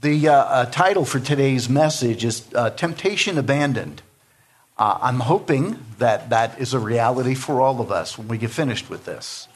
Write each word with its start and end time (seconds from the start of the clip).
The 0.00 0.28
uh, 0.28 0.32
uh, 0.32 0.66
title 0.66 1.04
for 1.04 1.18
today's 1.18 1.68
message 1.68 2.24
is 2.24 2.46
uh, 2.54 2.70
Temptation 2.70 3.36
Abandoned. 3.36 4.00
Uh, 4.78 4.96
I'm 5.02 5.18
hoping 5.18 5.76
that 5.98 6.30
that 6.30 6.60
is 6.60 6.72
a 6.72 6.78
reality 6.78 7.34
for 7.34 7.60
all 7.60 7.80
of 7.80 7.90
us 7.90 8.16
when 8.16 8.28
we 8.28 8.38
get 8.38 8.52
finished 8.52 8.88
with 8.88 9.06
this, 9.06 9.48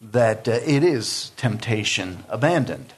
that 0.00 0.48
uh, 0.48 0.52
it 0.52 0.82
is 0.82 1.32
temptation 1.36 2.24
abandoned. 2.30 2.94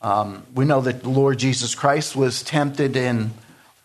Um, 0.00 0.44
we 0.52 0.64
know 0.64 0.80
that 0.80 1.04
the 1.04 1.08
Lord 1.08 1.38
Jesus 1.38 1.76
Christ 1.76 2.16
was 2.16 2.42
tempted 2.42 2.96
in 2.96 3.30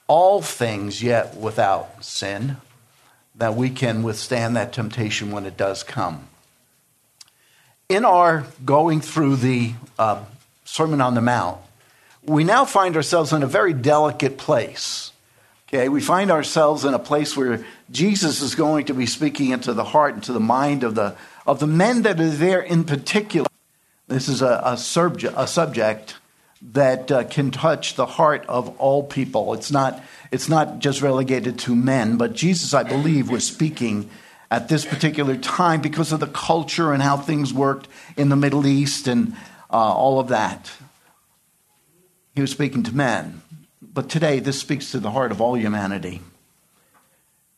all 0.07 0.41
things, 0.41 1.03
yet 1.03 1.35
without 1.35 2.03
sin, 2.03 2.57
that 3.35 3.53
we 3.53 3.69
can 3.69 4.01
withstand 4.01 4.55
that 4.55 4.73
temptation 4.73 5.29
when 5.29 5.45
it 5.45 5.55
does 5.55 5.83
come. 5.83 6.29
In 7.89 8.05
our 8.05 8.47
going 8.65 9.01
through 9.01 9.35
the 9.35 9.73
uh, 9.99 10.23
Sermon 10.65 10.99
on 10.99 11.13
the 11.13 11.21
Mount, 11.21 11.59
we 12.27 12.43
now 12.43 12.65
find 12.65 12.95
ourselves 12.95 13.31
in 13.31 13.41
a 13.41 13.47
very 13.47 13.73
delicate 13.73 14.37
place. 14.37 15.11
Okay, 15.69 15.89
we 15.89 16.01
find 16.01 16.29
ourselves 16.29 16.85
in 16.85 16.93
a 16.93 16.99
place 16.99 17.35
where 17.35 17.65
Jesus 17.89 18.41
is 18.41 18.55
going 18.55 18.85
to 18.85 18.93
be 18.93 19.05
speaking 19.05 19.51
into 19.51 19.73
the 19.73 19.83
heart 19.83 20.13
and 20.13 20.23
to 20.23 20.33
the 20.33 20.39
mind 20.39 20.83
of 20.83 20.95
the 20.95 21.15
of 21.45 21.59
the 21.59 21.67
men 21.67 22.01
that 22.03 22.19
are 22.19 22.29
there 22.29 22.61
in 22.61 22.83
particular. 22.83 23.47
This 24.07 24.27
is 24.27 24.41
a, 24.41 24.61
a, 24.63 24.77
subject, 24.77 25.33
a 25.37 25.47
subject 25.47 26.15
that 26.73 27.11
uh, 27.11 27.23
can 27.25 27.51
touch 27.51 27.95
the 27.95 28.05
heart 28.05 28.45
of 28.47 28.77
all 28.79 29.03
people. 29.03 29.53
It's 29.53 29.71
not 29.71 30.01
it's 30.31 30.49
not 30.49 30.79
just 30.79 31.01
relegated 31.01 31.59
to 31.59 31.75
men, 31.75 32.17
but 32.17 32.33
Jesus, 32.33 32.73
I 32.73 32.83
believe, 32.83 33.29
was 33.29 33.45
speaking 33.45 34.09
at 34.49 34.69
this 34.69 34.85
particular 34.85 35.35
time 35.35 35.81
because 35.81 36.11
of 36.11 36.19
the 36.19 36.27
culture 36.27 36.93
and 36.93 37.01
how 37.01 37.17
things 37.17 37.53
worked 37.53 37.87
in 38.15 38.29
the 38.29 38.35
Middle 38.35 38.65
East 38.65 39.07
and 39.07 39.33
uh, 39.69 39.93
all 39.93 40.19
of 40.19 40.29
that. 40.29 40.71
He 42.37 42.41
was 42.41 42.51
speaking 42.51 42.83
to 42.83 42.95
men. 42.95 43.41
But 43.81 44.09
today, 44.09 44.37
this 44.37 44.59
speaks 44.59 44.91
to 44.91 44.99
the 44.99 45.09
heart 45.09 45.31
of 45.31 45.41
all 45.41 45.57
humanity. 45.57 46.21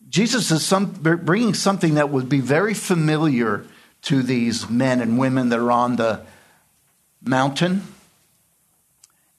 Jesus 0.08 0.52
is 0.52 0.66
some, 0.66 0.86
bringing 0.86 1.54
something 1.54 1.96
that 1.96 2.10
would 2.10 2.30
be 2.30 2.40
very 2.40 2.74
familiar 2.74 3.66
to 4.04 4.24
these 4.24 4.70
men 4.70 5.02
and 5.02 5.20
women 5.20 5.50
that 5.50 5.60
are 5.60 5.70
on 5.70 5.98
the 5.98 6.22
mountain. 7.22 7.88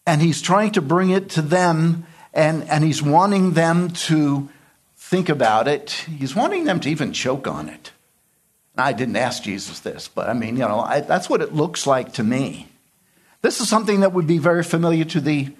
And 0.04 0.20
he's 0.20 0.42
trying 0.42 0.72
to 0.72 0.82
bring 0.82 1.08
it 1.08 1.30
to 1.30 1.40
them, 1.40 2.04
and, 2.34 2.68
and 2.68 2.84
he's 2.84 3.02
wanting 3.02 3.54
them 3.54 3.88
to 3.92 4.50
think 4.98 5.30
about 5.30 5.68
it. 5.68 6.04
He's 6.18 6.36
wanting 6.36 6.64
them 6.64 6.80
to 6.80 6.90
even 6.90 7.14
choke 7.14 7.46
on 7.46 7.70
it. 7.70 7.92
I 8.76 8.92
didn't 8.92 9.16
ask 9.16 9.42
Jesus 9.42 9.80
this, 9.80 10.06
but 10.06 10.28
I 10.28 10.34
mean, 10.34 10.58
you 10.58 10.68
know, 10.68 10.80
I, 10.80 11.00
that's 11.00 11.30
what 11.30 11.40
it 11.40 11.54
looks 11.54 11.86
like 11.86 12.12
to 12.14 12.22
me. 12.22 12.69
This 13.42 13.60
is 13.60 13.68
something 13.68 14.00
that 14.00 14.12
would 14.12 14.26
be 14.26 14.38
very 14.38 14.62
familiar 14.62 15.04
to 15.06 15.20
the, 15.20 15.54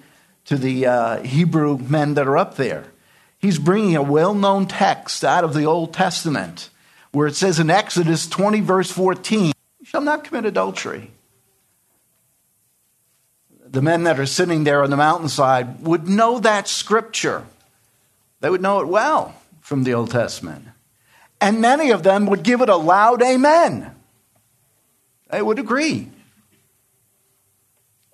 to 0.45 0.57
the 0.57 0.85
uh, 0.85 1.23
Hebrew 1.23 1.77
men 1.77 2.13
that 2.13 2.27
are 2.27 2.37
up 2.37 2.55
there. 2.55 2.85
He's 3.39 3.57
bringing 3.57 3.95
a 3.95 4.03
well 4.03 4.35
known 4.35 4.67
text 4.67 5.23
out 5.23 5.43
of 5.43 5.53
the 5.53 5.65
Old 5.65 5.93
Testament 5.93 6.69
where 7.11 7.27
it 7.27 7.35
says 7.35 7.59
in 7.59 7.69
Exodus 7.69 8.27
20, 8.27 8.61
verse 8.61 8.91
14, 8.91 9.53
You 9.79 9.85
shall 9.85 10.01
not 10.01 10.23
commit 10.23 10.45
adultery. 10.45 11.11
The 13.65 13.81
men 13.81 14.03
that 14.03 14.19
are 14.19 14.25
sitting 14.25 14.63
there 14.63 14.83
on 14.83 14.89
the 14.89 14.97
mountainside 14.97 15.81
would 15.81 16.07
know 16.07 16.39
that 16.39 16.67
scripture. 16.67 17.45
They 18.41 18.49
would 18.49 18.61
know 18.61 18.79
it 18.81 18.87
well 18.87 19.35
from 19.61 19.83
the 19.83 19.93
Old 19.93 20.11
Testament. 20.11 20.65
And 21.39 21.61
many 21.61 21.89
of 21.91 22.03
them 22.03 22.25
would 22.27 22.43
give 22.43 22.61
it 22.61 22.69
a 22.69 22.75
loud 22.75 23.21
amen. 23.21 23.95
They 25.31 25.41
would 25.41 25.57
agree. 25.57 26.09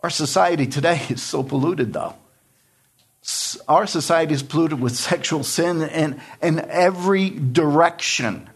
Our 0.07 0.11
society 0.11 0.67
today 0.67 1.01
is 1.09 1.21
so 1.21 1.43
polluted, 1.43 1.91
though. 1.91 2.15
Our 3.67 3.85
society 3.87 4.33
is 4.33 4.41
polluted 4.41 4.79
with 4.79 4.95
sexual 4.95 5.43
sin 5.43 5.81
in, 5.81 6.21
in 6.41 6.59
every 6.59 7.29
direction. 7.29 8.49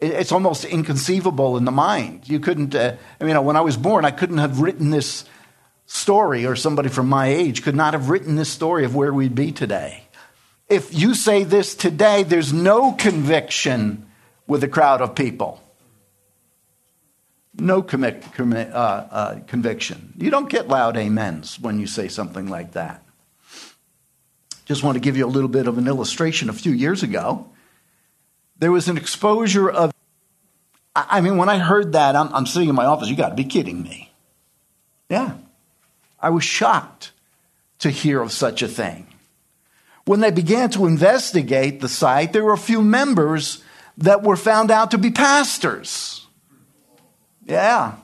It's 0.00 0.32
almost 0.32 0.64
inconceivable 0.64 1.58
in 1.58 1.66
the 1.66 1.70
mind. 1.70 2.26
You 2.30 2.40
couldn't, 2.40 2.74
uh, 2.74 2.96
I 3.20 3.24
mean, 3.24 3.44
when 3.44 3.56
I 3.56 3.60
was 3.60 3.76
born, 3.76 4.06
I 4.06 4.10
couldn't 4.10 4.38
have 4.38 4.62
written 4.62 4.88
this 4.88 5.26
story, 5.84 6.46
or 6.46 6.56
somebody 6.56 6.88
from 6.88 7.10
my 7.10 7.26
age 7.26 7.62
could 7.62 7.76
not 7.76 7.92
have 7.92 8.08
written 8.08 8.36
this 8.36 8.48
story 8.48 8.86
of 8.86 8.94
where 8.94 9.12
we'd 9.12 9.34
be 9.34 9.52
today. 9.52 10.04
If 10.70 10.94
you 10.94 11.14
say 11.14 11.44
this 11.44 11.74
today, 11.74 12.22
there's 12.22 12.54
no 12.54 12.92
conviction 12.92 14.06
with 14.46 14.64
a 14.64 14.68
crowd 14.68 15.02
of 15.02 15.14
people 15.14 15.60
no 17.58 17.80
uh, 17.80 18.74
uh, 18.74 19.40
conviction. 19.46 20.12
You 20.16 20.30
don't 20.30 20.48
get 20.48 20.68
loud 20.68 20.96
amens 20.96 21.58
when 21.60 21.78
you 21.78 21.86
say 21.86 22.08
something 22.08 22.48
like 22.48 22.72
that. 22.72 23.02
Just 24.66 24.82
want 24.82 24.96
to 24.96 25.00
give 25.00 25.16
you 25.16 25.26
a 25.26 25.28
little 25.28 25.48
bit 25.48 25.66
of 25.66 25.78
an 25.78 25.86
illustration. 25.86 26.48
A 26.48 26.52
few 26.52 26.72
years 26.72 27.02
ago, 27.02 27.48
there 28.58 28.72
was 28.72 28.88
an 28.88 28.96
exposure 28.96 29.70
of. 29.70 29.92
I 30.94 31.20
mean, 31.20 31.36
when 31.36 31.48
I 31.48 31.58
heard 31.58 31.92
that, 31.92 32.16
I'm, 32.16 32.34
I'm 32.34 32.46
sitting 32.46 32.68
in 32.68 32.74
my 32.74 32.86
office. 32.86 33.08
You 33.08 33.16
got 33.16 33.28
to 33.28 33.34
be 33.34 33.44
kidding 33.44 33.82
me. 33.82 34.12
Yeah. 35.08 35.34
I 36.18 36.30
was 36.30 36.42
shocked 36.42 37.12
to 37.80 37.90
hear 37.90 38.22
of 38.22 38.32
such 38.32 38.62
a 38.62 38.68
thing. 38.68 39.06
When 40.06 40.20
they 40.20 40.30
began 40.30 40.70
to 40.70 40.86
investigate 40.86 41.80
the 41.80 41.88
site, 41.88 42.32
there 42.32 42.44
were 42.44 42.54
a 42.54 42.58
few 42.58 42.80
members 42.80 43.62
that 43.98 44.22
were 44.22 44.36
found 44.36 44.70
out 44.70 44.92
to 44.92 44.98
be 44.98 45.10
pastors. 45.10 46.15
Yeah. 47.46 47.94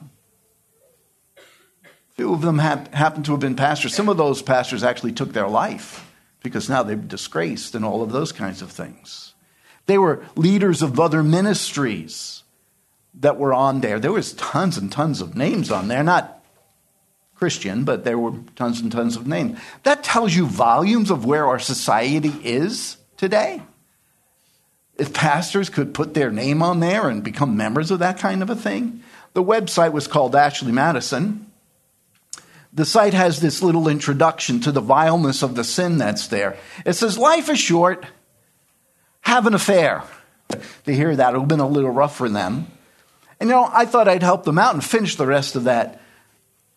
Few 2.11 2.33
of 2.33 2.41
them 2.41 2.59
have, 2.59 2.87
happen 2.93 3.23
to 3.23 3.31
have 3.31 3.41
been 3.41 3.55
pastors. 3.55 3.93
Some 3.93 4.07
of 4.07 4.17
those 4.17 4.41
pastors 4.41 4.83
actually 4.83 5.11
took 5.11 5.33
their 5.33 5.47
life 5.47 6.09
because 6.41 6.69
now 6.69 6.83
they're 6.83 6.95
disgraced 6.95 7.75
and 7.75 7.83
all 7.83 8.01
of 8.01 8.11
those 8.11 8.31
kinds 8.31 8.61
of 8.61 8.71
things. 8.71 9.33
They 9.85 9.97
were 9.97 10.23
leaders 10.35 10.81
of 10.81 10.99
other 10.99 11.23
ministries 11.23 12.43
that 13.15 13.37
were 13.37 13.53
on 13.53 13.81
there. 13.81 13.99
There 13.99 14.11
was 14.11 14.33
tons 14.33 14.77
and 14.77 14.91
tons 14.91 15.21
of 15.21 15.35
names 15.35 15.71
on 15.71 15.87
there, 15.87 16.03
not 16.03 16.41
Christian, 17.35 17.83
but 17.83 18.05
there 18.05 18.17
were 18.17 18.33
tons 18.55 18.79
and 18.79 18.91
tons 18.91 19.17
of 19.17 19.27
names. 19.27 19.59
That 19.83 20.03
tells 20.03 20.33
you 20.33 20.45
volumes 20.45 21.11
of 21.11 21.25
where 21.25 21.47
our 21.47 21.59
society 21.59 22.33
is 22.43 22.97
today. 23.17 23.61
If 24.97 25.13
pastors 25.13 25.69
could 25.69 25.93
put 25.93 26.13
their 26.13 26.31
name 26.31 26.61
on 26.61 26.79
there 26.79 27.09
and 27.09 27.23
become 27.23 27.57
members 27.57 27.91
of 27.91 27.99
that 27.99 28.19
kind 28.19 28.41
of 28.41 28.49
a 28.49 28.55
thing, 28.55 29.03
the 29.33 29.43
website 29.43 29.91
was 29.91 30.07
called 30.07 30.35
Ashley 30.35 30.71
Madison. 30.71 31.51
The 32.71 32.85
site 32.85 33.13
has 33.13 33.39
this 33.39 33.61
little 33.61 33.87
introduction 33.87 34.59
to 34.61 34.71
the 34.71 34.81
vileness 34.81 35.43
of 35.43 35.55
the 35.55 35.63
sin 35.63 35.97
that's 35.97 36.27
there. 36.27 36.57
It 36.85 36.93
says, 36.93 37.17
Life 37.17 37.49
is 37.49 37.59
short, 37.59 38.05
have 39.21 39.45
an 39.45 39.53
affair. 39.53 40.03
To 40.85 40.93
hear 40.93 41.15
that, 41.15 41.33
it 41.33 41.37
would 41.37 41.43
have 41.43 41.47
been 41.47 41.59
a 41.59 41.67
little 41.67 41.89
rough 41.89 42.15
for 42.15 42.29
them. 42.29 42.67
And 43.39 43.49
you 43.49 43.55
know, 43.55 43.69
I 43.71 43.85
thought 43.85 44.07
I'd 44.07 44.23
help 44.23 44.43
them 44.43 44.59
out 44.59 44.73
and 44.73 44.83
finish 44.83 45.15
the 45.15 45.25
rest 45.25 45.55
of 45.55 45.63
that 45.63 45.99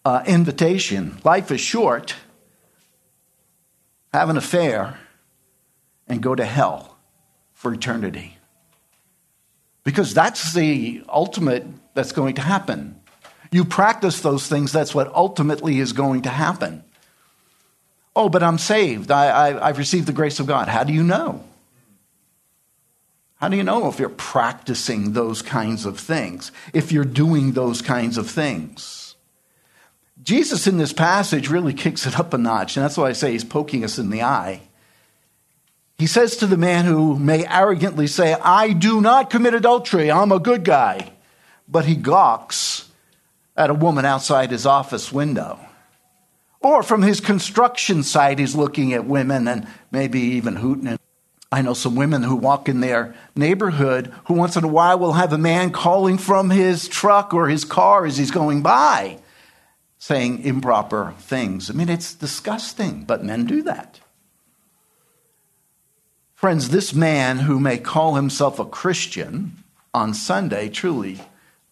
uh, 0.05 0.23
invitation. 0.27 1.19
Life 1.25 1.51
is 1.51 1.61
short, 1.61 2.15
have 4.13 4.31
an 4.31 4.37
affair, 4.37 4.99
and 6.09 6.23
go 6.23 6.35
to 6.35 6.45
hell 6.45 6.97
for 7.53 7.73
eternity. 7.73 8.39
Because 9.85 10.15
that's 10.15 10.55
the 10.55 11.03
ultimate 11.09 11.67
that's 11.97 12.13
going 12.13 12.37
to 12.37 12.43
happen. 12.43 13.01
You 13.51 13.65
practice 13.65 14.21
those 14.21 14.47
things, 14.47 14.73
that's 14.73 14.95
what 14.95 15.13
ultimately 15.15 15.79
is 15.79 15.93
going 15.93 16.23
to 16.23 16.29
happen. 16.29 16.85
Oh, 18.15 18.29
but 18.29 18.43
I'm 18.43 18.59
saved. 18.59 19.11
I, 19.11 19.67
have 19.69 19.79
received 19.79 20.07
the 20.07 20.13
grace 20.13 20.41
of 20.41 20.47
God. 20.47 20.69
How 20.69 20.85
do 20.85 20.93
you 20.93 21.03
know? 21.03 21.45
How 23.37 23.49
do 23.49 23.57
you 23.57 23.63
know 23.63 23.89
if 23.89 23.99
you're 23.99 24.09
practicing 24.09 25.13
those 25.13 25.43
kinds 25.43 25.85
of 25.85 25.99
things, 25.99 26.51
if 26.73 26.91
you're 26.93 27.05
doing 27.05 27.53
those 27.53 27.83
kinds 27.83 28.17
of 28.17 28.31
things? 28.31 29.15
Jesus 30.23 30.67
in 30.67 30.79
this 30.79 30.95
passage 30.95 31.51
really 31.51 31.75
kicks 31.75 32.07
it 32.07 32.19
up 32.19 32.33
a 32.33 32.39
notch, 32.39 32.77
and 32.77 32.85
that's 32.85 32.97
why 32.97 33.09
I 33.09 33.13
say 33.13 33.33
he's 33.33 33.45
poking 33.45 33.85
us 33.85 33.99
in 33.99 34.09
the 34.09 34.23
eye. 34.23 34.63
He 35.99 36.07
says 36.07 36.37
to 36.39 36.47
the 36.47 36.57
man 36.57 36.87
who 36.87 37.19
may 37.19 37.47
arrogantly 37.47 38.07
say, 38.07 38.33
I 38.35 38.73
do 38.73 39.03
not 39.03 39.29
commit 39.29 39.53
adultery, 39.53 40.11
I'm 40.11 40.33
a 40.33 40.39
good 40.39 40.65
guy 40.65 41.13
but 41.69 41.85
he 41.85 41.95
gawks 41.95 42.91
at 43.57 43.71
a 43.71 43.75
woman 43.75 44.05
outside 44.05 44.51
his 44.51 44.67
office 44.67 45.13
window. 45.13 45.59
Or 46.61 46.83
from 46.83 47.03
his 47.03 47.21
construction 47.21 48.03
site, 48.03 48.39
he's 48.39 48.55
looking 48.55 48.93
at 48.93 49.07
women 49.07 49.47
and 49.49 49.67
maybe 49.91 50.21
even 50.21 50.57
hooting. 50.57 50.99
I 51.53 51.63
know 51.63 51.75
some 51.75 51.95
women 51.95 52.23
who 52.23 52.37
walk 52.37 52.69
in 52.69 52.81
their 52.81 53.15
neighborhood 53.37 54.13
who 54.27 54.35
once 54.35 54.57
in 54.57 54.65
a 54.65 54.69
while 54.69 54.99
will 54.99 55.13
have 55.13 55.33
a 55.33 55.39
man 55.39 55.71
calling 55.71 56.19
from 56.19 56.51
his 56.51 56.89
truck 56.89 57.33
or 57.33 57.49
his 57.49 57.65
car 57.65 58.05
as 58.05 58.19
he's 58.19 58.33
going 58.33 58.63
by, 58.63 59.19
saying 59.99 60.43
improper 60.43 61.15
things. 61.21 61.71
I 61.71 61.75
mean, 61.75 61.89
it's 61.89 62.15
disgusting, 62.15 63.05
but 63.05 63.25
men 63.25 63.45
do 63.45 63.63
that. 63.63 64.01
Friends, 66.35 66.69
this 66.69 66.93
man 66.93 67.39
who 67.39 67.61
may 67.61 67.79
call 67.79 68.17
himself 68.17 68.59
a 68.59 68.65
Christian 68.65 69.53
on 69.95 70.13
Sunday 70.13 70.69
truly 70.69 71.21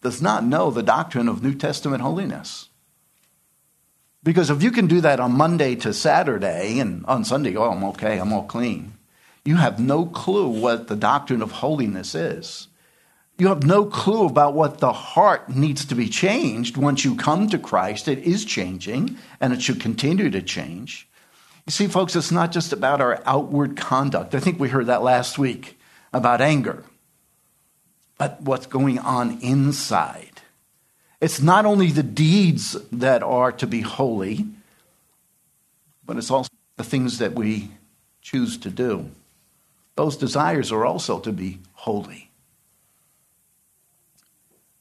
does 0.05 0.23
not 0.23 0.45
know 0.45 0.71
the 0.71 0.83
doctrine 0.83 1.29
of 1.29 1.43
New 1.43 1.55
Testament 1.55 2.03
holiness. 2.03 2.69
Because 4.23 4.51
if 4.51 4.63
you 4.63 4.71
can 4.71 4.87
do 4.87 5.01
that 5.01 5.19
on 5.19 5.33
Monday 5.33 5.75
to 5.77 5.93
Saturday 5.93 6.79
and 6.79 7.05
on 7.07 7.25
Sunday, 7.25 7.57
oh, 7.57 7.71
I'm 7.71 7.83
okay, 7.85 8.19
I'm 8.19 8.33
all 8.33 8.45
clean, 8.45 8.95
you 9.45 9.57
have 9.57 9.81
no 9.81 10.07
clue 10.07 10.47
what 10.47 10.89
the 10.89 10.97
doctrine 10.97 11.43
of 11.43 11.53
holiness 11.53 12.15
is. 12.15 12.69
You 13.37 13.49
have 13.49 13.65
no 13.65 13.85
clue 13.85 14.27
about 14.27 14.55
what 14.55 14.79
the 14.79 14.93
heart 14.93 15.49
needs 15.49 15.85
to 15.87 15.95
be 15.95 16.09
changed 16.09 16.77
once 16.77 17.05
you 17.05 17.17
come 17.17 17.49
to 17.49 17.59
Christ. 17.59 18.07
It 18.07 18.21
is 18.21 18.45
changing 18.45 19.19
and 19.41 19.53
it 19.53 19.61
should 19.61 19.81
continue 19.81 20.31
to 20.31 20.41
change. 20.41 21.09
You 21.67 21.73
see, 21.73 21.89
folks, 21.89 22.15
it's 22.15 22.31
not 22.31 22.53
just 22.53 22.73
about 22.73 23.01
our 23.01 23.23
outward 23.27 23.77
conduct. 23.77 24.35
I 24.35 24.41
think 24.41 24.61
we 24.61 24.69
heard 24.69 24.87
that 24.87 25.03
last 25.03 25.39
week 25.39 25.79
about 26.13 26.41
anger, 26.41 26.85
but 28.19 28.41
what's 28.41 28.67
going 28.67 28.99
on 28.99 29.39
inside. 29.41 30.43
It's 31.21 31.41
not 31.41 31.65
only 31.65 31.91
the 31.91 32.03
deeds 32.03 32.77
that 32.93 33.23
are 33.23 33.53
to 33.53 33.67
be 33.67 33.81
holy, 33.81 34.47
but 36.05 36.17
it's 36.17 36.31
also 36.31 36.51
the 36.77 36.85
things 36.85 37.19
that 37.19 37.33
we 37.33 37.71
choose 38.21 38.57
to 38.59 38.71
do. 38.71 39.11
Those 39.97 40.17
desires 40.17 40.73
are 40.73 40.85
also 40.85 41.21
to 41.21 41.33
be 41.33 41.61
holy. 41.73 42.31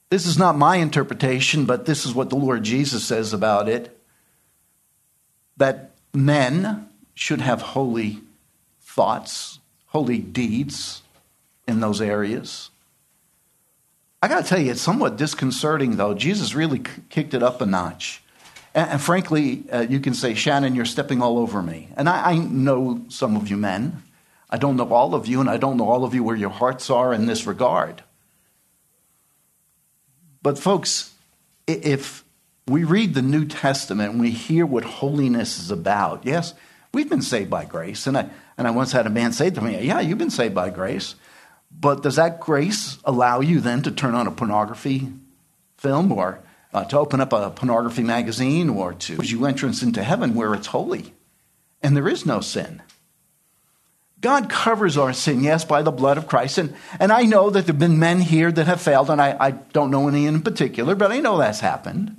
This 0.10 0.26
is 0.26 0.38
not 0.38 0.58
my 0.58 0.76
interpretation, 0.78 1.66
but 1.66 1.86
this 1.86 2.06
is 2.06 2.14
what 2.14 2.30
the 2.30 2.36
Lord 2.36 2.64
Jesus 2.64 3.04
says 3.04 3.34
about 3.34 3.68
it 3.68 3.98
that 5.58 5.92
men 6.14 6.88
should 7.14 7.42
have 7.42 7.62
holy 7.62 8.20
thoughts, 8.82 9.60
holy 9.88 10.18
deeds 10.18 11.02
in 11.68 11.80
those 11.80 12.02
areas. 12.02 12.70
I 14.24 14.30
got 14.30 14.44
to 14.44 14.48
tell 14.48 14.60
you, 14.60 14.72
it's 14.72 14.82
somewhat 14.82 15.18
disconcerting, 15.18 15.98
though. 15.98 16.14
Jesus 16.14 16.56
really 16.56 16.82
kicked 17.10 17.34
it 17.34 17.44
up 17.44 17.60
a 17.60 17.66
notch. 17.66 18.24
And, 18.74 18.92
and 18.92 19.02
frankly, 19.02 19.66
uh, 19.70 19.82
you 19.82 20.00
can 20.00 20.14
say, 20.14 20.34
Shannon, 20.34 20.76
you're 20.76 20.86
stepping 20.86 21.22
all 21.22 21.38
over 21.38 21.62
me. 21.62 21.90
And 21.98 22.08
I, 22.08 22.32
I 22.32 22.38
know 22.38 23.04
some 23.10 23.36
of 23.36 23.50
you 23.50 23.58
men. 23.58 24.02
I 24.50 24.56
don't 24.56 24.78
know 24.78 24.94
all 24.94 25.14
of 25.14 25.28
you, 25.28 25.42
and 25.42 25.50
I 25.50 25.58
don't 25.58 25.76
know 25.76 25.90
all 25.90 26.06
of 26.06 26.14
you 26.14 26.24
where 26.24 26.38
your 26.38 26.52
hearts 26.52 26.90
are 26.90 27.14
in 27.14 27.26
this 27.26 27.46
regard. 27.46 28.02
But, 30.42 30.58
folks, 30.58 31.14
if 31.68 32.24
we 32.66 32.86
read 32.86 33.16
the 33.16 33.22
New 33.22 33.44
Testament 33.44 34.14
and 34.14 34.22
we 34.22 34.32
hear 34.32 34.66
what 34.66 34.86
holiness 34.86 35.60
is 35.60 35.70
about, 35.70 36.26
yes, 36.26 36.54
we've 36.94 37.10
been 37.10 37.22
saved 37.22 37.50
by 37.50 37.66
grace. 37.66 38.08
And 38.08 38.18
I, 38.18 38.30
and 38.58 38.70
I 38.70 38.72
once 38.72 38.94
had 38.94 39.06
a 39.06 39.10
man 39.10 39.34
say 39.34 39.50
to 39.50 39.60
me, 39.60 39.86
Yeah, 39.86 40.00
you've 40.00 40.18
been 40.18 40.30
saved 40.30 40.56
by 40.56 40.70
grace. 40.70 41.16
But 41.80 42.04
does 42.04 42.16
that 42.16 42.40
grace 42.40 42.98
allow 43.04 43.42
you 43.42 43.60
then 43.60 43.82
to 43.84 43.92
turn 43.92 44.16
on 44.16 44.28
a 44.28 44.32
pornography 44.32 45.10
film 45.78 46.12
or 46.12 46.40
uh, 46.74 46.86
to 46.86 46.98
open 46.98 47.20
up 47.20 47.34
a 47.34 47.50
pornography 47.50 48.04
magazine 48.04 48.70
or 48.70 48.94
to 48.94 49.18
give 49.18 49.32
you 49.32 49.46
entrance 49.46 49.84
into 49.84 50.04
heaven 50.04 50.34
where 50.34 50.54
it's 50.54 50.68
holy 50.68 51.14
and 51.82 51.96
there 51.96 52.08
is 52.08 52.26
no 52.26 52.40
sin? 52.40 52.82
God 54.24 54.50
covers 54.50 54.98
our 54.98 55.12
sin, 55.12 55.44
yes, 55.44 55.66
by 55.66 55.82
the 55.82 55.92
blood 55.92 56.18
of 56.18 56.28
Christ. 56.28 56.58
And, 56.58 56.74
and 56.98 57.12
I 57.12 57.24
know 57.24 57.50
that 57.50 57.66
there 57.66 57.74
have 57.74 57.80
been 57.80 58.00
men 58.00 58.22
here 58.22 58.50
that 58.50 58.68
have 58.68 58.82
failed, 58.82 59.10
and 59.10 59.22
I, 59.22 59.36
I 59.38 59.52
don't 59.52 59.92
know 59.92 60.08
any 60.08 60.26
in 60.26 60.42
particular, 60.42 60.96
but 60.96 61.12
I 61.12 61.20
know 61.20 61.38
that's 61.38 61.60
happened. 61.60 62.16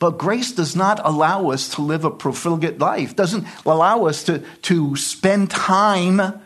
But 0.00 0.18
grace 0.18 0.50
does 0.50 0.74
not 0.74 1.00
allow 1.04 1.50
us 1.50 1.68
to 1.76 1.82
live 1.82 2.04
a 2.04 2.10
profligate 2.10 2.80
life, 2.80 3.14
doesn't 3.14 3.46
allow 3.64 4.06
us 4.06 4.24
to, 4.24 4.40
to 4.62 4.96
spend 4.96 5.52
time 5.52 6.40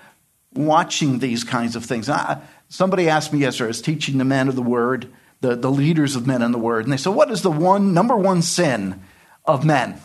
watching 0.56 1.19
these 1.19 1.44
kinds 1.44 1.76
of 1.76 1.85
things. 1.85 2.08
I, 2.08 2.41
somebody 2.69 3.08
asked 3.08 3.32
me 3.32 3.41
yesterday, 3.41 3.67
I 3.67 3.69
was 3.69 3.82
teaching 3.82 4.19
the 4.19 4.25
men 4.25 4.49
of 4.49 4.56
the 4.56 4.62
word, 4.62 5.08
the, 5.41 5.56
the 5.56 5.70
leaders 5.70 6.17
of 6.17 6.26
men 6.26 6.43
in 6.43 6.53
the 6.53 6.58
word, 6.58 6.85
and 6.85 6.93
they 6.93 6.97
said, 6.97 7.14
What 7.14 7.31
is 7.31 7.43
the 7.43 7.50
one 7.50 7.94
number 7.94 8.17
one 8.17 8.43
sin 8.43 9.00
of 9.44 9.64
men? 9.64 10.00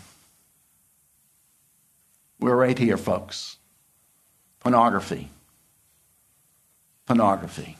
We're 2.39 2.56
right 2.56 2.77
here, 2.77 2.98
folks. 2.98 3.57
Pornography. 4.59 5.30
Pornography. 7.06 7.77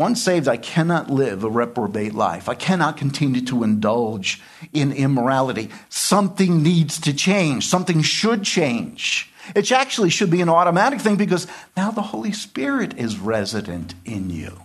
Once 0.00 0.22
saved, 0.22 0.48
I 0.48 0.56
cannot 0.56 1.10
live 1.10 1.44
a 1.44 1.50
reprobate 1.50 2.14
life. 2.14 2.48
I 2.48 2.54
cannot 2.54 2.96
continue 2.96 3.42
to 3.42 3.62
indulge 3.62 4.40
in 4.72 4.92
immorality. 4.92 5.68
Something 5.90 6.62
needs 6.62 6.98
to 7.02 7.12
change. 7.12 7.66
Something 7.66 8.00
should 8.00 8.42
change. 8.42 9.29
It 9.54 9.70
actually 9.72 10.10
should 10.10 10.30
be 10.30 10.40
an 10.40 10.48
automatic 10.48 11.00
thing 11.00 11.16
because 11.16 11.46
now 11.76 11.90
the 11.90 12.02
Holy 12.02 12.32
Spirit 12.32 12.98
is 12.98 13.18
resident 13.18 13.94
in 14.04 14.30
you. 14.30 14.62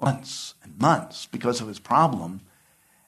Months 0.00 0.54
and 0.62 0.78
months 0.78 1.26
because 1.26 1.60
of 1.60 1.68
his 1.68 1.78
problem, 1.78 2.40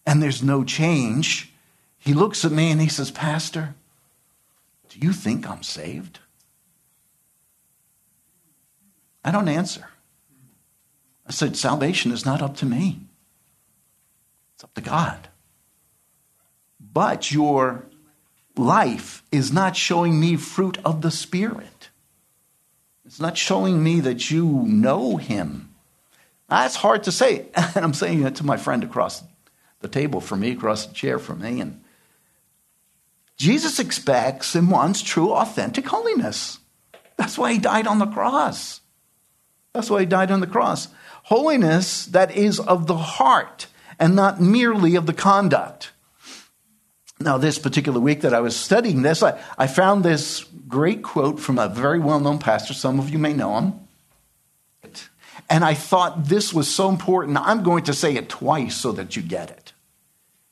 and 0.06 0.22
there's 0.22 0.42
no 0.42 0.64
change. 0.64 1.52
He 1.98 2.14
looks 2.14 2.44
at 2.44 2.52
me 2.52 2.70
and 2.70 2.80
he 2.80 2.88
says, 2.88 3.10
Pastor, 3.10 3.74
do 4.88 4.98
you 5.04 5.12
think 5.12 5.48
I'm 5.48 5.62
saved? 5.62 6.20
I 9.24 9.30
don't 9.30 9.48
answer. 9.48 9.88
I 11.26 11.32
said, 11.32 11.56
Salvation 11.56 12.12
is 12.12 12.26
not 12.26 12.42
up 12.42 12.56
to 12.58 12.66
me, 12.66 13.00
it's 14.54 14.64
up 14.64 14.74
to 14.74 14.80
God. 14.80 15.28
But 16.78 17.32
your 17.32 17.86
life 18.56 19.22
is 19.32 19.52
not 19.52 19.76
showing 19.76 20.18
me 20.18 20.36
fruit 20.36 20.78
of 20.84 21.02
the 21.02 21.10
Spirit. 21.10 21.90
It's 23.04 23.20
not 23.20 23.36
showing 23.36 23.82
me 23.82 24.00
that 24.00 24.30
you 24.30 24.46
know 24.66 25.16
Him. 25.16 25.74
That's 26.48 26.76
hard 26.76 27.04
to 27.04 27.12
say. 27.12 27.46
And 27.56 27.84
I'm 27.84 27.94
saying 27.94 28.22
it 28.22 28.36
to 28.36 28.46
my 28.46 28.56
friend 28.56 28.84
across 28.84 29.22
the 29.80 29.88
table 29.88 30.20
from 30.20 30.40
me, 30.40 30.52
across 30.52 30.86
the 30.86 30.94
chair 30.94 31.18
from 31.18 31.40
me. 31.40 31.60
And 31.60 31.82
Jesus 33.36 33.78
expects 33.78 34.54
and 34.54 34.70
wants 34.70 35.02
true, 35.02 35.32
authentic 35.32 35.86
holiness. 35.86 36.58
That's 37.16 37.36
why 37.36 37.52
He 37.52 37.58
died 37.58 37.86
on 37.86 37.98
the 37.98 38.06
cross. 38.06 38.80
That's 39.72 39.90
why 39.90 40.00
He 40.00 40.06
died 40.06 40.30
on 40.30 40.40
the 40.40 40.46
cross. 40.46 40.88
Holiness 41.24 42.06
that 42.06 42.36
is 42.36 42.60
of 42.60 42.86
the 42.86 42.96
heart 42.96 43.66
and 43.98 44.14
not 44.14 44.40
merely 44.40 44.96
of 44.96 45.06
the 45.06 45.12
conduct. 45.12 45.92
Now, 47.20 47.38
this 47.38 47.58
particular 47.58 48.00
week 48.00 48.22
that 48.22 48.34
I 48.34 48.40
was 48.40 48.56
studying 48.56 49.02
this, 49.02 49.22
I, 49.22 49.40
I 49.56 49.66
found 49.66 50.04
this 50.04 50.44
great 50.66 51.02
quote 51.02 51.38
from 51.38 51.58
a 51.58 51.68
very 51.68 52.00
well 52.00 52.20
known 52.20 52.38
pastor. 52.38 52.74
Some 52.74 52.98
of 52.98 53.10
you 53.10 53.18
may 53.18 53.32
know 53.32 53.58
him. 53.58 53.80
And 55.50 55.64
I 55.64 55.74
thought 55.74 56.26
this 56.26 56.52
was 56.52 56.72
so 56.72 56.88
important. 56.88 57.36
I'm 57.38 57.62
going 57.62 57.84
to 57.84 57.94
say 57.94 58.14
it 58.16 58.28
twice 58.28 58.76
so 58.76 58.92
that 58.92 59.14
you 59.14 59.22
get 59.22 59.50
it. 59.50 59.72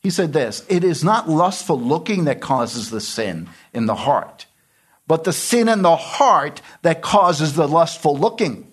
He 0.01 0.11
said 0.11 0.33
this 0.33 0.65
It 0.69 0.85
is 0.85 1.03
not 1.03 1.29
lustful 1.29 1.81
looking 1.81 2.25
that 2.25 2.41
causes 2.41 2.91
the 2.91 3.01
sin 3.01 3.49
in 3.73 3.87
the 3.87 3.95
heart, 3.95 4.47
but 5.07 5.25
the 5.25 5.33
sin 5.33 5.69
in 5.69 5.83
the 5.83 5.97
heart 5.97 6.61
that 6.83 7.03
causes 7.03 7.55
the 7.55 7.69
lustful 7.69 8.17
looking. 8.17 8.69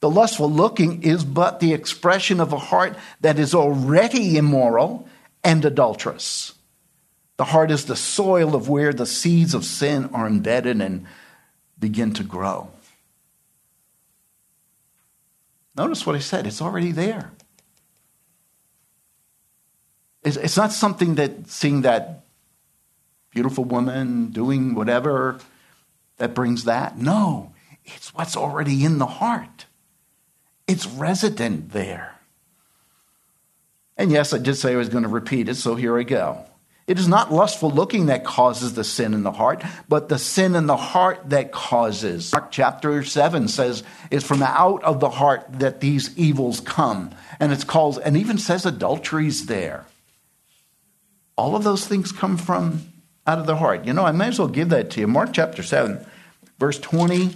The 0.00 0.10
lustful 0.10 0.50
looking 0.50 1.02
is 1.02 1.24
but 1.24 1.58
the 1.58 1.72
expression 1.72 2.40
of 2.40 2.52
a 2.52 2.58
heart 2.58 2.96
that 3.20 3.38
is 3.38 3.52
already 3.52 4.36
immoral 4.36 5.08
and 5.42 5.64
adulterous. 5.64 6.54
The 7.38 7.44
heart 7.44 7.70
is 7.70 7.86
the 7.86 7.96
soil 7.96 8.54
of 8.54 8.68
where 8.68 8.92
the 8.92 9.06
seeds 9.06 9.54
of 9.54 9.64
sin 9.64 10.10
are 10.12 10.26
embedded 10.26 10.80
and 10.82 11.06
begin 11.78 12.12
to 12.14 12.24
grow. 12.24 12.68
Notice 15.76 16.04
what 16.04 16.16
I 16.16 16.18
said, 16.18 16.48
it's 16.48 16.60
already 16.60 16.90
there. 16.90 17.30
It's, 20.24 20.56
not 20.56 20.72
something 20.72 21.14
that 21.14 21.48
seeing 21.48 21.82
that 21.82 22.24
beautiful 23.30 23.64
woman 23.64 24.30
doing 24.30 24.74
whatever 24.74 25.38
that 26.16 26.34
brings 26.34 26.64
that. 26.64 26.98
No, 26.98 27.52
it's 27.84 28.12
what's 28.12 28.36
already 28.36 28.84
in 28.84 28.98
the 28.98 29.06
heart, 29.06 29.66
it's 30.66 30.86
resident 30.86 31.70
there. 31.70 32.16
And 33.96 34.10
yes, 34.10 34.32
I 34.32 34.38
did 34.38 34.56
say 34.56 34.72
I 34.72 34.76
was 34.76 34.88
going 34.88 35.04
to 35.04 35.08
repeat 35.08 35.48
it, 35.48 35.54
so 35.54 35.76
here 35.76 35.96
I 35.96 36.02
go. 36.02 36.44
It 36.88 36.98
is 36.98 37.06
not 37.06 37.30
lustful 37.30 37.70
looking 37.70 38.06
that 38.06 38.24
causes 38.24 38.72
the 38.72 38.82
sin 38.82 39.12
in 39.12 39.22
the 39.22 39.30
heart, 39.30 39.62
but 39.90 40.08
the 40.08 40.18
sin 40.18 40.54
in 40.54 40.66
the 40.66 40.76
heart 40.76 41.28
that 41.28 41.52
causes. 41.52 42.32
Mark 42.32 42.50
chapter 42.50 43.04
7 43.04 43.46
says 43.46 43.82
it's 44.10 44.26
from 44.26 44.42
out 44.42 44.82
of 44.82 44.98
the 44.98 45.10
heart 45.10 45.44
that 45.58 45.80
these 45.80 46.16
evils 46.16 46.60
come. 46.60 47.10
And 47.38 47.52
it's 47.52 47.62
called, 47.62 48.00
and 48.02 48.16
even 48.16 48.38
says 48.38 48.64
adulteries 48.64 49.46
there. 49.46 49.84
All 51.36 51.54
of 51.54 51.62
those 51.62 51.86
things 51.86 52.10
come 52.10 52.38
from 52.38 52.90
out 53.26 53.38
of 53.38 53.46
the 53.46 53.56
heart. 53.56 53.84
You 53.84 53.92
know, 53.92 54.06
I 54.06 54.12
may 54.12 54.28
as 54.28 54.38
well 54.38 54.48
give 54.48 54.70
that 54.70 54.88
to 54.92 55.00
you. 55.00 55.06
Mark 55.06 55.34
chapter 55.34 55.62
7, 55.62 56.04
verse 56.58 56.78
20 56.78 57.34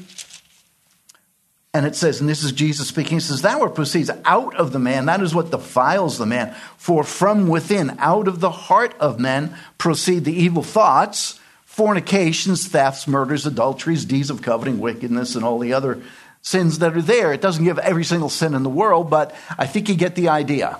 and 1.75 1.87
it 1.87 1.97
says, 1.97 2.21
and 2.21 2.29
this 2.29 2.45
is 2.45 2.53
Jesus 2.53 2.89
speaking, 2.89 3.17
he 3.17 3.21
says, 3.21 3.43
That 3.43 3.59
what 3.59 3.75
proceeds 3.75 4.11
out 4.27 4.55
of 4.57 4.73
the 4.73 4.79
man, 4.79 5.07
that 5.07 5.23
is 5.23 5.35
what 5.35 5.51
defiles 5.51 6.19
the 6.19 6.27
man. 6.27 6.55
For 6.77 7.03
from 7.03 7.49
within, 7.49 7.97
out 7.99 8.29
of 8.29 8.41
the 8.41 8.51
heart 8.51 8.95
of 9.01 9.19
men, 9.19 9.57
proceed 9.79 10.25
the 10.25 10.35
evil 10.35 10.63
thoughts, 10.63 11.41
fornications, 11.65 12.69
thefts, 12.69 13.09
murders, 13.09 13.47
adulteries, 13.47 14.05
deeds 14.05 14.29
of 14.29 14.43
coveting, 14.43 14.81
wickedness, 14.81 15.35
and 15.35 15.45
all 15.45 15.59
the 15.59 15.73
other 15.73 16.03
sins 16.43 16.81
that 16.81 16.95
are 16.95 17.03
there. 17.03 17.33
It 17.33 17.41
doesn't 17.41 17.65
give 17.65 17.79
every 17.79 18.05
single 18.05 18.29
sin 18.29 18.53
in 18.53 18.65
the 18.65 18.69
world, 18.69 19.09
but 19.09 19.35
I 19.57 19.67
think 19.67 19.89
you 19.89 19.95
get 19.95 20.15
the 20.15 20.29
idea. 20.29 20.79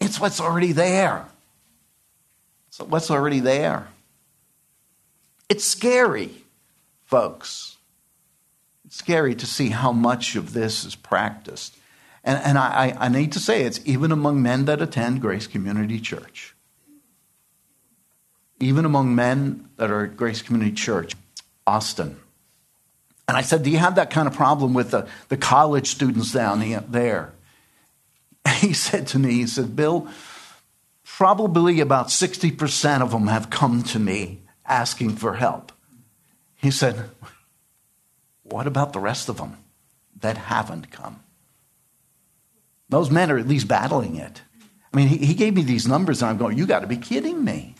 It's 0.00 0.18
what's 0.18 0.40
already 0.40 0.72
there. 0.72 1.24
So 2.70 2.84
what's 2.84 3.12
already 3.12 3.38
there? 3.38 3.86
It's 5.48 5.64
scary, 5.64 6.30
folks. 7.04 7.73
Scary 8.94 9.34
to 9.34 9.44
see 9.44 9.70
how 9.70 9.90
much 9.90 10.36
of 10.36 10.52
this 10.52 10.84
is 10.84 10.94
practiced. 10.94 11.76
And, 12.22 12.40
and 12.44 12.56
I, 12.56 12.96
I 12.96 13.08
need 13.08 13.32
to 13.32 13.40
say 13.40 13.64
it's 13.64 13.80
even 13.84 14.12
among 14.12 14.40
men 14.40 14.66
that 14.66 14.80
attend 14.80 15.20
Grace 15.20 15.48
Community 15.48 15.98
Church. 15.98 16.54
Even 18.60 18.84
among 18.84 19.16
men 19.16 19.68
that 19.78 19.90
are 19.90 20.04
at 20.04 20.16
Grace 20.16 20.42
Community 20.42 20.70
Church, 20.70 21.16
Austin. 21.66 22.20
And 23.26 23.36
I 23.36 23.40
said, 23.40 23.64
Do 23.64 23.70
you 23.70 23.78
have 23.78 23.96
that 23.96 24.10
kind 24.10 24.28
of 24.28 24.34
problem 24.34 24.74
with 24.74 24.92
the, 24.92 25.08
the 25.28 25.36
college 25.36 25.88
students 25.88 26.32
down 26.32 26.60
there? 26.88 27.32
He 28.58 28.74
said 28.74 29.08
to 29.08 29.18
me, 29.18 29.32
He 29.32 29.48
said, 29.48 29.74
Bill, 29.74 30.06
probably 31.04 31.80
about 31.80 32.08
60% 32.08 33.02
of 33.02 33.10
them 33.10 33.26
have 33.26 33.50
come 33.50 33.82
to 33.82 33.98
me 33.98 34.42
asking 34.64 35.16
for 35.16 35.34
help. 35.34 35.72
He 36.54 36.70
said, 36.70 37.10
What 38.44 38.66
about 38.66 38.92
the 38.92 39.00
rest 39.00 39.28
of 39.28 39.38
them 39.38 39.56
that 40.20 40.36
haven't 40.36 40.90
come? 40.90 41.20
Those 42.88 43.10
men 43.10 43.30
are 43.30 43.38
at 43.38 43.48
least 43.48 43.66
battling 43.66 44.16
it. 44.16 44.42
I 44.92 44.96
mean, 44.96 45.08
he, 45.08 45.16
he 45.16 45.34
gave 45.34 45.54
me 45.54 45.62
these 45.62 45.88
numbers, 45.88 46.22
and 46.22 46.30
I'm 46.30 46.38
going, 46.38 46.56
You 46.56 46.66
got 46.66 46.80
to 46.80 46.86
be 46.86 46.96
kidding 46.96 47.44
me. 47.44 47.74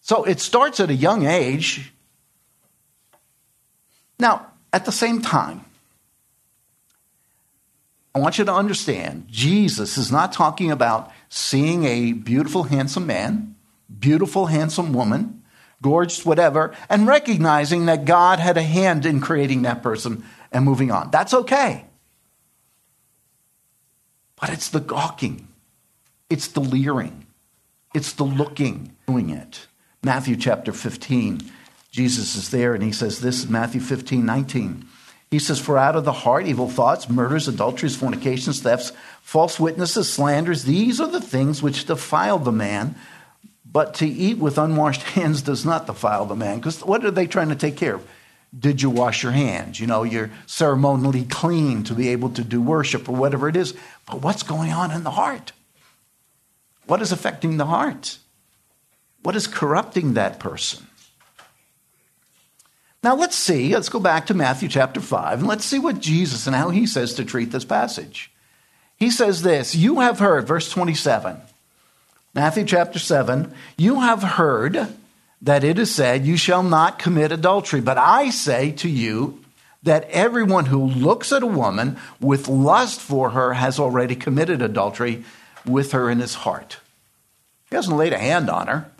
So 0.00 0.24
it 0.24 0.40
starts 0.40 0.80
at 0.80 0.90
a 0.90 0.94
young 0.94 1.26
age. 1.26 1.92
Now, 4.18 4.46
at 4.72 4.84
the 4.84 4.92
same 4.92 5.22
time, 5.22 5.64
I 8.14 8.18
want 8.18 8.38
you 8.38 8.44
to 8.44 8.52
understand 8.52 9.26
Jesus 9.30 9.96
is 9.96 10.10
not 10.10 10.32
talking 10.32 10.70
about 10.70 11.12
seeing 11.28 11.84
a 11.84 12.12
beautiful, 12.12 12.64
handsome 12.64 13.06
man, 13.06 13.54
beautiful, 13.98 14.46
handsome 14.46 14.92
woman, 14.92 15.39
gorgeous, 15.82 16.24
whatever, 16.24 16.74
and 16.88 17.06
recognizing 17.06 17.86
that 17.86 18.04
God 18.04 18.38
had 18.38 18.56
a 18.56 18.62
hand 18.62 19.06
in 19.06 19.20
creating 19.20 19.62
that 19.62 19.82
person 19.82 20.24
and 20.52 20.64
moving 20.64 20.90
on. 20.90 21.10
That's 21.10 21.34
okay. 21.34 21.86
But 24.40 24.50
it's 24.50 24.70
the 24.70 24.80
gawking, 24.80 25.48
it's 26.28 26.48
the 26.48 26.60
leering, 26.60 27.26
it's 27.94 28.12
the 28.12 28.24
looking, 28.24 28.96
doing 29.06 29.30
it. 29.30 29.66
Matthew 30.02 30.36
chapter 30.36 30.72
15, 30.72 31.42
Jesus 31.90 32.34
is 32.36 32.50
there 32.50 32.74
and 32.74 32.82
he 32.82 32.92
says 32.92 33.20
this 33.20 33.48
Matthew 33.48 33.80
15, 33.80 34.24
19. 34.24 34.86
He 35.30 35.38
says, 35.38 35.60
For 35.60 35.78
out 35.78 35.94
of 35.94 36.04
the 36.04 36.12
heart, 36.12 36.46
evil 36.46 36.68
thoughts, 36.68 37.08
murders, 37.08 37.46
adulteries, 37.46 37.94
fornications, 37.96 38.60
thefts, 38.60 38.92
false 39.22 39.60
witnesses, 39.60 40.12
slanders, 40.12 40.64
these 40.64 41.00
are 41.00 41.06
the 41.06 41.20
things 41.20 41.62
which 41.62 41.86
defile 41.86 42.38
the 42.38 42.50
man. 42.50 42.96
But 43.72 43.94
to 43.94 44.06
eat 44.06 44.38
with 44.38 44.58
unwashed 44.58 45.02
hands 45.14 45.42
does 45.42 45.64
not 45.64 45.86
defile 45.86 46.26
the 46.26 46.36
man. 46.36 46.58
Because 46.58 46.84
what 46.84 47.04
are 47.04 47.10
they 47.10 47.26
trying 47.26 47.50
to 47.50 47.56
take 47.56 47.76
care 47.76 47.96
of? 47.96 48.08
Did 48.58 48.82
you 48.82 48.90
wash 48.90 49.22
your 49.22 49.32
hands? 49.32 49.78
You 49.78 49.86
know, 49.86 50.02
you're 50.02 50.30
ceremonially 50.46 51.24
clean 51.24 51.84
to 51.84 51.94
be 51.94 52.08
able 52.08 52.30
to 52.30 52.42
do 52.42 52.60
worship 52.60 53.08
or 53.08 53.14
whatever 53.14 53.48
it 53.48 53.54
is. 53.54 53.74
But 54.06 54.22
what's 54.22 54.42
going 54.42 54.72
on 54.72 54.90
in 54.90 55.04
the 55.04 55.12
heart? 55.12 55.52
What 56.86 57.00
is 57.00 57.12
affecting 57.12 57.58
the 57.58 57.66
heart? 57.66 58.18
What 59.22 59.36
is 59.36 59.46
corrupting 59.46 60.14
that 60.14 60.40
person? 60.40 60.86
Now 63.02 63.14
let's 63.14 63.36
see, 63.36 63.72
let's 63.72 63.88
go 63.88 64.00
back 64.00 64.26
to 64.26 64.34
Matthew 64.34 64.68
chapter 64.68 65.00
5 65.00 65.38
and 65.38 65.48
let's 65.48 65.64
see 65.64 65.78
what 65.78 66.00
Jesus 66.00 66.46
and 66.46 66.56
how 66.56 66.70
he 66.70 66.86
says 66.86 67.14
to 67.14 67.24
treat 67.24 67.50
this 67.50 67.64
passage. 67.64 68.30
He 68.96 69.10
says 69.10 69.42
this 69.42 69.74
You 69.74 70.00
have 70.00 70.18
heard, 70.18 70.46
verse 70.46 70.70
27, 70.70 71.40
Matthew 72.34 72.64
chapter 72.64 72.98
7, 72.98 73.52
you 73.76 74.00
have 74.00 74.22
heard 74.22 74.88
that 75.42 75.64
it 75.64 75.78
is 75.78 75.94
said, 75.94 76.24
You 76.24 76.36
shall 76.36 76.62
not 76.62 76.98
commit 76.98 77.32
adultery. 77.32 77.80
But 77.80 77.98
I 77.98 78.30
say 78.30 78.72
to 78.72 78.88
you 78.88 79.42
that 79.82 80.08
everyone 80.10 80.66
who 80.66 80.84
looks 80.84 81.32
at 81.32 81.42
a 81.42 81.46
woman 81.46 81.98
with 82.20 82.48
lust 82.48 83.00
for 83.00 83.30
her 83.30 83.54
has 83.54 83.78
already 83.78 84.14
committed 84.14 84.62
adultery 84.62 85.24
with 85.66 85.92
her 85.92 86.10
in 86.10 86.20
his 86.20 86.34
heart. 86.34 86.78
He 87.68 87.76
hasn't 87.76 87.96
laid 87.96 88.12
a 88.12 88.18
hand 88.18 88.50
on 88.50 88.66
her. 88.66 88.90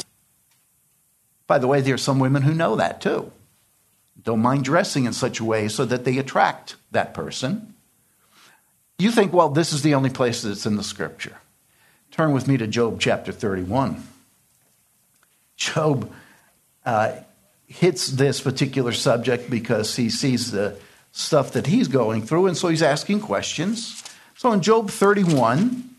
By 1.47 1.59
the 1.59 1.67
way, 1.67 1.81
there 1.81 1.95
are 1.95 1.99
some 1.99 2.19
women 2.19 2.43
who 2.43 2.55
know 2.55 2.77
that 2.77 3.01
too 3.01 3.33
don't 4.23 4.41
mind 4.41 4.65
dressing 4.65 5.05
in 5.05 5.13
such 5.13 5.41
a 5.41 5.45
way 5.45 5.69
so 5.69 5.85
that 5.85 6.05
they 6.05 6.19
attract 6.19 6.77
that 6.91 7.15
person. 7.15 7.75
You 8.99 9.11
think, 9.11 9.33
well, 9.33 9.49
this 9.49 9.73
is 9.73 9.83
the 9.83 9.95
only 9.95 10.11
place 10.11 10.43
that's 10.43 10.67
in 10.67 10.77
the 10.77 10.85
scripture. 10.85 11.40
Turn 12.11 12.33
with 12.33 12.49
me 12.49 12.57
to 12.57 12.67
Job 12.67 13.01
chapter 13.01 13.33
31. 13.33 14.07
Job 15.57 16.13
uh, 16.85 17.13
hits 17.67 18.09
this 18.09 18.41
particular 18.41 18.93
subject 18.93 19.49
because 19.51 19.95
he 19.97 20.11
sees 20.11 20.51
the 20.51 20.77
stuff 21.13 21.53
that 21.53 21.67
he's 21.67 21.89
going 21.89 22.23
through, 22.23 22.47
and 22.47 22.57
so 22.57 22.69
he's 22.69 22.83
asking 22.83 23.21
questions. 23.21 24.03
So 24.37 24.53
in 24.53 24.63
Job 24.63 24.91
31, 24.91 25.91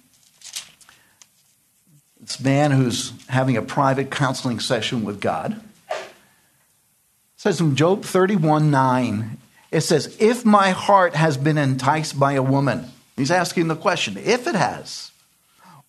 this 2.20 2.40
man 2.40 2.72
who's 2.72 3.14
having 3.28 3.58
a 3.58 3.62
private 3.62 4.10
counseling 4.12 4.60
session 4.60 5.04
with 5.04 5.22
God 5.22 5.62
says 7.42 7.60
in 7.60 7.76
Job 7.76 8.04
31 8.04 8.70
9, 8.70 9.38
it 9.72 9.82
says, 9.82 10.16
If 10.20 10.46
my 10.46 10.72
heart 10.72 11.16
has 11.16 11.38
been 11.38 11.58
enticed 11.58 12.20
by 12.20 12.34
a 12.34 12.44
woman, 12.44 12.86
he's 13.16 13.32
asking 13.32 13.68
the 13.68 13.76
question, 13.76 14.16
if 14.18 14.46
it 14.46 14.54
has, 14.54 15.11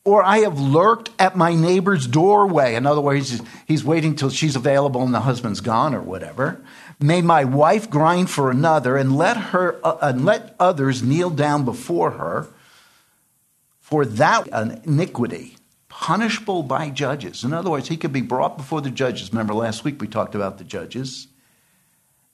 or 0.04 0.22
I 0.22 0.38
have 0.38 0.58
lurked 0.58 1.10
at 1.18 1.36
my 1.36 1.54
neighbor's 1.54 2.06
doorway. 2.06 2.74
In 2.74 2.86
other 2.86 3.00
words, 3.00 3.40
he's 3.66 3.84
waiting 3.84 4.16
till 4.16 4.30
she's 4.30 4.56
available 4.56 5.02
and 5.02 5.14
the 5.14 5.20
husband's 5.20 5.60
gone 5.60 5.94
or 5.94 6.00
whatever. 6.00 6.60
May 6.98 7.22
my 7.22 7.44
wife 7.44 7.88
grind 7.88 8.30
for 8.30 8.50
another 8.50 8.96
and 8.96 9.16
let 9.16 9.36
her 9.36 9.78
uh, 9.84 9.98
and 10.02 10.24
let 10.24 10.56
others 10.58 11.02
kneel 11.02 11.30
down 11.30 11.64
before 11.64 12.12
her. 12.12 12.48
For 13.80 14.04
that 14.04 14.48
iniquity 14.48 15.56
punishable 15.88 16.62
by 16.62 16.88
judges. 16.88 17.44
In 17.44 17.52
other 17.52 17.70
words, 17.70 17.88
he 17.88 17.96
could 17.96 18.12
be 18.12 18.22
brought 18.22 18.56
before 18.56 18.80
the 18.80 18.90
judges. 18.90 19.30
Remember 19.32 19.54
last 19.54 19.84
week 19.84 20.00
we 20.00 20.08
talked 20.08 20.34
about 20.34 20.58
the 20.58 20.64
judges 20.64 21.28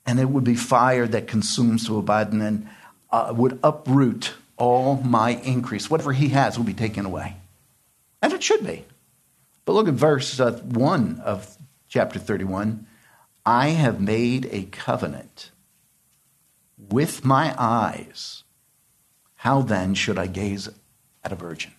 and 0.06 0.18
it 0.18 0.26
would 0.30 0.44
be 0.44 0.54
fire 0.54 1.06
that 1.06 1.26
consumes 1.26 1.86
to 1.86 1.98
abide 1.98 2.32
and 2.32 2.68
uh, 3.10 3.32
would 3.36 3.58
uproot 3.62 4.34
all 4.56 4.96
my 5.02 5.30
increase. 5.30 5.90
Whatever 5.90 6.12
he 6.12 6.28
has 6.30 6.56
will 6.56 6.64
be 6.64 6.72
taken 6.72 7.04
away. 7.04 7.36
And 8.20 8.32
it 8.32 8.42
should 8.42 8.66
be. 8.66 8.84
But 9.64 9.74
look 9.74 9.88
at 9.88 9.94
verse 9.94 10.40
uh, 10.40 10.52
1 10.52 11.20
of 11.24 11.56
chapter 11.88 12.18
31. 12.18 12.86
I 13.44 13.68
have 13.68 14.00
made 14.00 14.46
a 14.50 14.64
covenant 14.64 15.50
with 16.78 17.24
my 17.24 17.54
eyes. 17.58 18.44
How 19.36 19.62
then 19.62 19.94
should 19.94 20.18
I 20.18 20.26
gaze 20.26 20.68
at 21.22 21.32
a 21.32 21.36
virgin? 21.36 21.72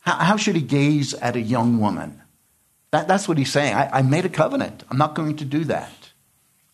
How, 0.00 0.16
how 0.16 0.36
should 0.36 0.56
he 0.56 0.62
gaze 0.62 1.14
at 1.14 1.36
a 1.36 1.40
young 1.40 1.78
woman? 1.80 2.22
That, 2.90 3.08
that's 3.08 3.28
what 3.28 3.38
he's 3.38 3.50
saying. 3.50 3.74
I, 3.74 3.98
I 3.98 4.02
made 4.02 4.24
a 4.24 4.30
covenant. 4.30 4.84
I'm 4.90 4.98
not 4.98 5.14
going 5.14 5.36
to 5.36 5.44
do 5.44 5.64
that. 5.64 6.10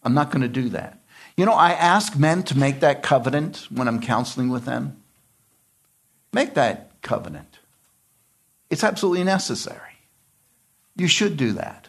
I'm 0.02 0.14
not 0.14 0.30
going 0.30 0.42
to 0.42 0.48
do 0.48 0.68
that. 0.70 1.02
You 1.36 1.46
know, 1.46 1.52
I 1.52 1.72
ask 1.72 2.16
men 2.16 2.42
to 2.44 2.58
make 2.58 2.80
that 2.80 3.02
covenant 3.02 3.68
when 3.70 3.88
I'm 3.88 4.00
counseling 4.00 4.50
with 4.50 4.64
them. 4.64 5.02
Make 6.32 6.54
that 6.54 6.91
covenant. 7.02 7.58
It's 8.70 8.84
absolutely 8.84 9.24
necessary. 9.24 9.98
You 10.96 11.08
should 11.08 11.36
do 11.36 11.52
that. 11.52 11.88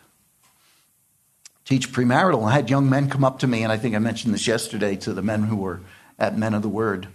Teach 1.65 1.91
premarital. 1.91 2.45
I 2.45 2.51
had 2.51 2.69
young 2.69 2.89
men 2.89 3.09
come 3.09 3.23
up 3.23 3.39
to 3.39 3.47
me, 3.47 3.63
and 3.63 3.71
I 3.71 3.77
think 3.77 3.95
I 3.95 3.99
mentioned 3.99 4.33
this 4.33 4.47
yesterday 4.47 4.95
to 4.97 5.13
the 5.13 5.21
men 5.21 5.43
who 5.43 5.55
were 5.55 5.79
at 6.19 6.37
Men 6.37 6.53
of 6.53 6.61
the 6.61 6.69
Word. 6.69 7.07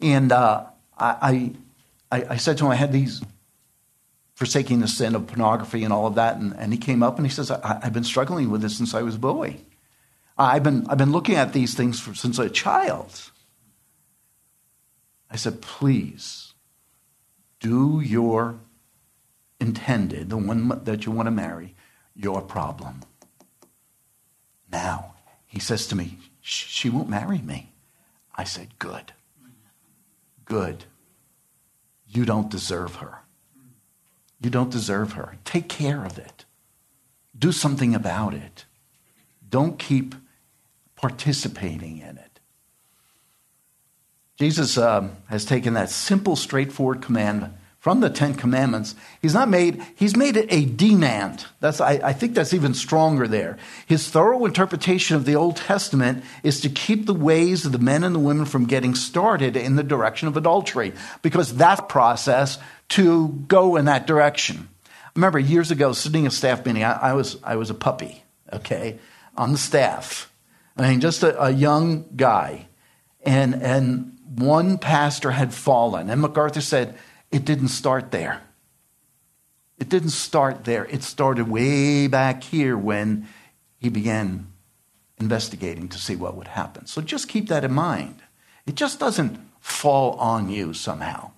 And 0.00 0.30
uh, 0.30 0.66
I, 0.96 1.52
I, 2.10 2.24
I 2.30 2.36
said 2.36 2.58
to 2.58 2.64
them, 2.64 2.72
I 2.72 2.76
had 2.76 2.92
these 2.92 3.22
forsaking 4.34 4.80
the 4.80 4.88
sin 4.88 5.14
of 5.14 5.26
pornography 5.26 5.84
and 5.84 5.92
all 5.92 6.06
of 6.06 6.14
that. 6.16 6.36
And, 6.36 6.54
and 6.56 6.72
he 6.72 6.78
came 6.78 7.02
up 7.02 7.16
and 7.16 7.26
he 7.26 7.32
says, 7.32 7.50
I, 7.50 7.80
have 7.82 7.92
been 7.92 8.04
struggling 8.04 8.50
with 8.50 8.62
this 8.62 8.76
since 8.76 8.94
I 8.94 9.02
was 9.02 9.16
a 9.16 9.18
boy. 9.18 9.56
I've 10.38 10.62
been, 10.62 10.86
I've 10.88 10.98
been 10.98 11.12
looking 11.12 11.36
at 11.36 11.52
these 11.52 11.74
things 11.74 12.00
for, 12.00 12.14
since 12.14 12.38
a 12.38 12.48
child. 12.48 13.30
I 15.30 15.36
said, 15.36 15.60
please 15.60 16.51
do 17.62 18.00
your 18.00 18.58
intended, 19.60 20.28
the 20.28 20.36
one 20.36 20.80
that 20.84 21.06
you 21.06 21.12
want 21.12 21.28
to 21.28 21.30
marry, 21.30 21.74
your 22.14 22.42
problem. 22.42 23.02
Now, 24.70 25.14
he 25.46 25.60
says 25.60 25.86
to 25.86 25.96
me, 25.96 26.18
she 26.40 26.90
won't 26.90 27.08
marry 27.08 27.38
me. 27.38 27.70
I 28.36 28.44
said, 28.44 28.78
good. 28.80 29.12
Good. 30.44 30.84
You 32.08 32.24
don't 32.24 32.50
deserve 32.50 32.96
her. 32.96 33.20
You 34.40 34.50
don't 34.50 34.70
deserve 34.70 35.12
her. 35.12 35.36
Take 35.44 35.68
care 35.68 36.04
of 36.04 36.18
it. 36.18 36.44
Do 37.38 37.52
something 37.52 37.94
about 37.94 38.34
it. 38.34 38.64
Don't 39.48 39.78
keep 39.78 40.16
participating 40.96 41.98
in 41.98 42.18
it. 42.18 42.31
Jesus 44.42 44.76
um, 44.76 45.12
has 45.28 45.44
taken 45.44 45.74
that 45.74 45.88
simple, 45.88 46.34
straightforward 46.34 47.00
command 47.00 47.54
from 47.78 48.00
the 48.00 48.10
Ten 48.10 48.34
Commandments. 48.34 48.96
He's 49.20 49.34
not 49.34 49.48
made, 49.48 49.80
he's 49.94 50.16
made 50.16 50.36
it 50.36 50.52
a 50.52 50.64
demand. 50.64 51.46
That's, 51.60 51.80
I, 51.80 52.00
I 52.02 52.12
think 52.12 52.34
that's 52.34 52.52
even 52.52 52.74
stronger 52.74 53.28
there. 53.28 53.56
His 53.86 54.08
thorough 54.10 54.44
interpretation 54.44 55.14
of 55.14 55.26
the 55.26 55.36
Old 55.36 55.58
Testament 55.58 56.24
is 56.42 56.60
to 56.62 56.68
keep 56.68 57.06
the 57.06 57.14
ways 57.14 57.64
of 57.64 57.70
the 57.70 57.78
men 57.78 58.02
and 58.02 58.16
the 58.16 58.18
women 58.18 58.44
from 58.44 58.64
getting 58.64 58.96
started 58.96 59.56
in 59.56 59.76
the 59.76 59.84
direction 59.84 60.26
of 60.26 60.36
adultery, 60.36 60.92
because 61.22 61.58
that 61.58 61.88
process 61.88 62.58
to 62.88 63.28
go 63.46 63.76
in 63.76 63.84
that 63.84 64.08
direction. 64.08 64.68
I 65.06 65.10
remember 65.14 65.38
years 65.38 65.70
ago 65.70 65.92
sitting 65.92 66.22
in 66.22 66.26
a 66.26 66.30
staff 66.32 66.66
meeting, 66.66 66.82
I, 66.82 66.94
I 66.94 67.12
was, 67.12 67.36
I 67.44 67.54
was 67.54 67.70
a 67.70 67.74
puppy, 67.74 68.24
okay, 68.52 68.98
on 69.36 69.52
the 69.52 69.58
staff. 69.58 70.32
I 70.76 70.88
mean, 70.88 71.00
just 71.00 71.22
a, 71.22 71.40
a 71.40 71.50
young 71.50 72.06
guy. 72.16 72.66
And, 73.24 73.54
and 73.54 74.11
one 74.36 74.78
pastor 74.78 75.30
had 75.30 75.52
fallen. 75.52 76.10
And 76.10 76.20
MacArthur 76.20 76.60
said, 76.60 76.96
it 77.30 77.44
didn't 77.44 77.68
start 77.68 78.10
there. 78.10 78.42
It 79.78 79.88
didn't 79.88 80.10
start 80.10 80.64
there. 80.64 80.84
It 80.86 81.02
started 81.02 81.48
way 81.48 82.06
back 82.06 82.44
here 82.44 82.76
when 82.76 83.28
he 83.78 83.88
began 83.88 84.46
investigating 85.18 85.88
to 85.88 85.98
see 85.98 86.16
what 86.16 86.36
would 86.36 86.48
happen. 86.48 86.86
So 86.86 87.00
just 87.00 87.28
keep 87.28 87.48
that 87.48 87.64
in 87.64 87.72
mind. 87.72 88.22
It 88.66 88.74
just 88.74 89.00
doesn't 89.00 89.38
fall 89.60 90.12
on 90.12 90.48
you 90.48 90.74
somehow. 90.74 91.32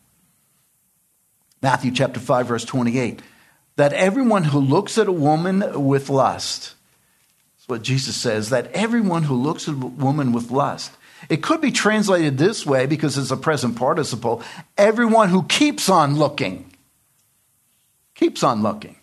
Matthew 1.63 1.93
chapter 1.93 2.21
5 2.21 2.47
verse 2.47 2.65
28 2.65 3.23
that 3.77 3.93
everyone 3.95 4.45
who 4.45 4.61
looks 4.61 4.99
at 4.99 5.09
a 5.09 5.13
woman 5.13 5.83
with 5.83 6.11
lust 6.11 6.75
that's 7.57 7.69
what 7.69 7.83
Jesus 7.83 8.17
says 8.17 8.51
that 8.51 8.71
everyone 8.73 9.23
who 9.23 9.35
looks 9.35 9.67
at 9.67 9.75
a 9.75 9.79
woman 9.79 10.33
with 10.33 10.51
lust 10.51 10.93
it 11.29 11.43
could 11.43 11.61
be 11.61 11.71
translated 11.71 12.39
this 12.39 12.65
way 12.67 12.87
because 12.87 13.19
it's 13.19 13.31
a 13.31 13.37
present 13.37 13.77
participle 13.77 14.43
everyone 14.77 15.29
who 15.29 15.45
keeps 15.45 15.89
on 15.89 16.17
looking. 16.17 16.73
Keeps 18.15 18.43
on 18.43 18.63
looking. 18.63 18.97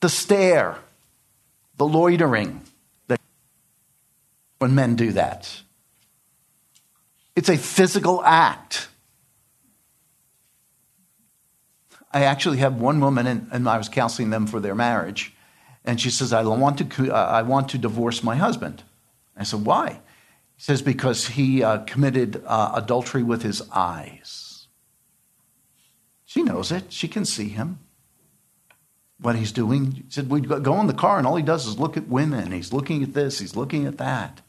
The 0.00 0.08
stare, 0.08 0.76
the 1.76 1.86
loitering, 1.86 2.62
that 3.08 3.20
when 4.58 4.74
men 4.74 4.96
do 4.96 5.12
that. 5.12 5.62
It's 7.36 7.48
a 7.48 7.56
physical 7.56 8.22
act. 8.24 8.88
I 12.12 12.22
actually 12.24 12.58
have 12.58 12.80
one 12.80 13.00
woman, 13.00 13.26
and, 13.26 13.48
and 13.50 13.68
I 13.68 13.76
was 13.76 13.88
counseling 13.88 14.30
them 14.30 14.46
for 14.46 14.60
their 14.60 14.74
marriage, 14.74 15.34
and 15.84 16.00
she 16.00 16.10
says, 16.10 16.32
I 16.32 16.42
want 16.44 16.78
to, 16.78 17.12
uh, 17.12 17.16
I 17.16 17.42
want 17.42 17.70
to 17.70 17.78
divorce 17.78 18.22
my 18.22 18.36
husband. 18.36 18.84
I 19.36 19.42
said, 19.42 19.64
Why? 19.64 20.00
He 20.56 20.62
says, 20.62 20.82
because 20.82 21.26
he 21.28 21.62
uh, 21.62 21.78
committed 21.78 22.42
uh, 22.46 22.72
adultery 22.74 23.22
with 23.22 23.42
his 23.42 23.62
eyes. 23.72 24.66
She 26.24 26.42
knows 26.42 26.72
it. 26.72 26.92
She 26.92 27.08
can 27.08 27.24
see 27.24 27.48
him. 27.48 27.78
What 29.20 29.36
he's 29.36 29.52
doing. 29.52 29.92
He 29.92 30.04
said, 30.08 30.28
We 30.28 30.40
go 30.40 30.80
in 30.80 30.88
the 30.88 30.92
car, 30.92 31.18
and 31.18 31.26
all 31.26 31.36
he 31.36 31.42
does 31.42 31.66
is 31.66 31.78
look 31.78 31.96
at 31.96 32.08
women. 32.08 32.50
He's 32.50 32.72
looking 32.72 33.02
at 33.02 33.14
this, 33.14 33.38
he's 33.38 33.54
looking 33.56 33.86
at 33.86 33.98
that. 33.98 34.40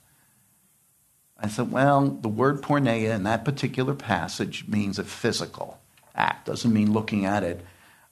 I 1.38 1.48
said, 1.48 1.72
Well, 1.72 2.08
the 2.08 2.28
word 2.28 2.62
porneia 2.62 3.14
in 3.14 3.24
that 3.24 3.46
particular 3.46 3.94
passage 3.94 4.68
means 4.68 4.98
a 4.98 5.04
physical 5.04 5.80
act, 6.16 6.48
doesn't 6.48 6.74
mean 6.74 6.92
looking 6.92 7.26
at 7.26 7.44
it. 7.44 7.64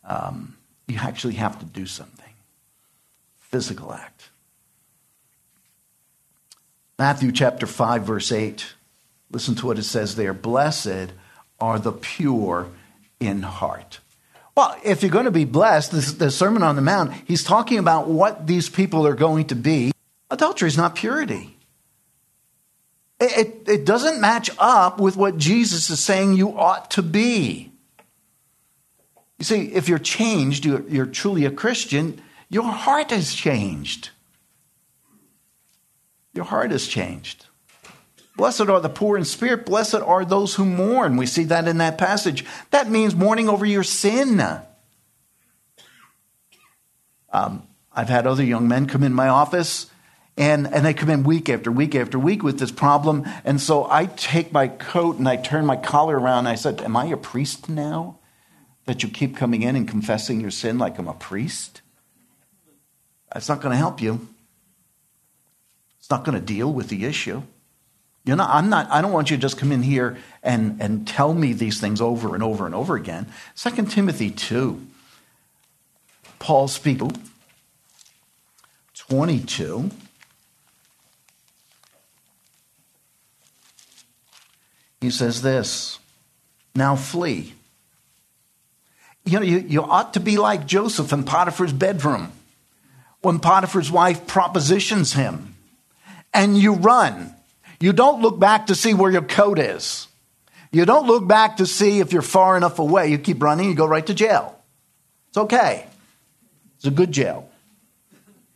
Um, 0.04 0.58
you 0.88 1.00
actually 1.00 1.36
have 1.36 1.58
to 1.60 1.66
do 1.66 1.86
something. 1.86 2.34
Physical 3.40 3.94
act. 3.94 4.30
Matthew 7.04 7.34
chapter 7.34 7.68
5, 7.68 8.04
verse 8.04 8.32
8. 8.32 8.76
Listen 9.30 9.56
to 9.56 9.66
what 9.66 9.78
it 9.78 9.84
says 9.84 10.16
there. 10.16 10.34
Blessed 10.34 11.12
are 11.60 11.78
the 11.78 11.92
pure 11.92 12.70
in 13.20 13.42
heart. 13.42 14.00
Well, 14.56 14.78
if 14.86 15.04
you're 15.04 15.12
going 15.12 15.26
to 15.26 15.32
be 15.32 15.44
blessed, 15.44 15.92
this, 15.92 16.14
the 16.14 16.32
Sermon 16.32 16.64
on 16.64 16.78
the 16.78 16.82
Mount, 16.82 17.12
he's 17.26 17.44
talking 17.44 17.78
about 17.78 18.08
what 18.08 18.48
these 18.48 18.70
people 18.70 19.06
are 19.06 19.16
going 19.16 19.48
to 19.48 19.56
be. 19.56 19.92
Adultery 20.32 20.70
is 20.70 20.78
not 20.78 20.96
purity. 20.96 21.58
It, 23.20 23.38
it, 23.38 23.70
it 23.70 23.86
doesn't 23.86 24.22
match 24.22 24.50
up 24.58 24.98
with 24.98 25.18
what 25.18 25.38
Jesus 25.38 25.90
is 25.90 26.00
saying 26.00 26.36
you 26.36 26.58
ought 26.58 26.90
to 26.92 27.02
be. 27.02 27.70
You 29.40 29.44
see, 29.44 29.74
if 29.74 29.90
you're 29.90 30.00
changed, 30.00 30.64
you're, 30.64 30.88
you're 30.88 31.06
truly 31.06 31.44
a 31.44 31.52
Christian, 31.52 32.22
your 32.48 32.64
heart 32.64 33.12
has 33.12 33.34
changed. 33.34 34.12
Your 36.34 36.46
heart 36.46 36.72
has 36.72 36.88
changed. 36.88 37.46
Blessed 38.36 38.62
are 38.62 38.80
the 38.80 38.90
poor 38.90 39.18
in 39.18 39.26
spirit. 39.26 39.66
Blessed 39.66 39.96
are 39.96 40.26
those 40.26 40.56
who 40.56 40.66
mourn. 40.66 41.18
We 41.18 41.28
see 41.28 41.44
that 41.46 41.68
in 41.68 41.78
that 41.78 41.98
passage. 41.98 42.44
That 42.72 42.90
means 42.90 43.16
mourning 43.16 43.48
over 43.48 43.66
your 43.66 43.84
sin. 43.84 44.42
Um, 47.32 47.68
I've 47.92 48.10
had 48.10 48.26
other 48.26 48.44
young 48.44 48.68
men 48.68 48.88
come 48.88 49.04
in 49.04 49.14
my 49.14 49.28
office 49.28 49.88
and, 50.36 50.66
and 50.68 50.84
they 50.84 50.96
come 50.96 51.12
in 51.12 51.24
week 51.24 51.48
after 51.48 51.72
week 51.72 51.94
after 51.94 52.18
week 52.18 52.42
with 52.42 52.58
this 52.58 52.72
problem. 52.72 53.24
And 53.46 53.62
so 53.62 53.88
I 53.90 54.08
take 54.08 54.52
my 54.52 54.68
coat 54.68 55.18
and 55.18 55.30
I 55.30 55.36
turn 55.36 55.66
my 55.66 55.76
collar 55.76 56.20
around 56.20 56.40
and 56.40 56.48
I 56.48 56.56
said, 56.56 56.82
Am 56.82 56.98
I 56.98 57.06
a 57.06 57.18
priest 57.18 57.70
now? 57.70 58.18
That 58.86 59.04
you 59.04 59.10
keep 59.10 59.38
coming 59.38 59.62
in 59.62 59.76
and 59.76 59.88
confessing 59.88 60.42
your 60.42 60.52
sin 60.52 60.78
like 60.78 60.98
I'm 60.98 61.08
a 61.08 61.14
priest? 61.14 61.82
That's 63.32 63.48
not 63.48 63.62
going 63.62 63.72
to 63.72 63.78
help 63.78 64.02
you. 64.02 64.28
It's 66.04 66.10
not 66.10 66.26
going 66.26 66.38
to 66.38 66.46
deal 66.46 66.70
with 66.70 66.90
the 66.90 67.06
issue. 67.06 67.44
You 68.26 68.36
know, 68.36 68.46
I'm 68.46 68.70
not, 68.70 68.92
I 68.92 69.02
don't 69.02 69.14
want 69.14 69.32
you 69.32 69.38
to 69.38 69.42
just 69.42 69.58
come 69.58 69.72
in 69.72 69.82
here 69.82 70.18
and, 70.44 70.82
and 70.82 71.08
tell 71.08 71.34
me 71.34 71.54
these 71.54 71.80
things 71.80 72.02
over 72.02 72.34
and 72.34 72.44
over 72.44 72.66
and 72.66 72.76
over 72.76 72.98
again. 72.98 73.28
2 73.56 73.86
Timothy 73.86 74.30
2, 74.30 74.86
Paul 76.40 76.68
speaks 76.68 77.06
22. 78.96 79.92
He 85.00 85.10
says 85.10 85.42
this, 85.42 86.00
now 86.76 86.98
flee. 86.98 87.54
You 89.24 89.40
know, 89.40 89.46
you, 89.46 89.60
you 89.60 89.82
ought 89.84 90.16
to 90.16 90.20
be 90.20 90.36
like 90.36 90.66
Joseph 90.66 91.14
in 91.14 91.24
Potiphar's 91.24 91.72
bedroom 91.72 92.34
when 93.22 93.40
Potiphar's 93.40 93.90
wife 93.90 94.28
propositions 94.28 95.14
him 95.14 95.53
and 96.34 96.58
you 96.58 96.74
run. 96.74 97.36
You 97.80 97.94
don't 97.94 98.22
look 98.22 98.40
back 98.40 98.68
to 98.68 98.76
see 98.76 98.94
where 98.94 99.12
your 99.12 99.22
coat 99.22 99.60
is. 99.60 100.08
You 100.72 100.86
don't 100.86 101.06
look 101.06 101.28
back 101.28 101.58
to 101.58 101.66
see 101.66 102.00
if 102.00 102.14
you're 102.14 102.22
far 102.22 102.58
enough 102.58 102.80
away. 102.80 103.10
You 103.10 103.18
keep 103.18 103.44
running, 103.44 103.70
you 103.70 103.76
go 103.76 103.86
right 103.86 104.06
to 104.08 104.14
jail. 104.14 104.60
It's 105.30 105.38
okay. 105.38 105.86
It's 106.78 106.86
a 106.86 106.92
good 106.92 107.12
jail. 107.12 107.50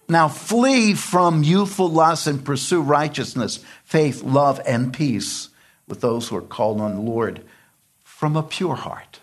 Now 0.10 0.28
flee 0.28 0.94
from 0.94 1.44
youthful 1.44 1.90
lust 1.90 2.28
and 2.28 2.44
pursue 2.44 2.82
righteousness, 2.82 3.64
faith, 3.84 4.24
love, 4.24 4.62
and 4.66 4.94
peace 4.94 5.50
with 5.88 6.02
those 6.02 6.28
who 6.28 6.38
are 6.38 6.42
called 6.42 6.80
on 6.82 6.96
the 6.96 7.02
Lord 7.02 7.44
from 8.04 8.36
a 8.36 8.44
pure 8.44 8.76
heart. 8.76 9.20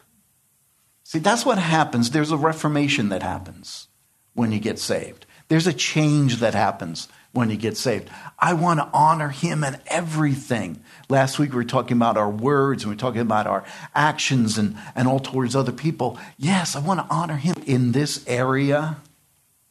See, 1.02 1.18
that's 1.18 1.46
what 1.46 1.58
happens. 1.58 2.10
There's 2.10 2.32
a 2.32 2.36
reformation 2.36 3.08
that 3.08 3.22
happens 3.22 3.88
when 4.34 4.52
you 4.52 4.60
get 4.60 4.78
saved. 4.78 5.26
There's 5.48 5.66
a 5.66 5.72
change 5.72 6.38
that 6.38 6.54
happens 6.54 7.08
when 7.34 7.50
you 7.50 7.56
get 7.56 7.76
saved. 7.76 8.08
I 8.38 8.54
want 8.54 8.78
to 8.78 8.88
honor 8.94 9.28
him 9.28 9.64
in 9.64 9.76
everything. 9.88 10.82
Last 11.08 11.38
week 11.38 11.50
we 11.50 11.56
were 11.56 11.64
talking 11.64 11.96
about 11.96 12.16
our 12.16 12.30
words 12.30 12.84
and 12.84 12.90
we 12.90 12.94
were 12.94 13.00
talking 13.00 13.20
about 13.20 13.48
our 13.48 13.64
actions 13.94 14.56
and, 14.56 14.76
and 14.94 15.08
all 15.08 15.18
towards 15.18 15.54
other 15.54 15.72
people. 15.72 16.16
Yes, 16.38 16.76
I 16.76 16.80
want 16.80 17.00
to 17.00 17.12
honor 17.12 17.36
him 17.36 17.56
in 17.66 17.92
this 17.92 18.24
area 18.28 18.98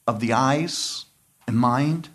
of 0.05 0.19
the 0.19 0.33
eyes 0.33 1.05
and 1.47 1.57
mind. 1.57 2.09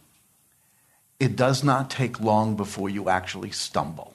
It 1.19 1.35
does 1.35 1.65
not 1.65 1.91
take 1.91 2.21
long 2.21 2.55
before 2.55 2.91
you 2.91 3.09
actually 3.09 3.51
stumble. 3.51 4.15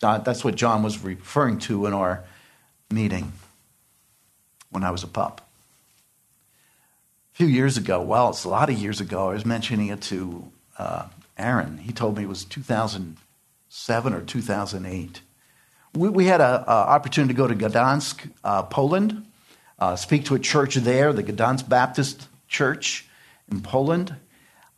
That's 0.00 0.44
what 0.44 0.54
John 0.54 0.84
was 0.84 1.02
referring 1.02 1.58
to 1.60 1.86
in 1.86 1.92
our 1.92 2.24
meeting 2.90 3.32
when 4.70 4.84
I 4.84 4.90
was 4.92 5.02
a 5.02 5.08
pup 5.08 5.51
few 7.32 7.46
years 7.46 7.76
ago, 7.76 8.00
well, 8.00 8.30
it's 8.30 8.44
a 8.44 8.48
lot 8.48 8.70
of 8.70 8.78
years 8.78 9.00
ago, 9.00 9.30
I 9.30 9.34
was 9.34 9.46
mentioning 9.46 9.88
it 9.88 10.02
to 10.02 10.50
uh, 10.78 11.08
Aaron. 11.38 11.78
He 11.78 11.92
told 11.92 12.16
me 12.16 12.24
it 12.24 12.28
was 12.28 12.44
2007 12.44 14.12
or 14.12 14.20
2008. 14.20 15.20
We, 15.94 16.08
we 16.08 16.26
had 16.26 16.40
an 16.40 16.64
opportunity 16.66 17.34
to 17.34 17.38
go 17.38 17.46
to 17.46 17.54
Gdansk, 17.54 18.30
uh, 18.44 18.64
Poland, 18.64 19.26
uh, 19.78 19.96
speak 19.96 20.26
to 20.26 20.34
a 20.34 20.38
church 20.38 20.76
there, 20.76 21.12
the 21.12 21.22
Gdansk 21.22 21.68
Baptist 21.68 22.28
Church 22.48 23.08
in 23.50 23.60
Poland. 23.60 24.14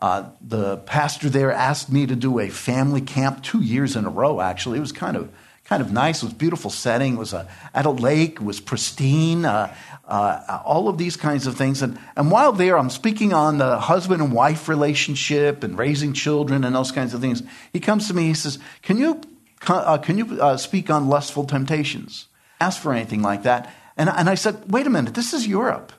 Uh, 0.00 0.30
the 0.40 0.78
pastor 0.78 1.28
there 1.28 1.52
asked 1.52 1.90
me 1.90 2.06
to 2.06 2.16
do 2.16 2.38
a 2.38 2.48
family 2.48 3.00
camp 3.00 3.42
two 3.42 3.62
years 3.62 3.96
in 3.96 4.04
a 4.04 4.10
row, 4.10 4.40
actually. 4.40 4.78
It 4.78 4.82
was 4.82 4.92
kind 4.92 5.16
of, 5.16 5.30
kind 5.64 5.82
of 5.82 5.92
nice. 5.92 6.22
It 6.22 6.26
was 6.26 6.34
beautiful 6.34 6.70
setting. 6.70 7.14
It 7.14 7.18
was 7.18 7.32
a, 7.32 7.48
at 7.72 7.86
a 7.86 7.90
lake. 7.90 8.34
It 8.34 8.44
was 8.44 8.60
pristine. 8.60 9.44
Uh, 9.44 9.74
uh, 10.06 10.60
all 10.64 10.88
of 10.88 10.98
these 10.98 11.16
kinds 11.16 11.46
of 11.46 11.56
things. 11.56 11.82
And, 11.82 11.98
and 12.16 12.30
while 12.30 12.52
there, 12.52 12.78
I'm 12.78 12.90
speaking 12.90 13.32
on 13.32 13.58
the 13.58 13.78
husband 13.78 14.20
and 14.22 14.32
wife 14.32 14.68
relationship 14.68 15.64
and 15.64 15.78
raising 15.78 16.12
children 16.12 16.64
and 16.64 16.74
those 16.74 16.92
kinds 16.92 17.14
of 17.14 17.20
things. 17.20 17.42
He 17.72 17.80
comes 17.80 18.08
to 18.08 18.14
me. 18.14 18.24
He 18.26 18.34
says, 18.34 18.58
"Can 18.82 18.98
you 18.98 19.22
uh, 19.66 19.98
can 19.98 20.18
you 20.18 20.40
uh, 20.40 20.56
speak 20.56 20.90
on 20.90 21.08
lustful 21.08 21.44
temptations?" 21.44 22.26
Ask 22.60 22.80
for 22.80 22.92
anything 22.92 23.22
like 23.22 23.42
that. 23.44 23.72
And, 23.96 24.08
and 24.10 24.28
I 24.28 24.34
said, 24.34 24.70
"Wait 24.70 24.86
a 24.86 24.90
minute. 24.90 25.14
This 25.14 25.32
is 25.32 25.46
Europe. 25.46 25.92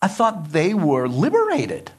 I 0.00 0.08
thought 0.08 0.52
they 0.52 0.72
were 0.72 1.08
liberated. 1.08 1.90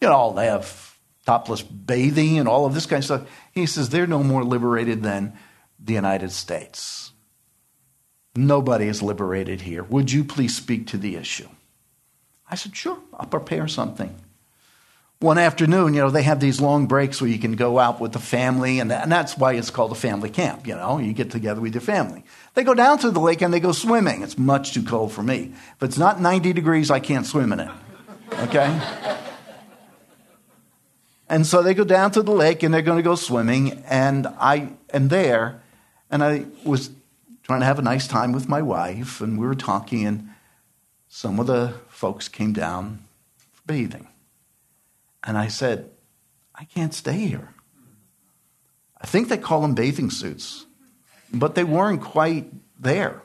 You 0.00 0.08
know, 0.08 0.32
they 0.32 0.46
have 0.46 0.91
topless 1.26 1.62
bathing 1.62 2.38
and 2.38 2.48
all 2.48 2.66
of 2.66 2.74
this 2.74 2.86
kind 2.86 2.98
of 2.98 3.04
stuff." 3.04 3.28
He 3.52 3.66
says 3.66 3.88
they're 3.88 4.06
no 4.06 4.22
more 4.22 4.44
liberated 4.44 5.02
than 5.02 5.32
the 5.78 5.94
United 5.94 6.32
States. 6.32 7.12
Nobody 8.34 8.86
is 8.86 9.02
liberated 9.02 9.62
here. 9.62 9.82
Would 9.84 10.10
you 10.10 10.24
please 10.24 10.56
speak 10.56 10.86
to 10.88 10.96
the 10.96 11.16
issue? 11.16 11.48
I 12.50 12.54
said, 12.54 12.74
Sure, 12.74 12.98
I'll 13.14 13.26
prepare 13.26 13.68
something. 13.68 14.14
One 15.20 15.38
afternoon, 15.38 15.94
you 15.94 16.00
know, 16.00 16.10
they 16.10 16.24
have 16.24 16.40
these 16.40 16.60
long 16.60 16.86
breaks 16.86 17.20
where 17.20 17.30
you 17.30 17.38
can 17.38 17.54
go 17.54 17.78
out 17.78 18.00
with 18.00 18.12
the 18.12 18.18
family, 18.18 18.80
and, 18.80 18.90
that's 18.90 19.38
why 19.38 19.52
it's 19.52 19.70
called 19.70 19.92
a 19.92 19.94
family 19.94 20.30
camp. 20.30 20.66
You 20.66 20.74
know, 20.74 20.98
you 20.98 21.12
get 21.12 21.30
together 21.30 21.60
with 21.60 21.74
your 21.74 21.80
family. 21.80 22.24
They 22.54 22.64
go 22.64 22.74
down 22.74 22.98
to 22.98 23.10
the 23.10 23.20
lake 23.20 23.40
and 23.40 23.54
they 23.54 23.60
go 23.60 23.70
swimming. 23.70 24.22
It's 24.22 24.36
much 24.36 24.74
too 24.74 24.82
cold 24.82 25.12
for 25.12 25.22
me. 25.22 25.52
If 25.76 25.82
it's 25.82 25.98
not 25.98 26.20
90 26.20 26.52
degrees, 26.52 26.90
I 26.90 26.98
can't 26.98 27.24
swim 27.24 27.52
in 27.52 27.60
it. 27.60 27.70
Okay? 28.40 28.80
And 31.32 31.46
so 31.46 31.62
they 31.62 31.72
go 31.72 31.82
down 31.82 32.10
to 32.10 32.22
the 32.22 32.30
lake 32.30 32.62
and 32.62 32.74
they're 32.74 32.82
going 32.82 32.98
to 32.98 33.02
go 33.02 33.14
swimming, 33.14 33.82
and 33.88 34.26
I 34.38 34.74
am 34.92 35.08
there, 35.08 35.62
and 36.10 36.22
I 36.22 36.44
was 36.62 36.90
trying 37.42 37.60
to 37.60 37.66
have 37.66 37.78
a 37.78 37.82
nice 37.82 38.06
time 38.06 38.32
with 38.32 38.50
my 38.50 38.60
wife, 38.60 39.22
and 39.22 39.38
we 39.38 39.46
were 39.46 39.54
talking, 39.54 40.04
and 40.04 40.28
some 41.08 41.40
of 41.40 41.46
the 41.46 41.72
folks 41.88 42.28
came 42.28 42.52
down 42.52 43.06
for 43.50 43.62
bathing. 43.66 44.08
And 45.24 45.38
I 45.38 45.48
said, 45.48 45.88
I 46.54 46.64
can't 46.64 46.92
stay 46.92 47.18
here. 47.18 47.54
I 49.00 49.06
think 49.06 49.30
they 49.30 49.38
call 49.38 49.62
them 49.62 49.74
bathing 49.74 50.10
suits, 50.10 50.66
but 51.32 51.54
they 51.54 51.64
weren't 51.64 52.02
quite 52.02 52.52
there. 52.78 53.22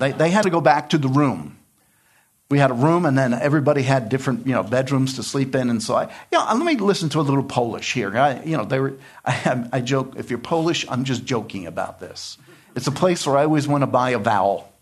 They, 0.00 0.10
they 0.10 0.30
had 0.30 0.42
to 0.42 0.50
go 0.50 0.60
back 0.60 0.90
to 0.90 0.98
the 0.98 1.08
room. 1.08 1.57
We 2.50 2.58
had 2.58 2.70
a 2.70 2.74
room, 2.74 3.04
and 3.04 3.16
then 3.16 3.34
everybody 3.34 3.82
had 3.82 4.08
different, 4.08 4.46
you 4.46 4.54
know, 4.54 4.62
bedrooms 4.62 5.16
to 5.16 5.22
sleep 5.22 5.54
in. 5.54 5.68
And 5.68 5.82
so 5.82 5.94
I, 5.94 6.04
you 6.04 6.38
know, 6.38 6.46
let 6.46 6.64
me 6.64 6.76
listen 6.76 7.10
to 7.10 7.20
a 7.20 7.22
little 7.22 7.42
Polish 7.42 7.92
here. 7.92 8.16
I, 8.16 8.42
you 8.42 8.56
know, 8.56 8.64
they 8.64 8.80
were. 8.80 8.96
I, 9.24 9.68
I 9.72 9.80
joke. 9.82 10.14
If 10.16 10.30
you're 10.30 10.38
Polish, 10.38 10.86
I'm 10.88 11.04
just 11.04 11.24
joking 11.24 11.66
about 11.66 12.00
this. 12.00 12.38
It's 12.74 12.86
a 12.86 12.92
place 12.92 13.26
where 13.26 13.36
I 13.36 13.44
always 13.44 13.68
want 13.68 13.82
to 13.82 13.86
buy 13.86 14.10
a 14.10 14.18
vowel. 14.18 14.72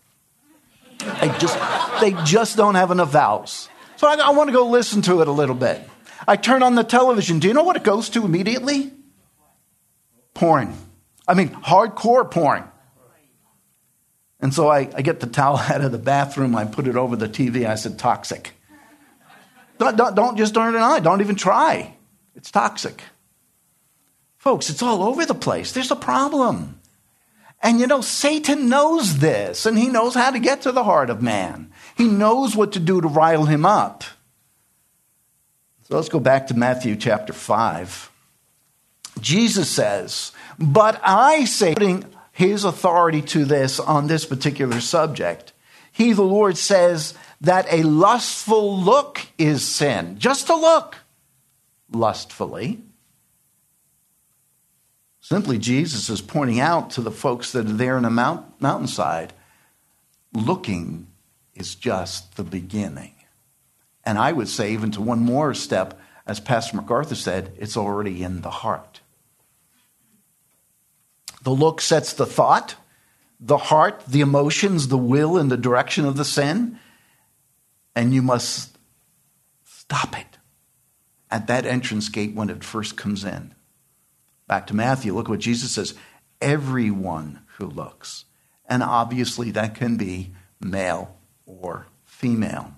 They 0.99 1.29
just, 1.39 1.57
they 1.99 2.11
just 2.23 2.57
don't 2.57 2.75
have 2.75 2.91
enough 2.91 3.11
vowels. 3.11 3.69
So 3.97 4.07
I, 4.07 4.15
I 4.15 4.29
want 4.31 4.49
to 4.49 4.53
go 4.53 4.67
listen 4.67 5.01
to 5.03 5.21
it 5.21 5.27
a 5.27 5.31
little 5.31 5.55
bit. 5.55 5.81
I 6.27 6.35
turn 6.35 6.63
on 6.63 6.75
the 6.75 6.83
television. 6.83 7.39
Do 7.39 7.47
you 7.47 7.53
know 7.53 7.63
what 7.63 7.75
it 7.75 7.83
goes 7.83 8.09
to 8.09 8.23
immediately? 8.25 8.91
Porn. 10.33 10.75
I 11.27 11.33
mean, 11.33 11.49
hardcore 11.49 12.29
porn. 12.29 12.63
And 14.39 14.53
so 14.53 14.67
I, 14.67 14.89
I, 14.95 15.01
get 15.01 15.19
the 15.19 15.27
towel 15.27 15.57
out 15.69 15.81
of 15.81 15.91
the 15.91 15.97
bathroom, 15.97 16.55
I 16.55 16.65
put 16.65 16.87
it 16.87 16.95
over 16.95 17.15
the 17.15 17.29
TV, 17.29 17.67
I 17.67 17.75
said, 17.75 17.97
toxic. 17.97 18.53
Don't, 19.77 19.95
don't, 19.95 20.15
don't 20.15 20.37
just 20.37 20.53
turn 20.53 20.75
it 20.75 20.81
on, 20.81 21.03
don't 21.03 21.21
even 21.21 21.35
try. 21.35 21.95
It's 22.35 22.51
toxic. 22.51 23.03
Folks, 24.37 24.69
it's 24.69 24.81
all 24.81 25.03
over 25.03 25.25
the 25.25 25.35
place. 25.35 25.71
There's 25.71 25.91
a 25.91 25.95
problem. 25.95 26.79
And 27.61 27.79
you 27.79 27.87
know, 27.87 28.01
Satan 28.01 28.69
knows 28.69 29.17
this, 29.17 29.65
and 29.65 29.77
he 29.77 29.87
knows 29.87 30.13
how 30.13 30.31
to 30.31 30.39
get 30.39 30.61
to 30.61 30.71
the 30.71 30.83
heart 30.83 31.09
of 31.09 31.21
man. 31.21 31.71
He 31.97 32.07
knows 32.07 32.55
what 32.55 32.73
to 32.73 32.79
do 32.79 33.01
to 33.01 33.07
rile 33.07 33.45
him 33.45 33.65
up. 33.65 34.03
So 35.83 35.95
let's 35.95 36.09
go 36.09 36.19
back 36.19 36.47
to 36.47 36.53
Matthew 36.53 36.95
chapter 36.95 37.33
5. 37.33 38.11
Jesus 39.19 39.69
says, 39.69 40.31
But 40.59 40.99
I 41.03 41.45
say, 41.45 41.73
putting 41.73 42.05
his 42.37 42.63
authority 42.63 43.21
to 43.23 43.45
this 43.45 43.79
on 43.79 44.07
this 44.07 44.25
particular 44.25 44.79
subject, 44.79 45.53
he, 45.91 46.13
the 46.13 46.21
Lord, 46.21 46.57
says 46.57 47.15
that 47.41 47.65
a 47.71 47.83
lustful 47.83 48.79
look 48.79 49.21
is 49.37 49.67
sin. 49.67 50.19
Just 50.19 50.47
to 50.47 50.55
look 50.55 50.97
lustfully 51.91 52.81
Simply, 55.27 55.57
Jesus 55.57 56.09
is 56.09 56.21
pointing 56.21 56.61
out 56.61 56.91
to 56.91 57.01
the 57.01 57.11
folks 57.11 57.51
that 57.51 57.65
are 57.65 57.73
there 57.73 57.97
in 57.97 58.03
the 58.03 58.09
mount, 58.09 58.45
mountainside 58.61 59.33
looking 60.31 61.07
is 61.53 61.75
just 61.75 62.37
the 62.37 62.45
beginning. 62.45 63.13
And 64.05 64.17
I 64.17 64.31
would 64.31 64.47
say, 64.47 64.71
even 64.71 64.89
to 64.91 65.01
one 65.01 65.19
more 65.19 65.53
step, 65.53 65.99
as 66.25 66.39
Pastor 66.39 66.77
MacArthur 66.77 67.15
said, 67.15 67.51
it's 67.57 67.75
already 67.75 68.23
in 68.23 68.39
the 68.39 68.49
heart. 68.49 69.01
The 71.47 71.53
look 71.53 71.79
sets 71.79 72.11
the 72.11 72.25
thought, 72.25 72.75
the 73.39 73.55
heart, 73.55 74.03
the 74.05 74.19
emotions, 74.19 74.89
the 74.89 74.97
will, 74.97 75.37
and 75.37 75.49
the 75.49 75.55
direction 75.55 76.03
of 76.03 76.17
the 76.17 76.25
sin. 76.25 76.77
And 77.95 78.13
you 78.13 78.21
must 78.21 78.77
stop 79.63 80.19
it 80.19 80.39
at 81.31 81.47
that 81.47 81.65
entrance 81.65 82.09
gate 82.09 82.35
when 82.35 82.49
it 82.49 82.65
first 82.65 82.97
comes 82.97 83.23
in. 83.23 83.55
Back 84.45 84.67
to 84.67 84.75
Matthew, 84.75 85.15
look 85.15 85.29
what 85.29 85.39
Jesus 85.39 85.71
says 85.71 85.93
everyone 86.41 87.39
who 87.55 87.67
looks. 87.67 88.25
And 88.65 88.83
obviously, 88.83 89.49
that 89.51 89.73
can 89.73 89.95
be 89.95 90.33
male 90.59 91.15
or 91.45 91.87
female. 92.03 92.73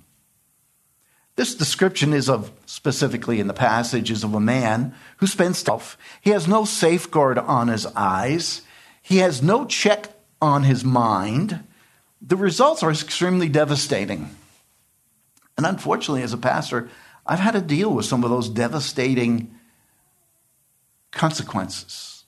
This 1.39 1.55
description 1.55 2.11
is 2.11 2.29
of, 2.29 2.51
specifically 2.65 3.39
in 3.39 3.47
the 3.47 3.53
passage, 3.53 4.11
is 4.11 4.25
of 4.25 4.33
a 4.33 4.41
man 4.41 4.93
who 5.19 5.25
spends 5.25 5.57
stuff. 5.57 5.97
He 6.19 6.31
has 6.31 6.49
no 6.49 6.65
safeguard 6.65 7.37
on 7.37 7.69
his 7.69 7.85
eyes. 7.95 8.63
He 9.01 9.19
has 9.19 9.41
no 9.41 9.63
check 9.63 10.09
on 10.41 10.63
his 10.63 10.83
mind. 10.83 11.63
The 12.21 12.35
results 12.35 12.83
are 12.83 12.91
extremely 12.91 13.47
devastating. 13.47 14.35
And 15.55 15.65
unfortunately, 15.65 16.23
as 16.23 16.33
a 16.33 16.37
pastor, 16.37 16.89
I've 17.25 17.39
had 17.39 17.51
to 17.51 17.61
deal 17.61 17.93
with 17.93 18.05
some 18.05 18.25
of 18.25 18.29
those 18.29 18.49
devastating 18.49 19.55
consequences 21.11 22.25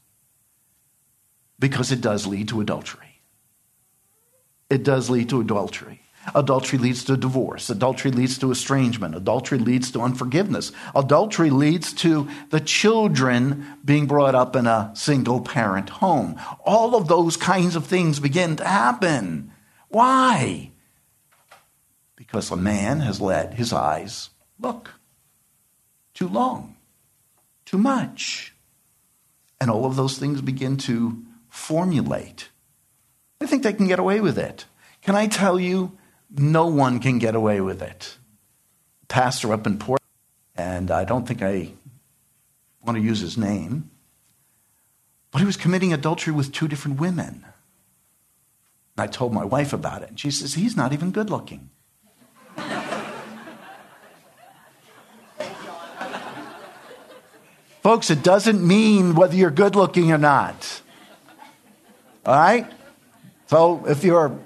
because 1.60 1.92
it 1.92 2.00
does 2.00 2.26
lead 2.26 2.48
to 2.48 2.62
adultery. 2.62 3.22
It 4.70 4.84
does 4.84 5.10
lead 5.10 5.28
to 5.32 5.42
adultery. 5.42 6.01
Adultery 6.36 6.78
leads 6.78 7.04
to 7.06 7.18
divorce. 7.18 7.70
Adultery 7.70 8.12
leads 8.12 8.38
to 8.38 8.52
estrangement. 8.52 9.16
Adultery 9.16 9.58
leads 9.58 9.92
to 9.92 10.02
unforgiveness. 10.02 10.72
Adultery 10.96 11.50
leads 11.50 11.94
to 11.94 12.28
the 12.50 12.60
children 12.60 13.66
being 13.84 14.06
brought 14.06 14.36
up 14.36 14.56
in 14.56 14.68
a 14.68 14.92
single 14.94 15.42
parent 15.42 15.90
home. 15.90 16.40
All 16.66 16.96
of 16.96 17.08
those 17.08 17.38
kinds 17.38 17.76
of 17.76 17.88
things 17.88 18.20
begin 18.20 18.56
to 18.58 18.66
happen. 18.66 19.52
Why? 19.90 20.72
Because 22.16 22.52
a 22.52 22.56
man 22.56 23.00
has 23.00 23.20
let 23.20 23.56
his 23.56 23.74
eyes 23.74 24.30
look 24.60 24.92
too 26.14 26.28
long, 26.28 26.76
too 27.66 27.80
much. 27.80 28.54
And 29.60 29.70
all 29.70 29.86
of 29.86 29.96
those 29.96 30.18
things 30.18 30.42
begin 30.42 30.78
to 30.78 31.24
formulate. 31.50 32.50
They 33.40 33.48
think 33.48 33.64
they 33.64 33.74
can 33.74 33.88
get 33.88 34.00
away 34.00 34.22
with 34.22 34.38
it. 34.38 34.66
Can 35.02 35.16
I 35.16 35.28
tell 35.28 35.60
you, 35.60 35.98
no 36.38 36.68
one 36.68 37.00
can 37.00 37.20
get 37.20 37.36
away 37.36 37.62
with 37.62 37.82
it. 37.82 38.18
Pastor 39.08 39.52
up 39.54 39.68
in 39.68 39.78
Port, 39.78 40.02
and 40.56 40.90
I 40.90 41.04
don't 41.04 41.28
think 41.28 41.42
I 41.42 41.74
want 42.86 42.98
to 42.98 43.04
use 43.04 43.20
his 43.20 43.38
name, 43.38 43.92
but 45.32 45.40
he 45.40 45.46
was 45.46 45.58
committing 45.58 45.92
adultery 45.94 46.34
with 46.34 46.52
two 46.52 46.68
different 46.68 47.00
women. 47.00 47.46
And 48.96 49.04
I 49.04 49.08
told 49.08 49.34
my 49.34 49.46
wife 49.46 49.74
about 49.74 50.04
it, 50.04 50.10
and 50.10 50.20
she 50.20 50.32
says, 50.32 50.54
He's 50.56 50.76
not 50.78 50.94
even 50.94 51.12
good 51.12 51.30
looking. 51.30 51.70
Folks, 57.82 58.10
it 58.10 58.24
doesn't 58.24 58.66
mean 58.66 59.16
whether 59.16 59.36
you're 59.36 59.52
good 59.52 59.76
looking 59.76 60.12
or 60.12 60.18
not. 60.18 60.82
All 62.26 62.36
right? 62.36 62.72
So 63.48 63.86
if 63.86 64.04
you're 64.04 64.38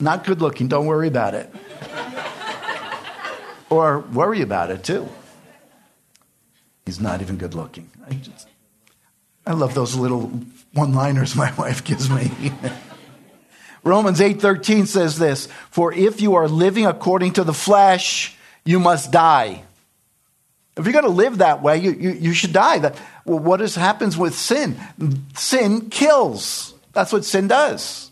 not 0.00 0.24
good 0.24 0.40
looking, 0.40 0.68
don't 0.68 0.86
worry 0.86 1.08
about 1.08 1.34
it. 1.34 1.52
or 3.70 4.00
worry 4.00 4.42
about 4.42 4.70
it 4.70 4.84
too. 4.84 5.08
He's 6.86 7.00
not 7.00 7.20
even 7.20 7.36
good 7.36 7.54
looking. 7.54 7.90
I, 8.08 8.14
just, 8.14 8.48
I 9.46 9.52
love 9.52 9.74
those 9.74 9.94
little 9.94 10.32
one 10.72 10.94
liners 10.94 11.36
my 11.36 11.52
wife 11.58 11.84
gives 11.84 12.10
me. 12.10 12.30
Romans 13.84 14.20
8:13 14.20 14.86
says 14.86 15.18
this, 15.18 15.48
"For 15.70 15.92
if 15.92 16.20
you 16.20 16.34
are 16.34 16.48
living 16.48 16.86
according 16.86 17.34
to 17.34 17.44
the 17.44 17.54
flesh, 17.54 18.36
you 18.64 18.78
must 18.80 19.10
die." 19.10 19.62
If 20.76 20.84
you're 20.84 20.92
going 20.92 21.04
to 21.04 21.10
live 21.10 21.38
that 21.38 21.62
way, 21.62 21.78
you, 21.78 21.92
you, 21.92 22.10
you 22.12 22.32
should 22.32 22.52
die. 22.52 22.78
That, 22.78 22.96
Well, 23.24 23.38
what 23.38 23.60
is, 23.60 23.74
happens 23.74 24.16
with 24.16 24.34
sin? 24.34 24.76
Sin 25.34 25.90
kills. 25.90 26.74
That's 26.92 27.12
what 27.12 27.24
sin 27.24 27.48
does. 27.48 28.09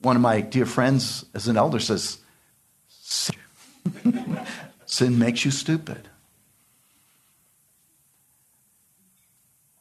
One 0.00 0.16
of 0.16 0.22
my 0.22 0.40
dear 0.40 0.66
friends, 0.66 1.24
as 1.34 1.48
an 1.48 1.56
elder, 1.56 1.80
says, 1.80 2.18
Sin 4.86 5.18
makes 5.18 5.44
you 5.44 5.50
stupid. 5.50 6.08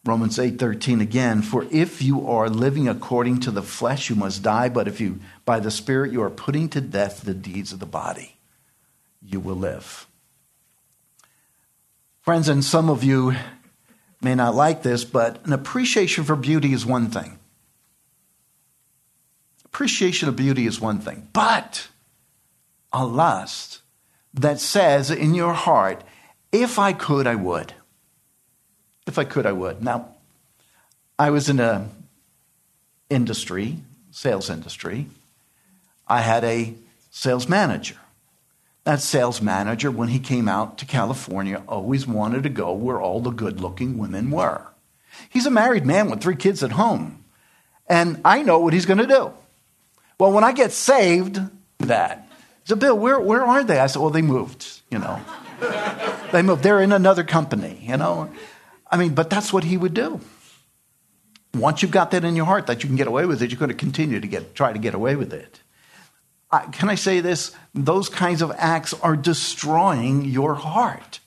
Romans 0.06 0.38
8:13 0.38 1.02
again, 1.02 1.42
for 1.42 1.66
if 1.72 2.02
you 2.02 2.28
are 2.28 2.48
living 2.48 2.88
according 2.88 3.40
to 3.40 3.52
the 3.52 3.64
flesh 3.64 4.08
you 4.08 4.16
must 4.16 4.44
die, 4.44 4.70
but 4.70 4.88
if 4.88 5.02
you 5.02 5.20
by 5.46 5.60
the 5.60 5.72
spirit 5.72 6.12
you 6.12 6.22
are 6.22 6.30
putting 6.30 6.70
to 6.70 6.82
death 6.82 7.22
the 7.22 7.34
deeds 7.34 7.74
of 7.74 7.80
the 7.80 7.88
body, 7.88 8.38
you 9.24 9.40
will 9.40 9.56
live. 9.56 10.06
Friends, 12.22 12.48
and 12.48 12.64
some 12.64 12.90
of 12.90 13.04
you 13.04 13.36
may 14.22 14.36
not 14.36 14.54
like 14.54 14.84
this, 14.84 15.04
but 15.04 15.44
an 15.46 15.54
appreciation 15.54 16.24
for 16.24 16.36
beauty 16.36 16.72
is 16.72 16.86
one 16.86 17.08
thing. 17.08 17.40
Appreciation 19.76 20.30
of 20.30 20.38
beauty 20.38 20.68
is 20.68 20.80
one 20.80 21.00
thing, 21.00 21.28
but 21.34 21.90
a 22.94 23.06
lust 23.06 23.82
that 24.34 24.62
says 24.62 25.12
in 25.12 25.34
your 25.34 25.52
heart, 25.52 26.02
if 26.54 26.80
I 26.80 26.94
could, 26.94 27.28
I 27.28 27.36
would. 27.36 27.74
If 29.06 29.20
I 29.20 29.26
could, 29.26 29.46
I 29.46 29.52
would. 29.52 29.84
Now, 29.84 30.16
I 31.20 31.30
was 31.30 31.50
in 31.50 31.60
a 31.60 31.90
industry, 33.10 33.80
sales 34.12 34.50
industry. 34.50 35.08
I 36.08 36.22
had 36.22 36.46
a 36.46 36.74
sales 37.12 37.50
manager. 37.50 37.98
That 38.86 39.02
sales 39.02 39.42
manager, 39.42 39.92
when 39.92 40.08
he 40.08 40.20
came 40.20 40.48
out 40.48 40.78
to 40.78 40.86
California, 40.86 41.62
always 41.68 42.08
wanted 42.08 42.44
to 42.44 42.50
go 42.50 42.72
where 42.72 43.02
all 43.02 43.20
the 43.20 43.30
good 43.30 43.60
looking 43.60 43.98
women 43.98 44.32
were. 44.32 44.68
He's 45.30 45.46
a 45.46 45.52
married 45.52 45.86
man 45.86 46.10
with 46.10 46.22
three 46.22 46.38
kids 46.38 46.64
at 46.64 46.72
home. 46.72 47.26
And 47.88 48.22
I 48.24 48.42
know 48.42 48.60
what 48.60 48.72
he's 48.72 48.86
going 48.86 49.00
to 49.00 49.06
do. 49.06 49.34
Well, 50.20 50.32
when 50.32 50.44
I 50.44 50.54
get 50.54 50.72
saved, 50.72 51.40
that. 51.80 52.28
So, 52.64 52.76
Bill, 52.76 52.98
where, 52.98 53.20
where 53.20 53.44
are 53.44 53.64
they? 53.64 53.80
I 53.80 53.88
said, 53.88 54.02
well, 54.02 54.12
they 54.12 54.22
moved, 54.22 54.82
you 54.90 55.00
know. 55.00 55.22
they 56.32 56.42
moved. 56.42 56.64
They're 56.64 56.82
in 56.82 56.92
another 56.92 57.24
company, 57.24 57.80
you 57.82 57.98
know. 57.98 58.32
I 58.90 58.98
mean, 58.98 59.14
but 59.14 59.30
that's 59.30 59.52
what 59.52 59.64
he 59.64 59.78
would 59.78 59.94
do. 59.94 60.20
Once 61.54 61.82
you've 61.82 61.92
got 61.92 62.12
that 62.12 62.26
in 62.26 62.36
your 62.36 62.46
heart 62.46 62.68
that 62.68 62.84
you 62.84 62.88
can 62.90 62.96
get 62.96 63.08
away 63.08 63.26
with 63.26 63.42
it, 63.42 63.52
you're 63.52 63.60
going 63.60 63.70
to 63.70 63.76
continue 63.76 64.20
to 64.20 64.28
get, 64.28 64.56
try 64.56 64.74
to 64.74 64.80
get 64.80 64.94
away 64.94 65.16
with 65.16 65.34
it. 65.34 65.62
can 66.72 66.90
I 66.90 66.96
say 66.96 67.22
this? 67.22 67.56
Those 67.74 68.10
kinds 68.10 68.42
of 68.42 68.52
acts 68.58 68.94
are 68.94 69.16
destroying 69.16 70.26
your 70.26 70.56
heart. 70.56 71.20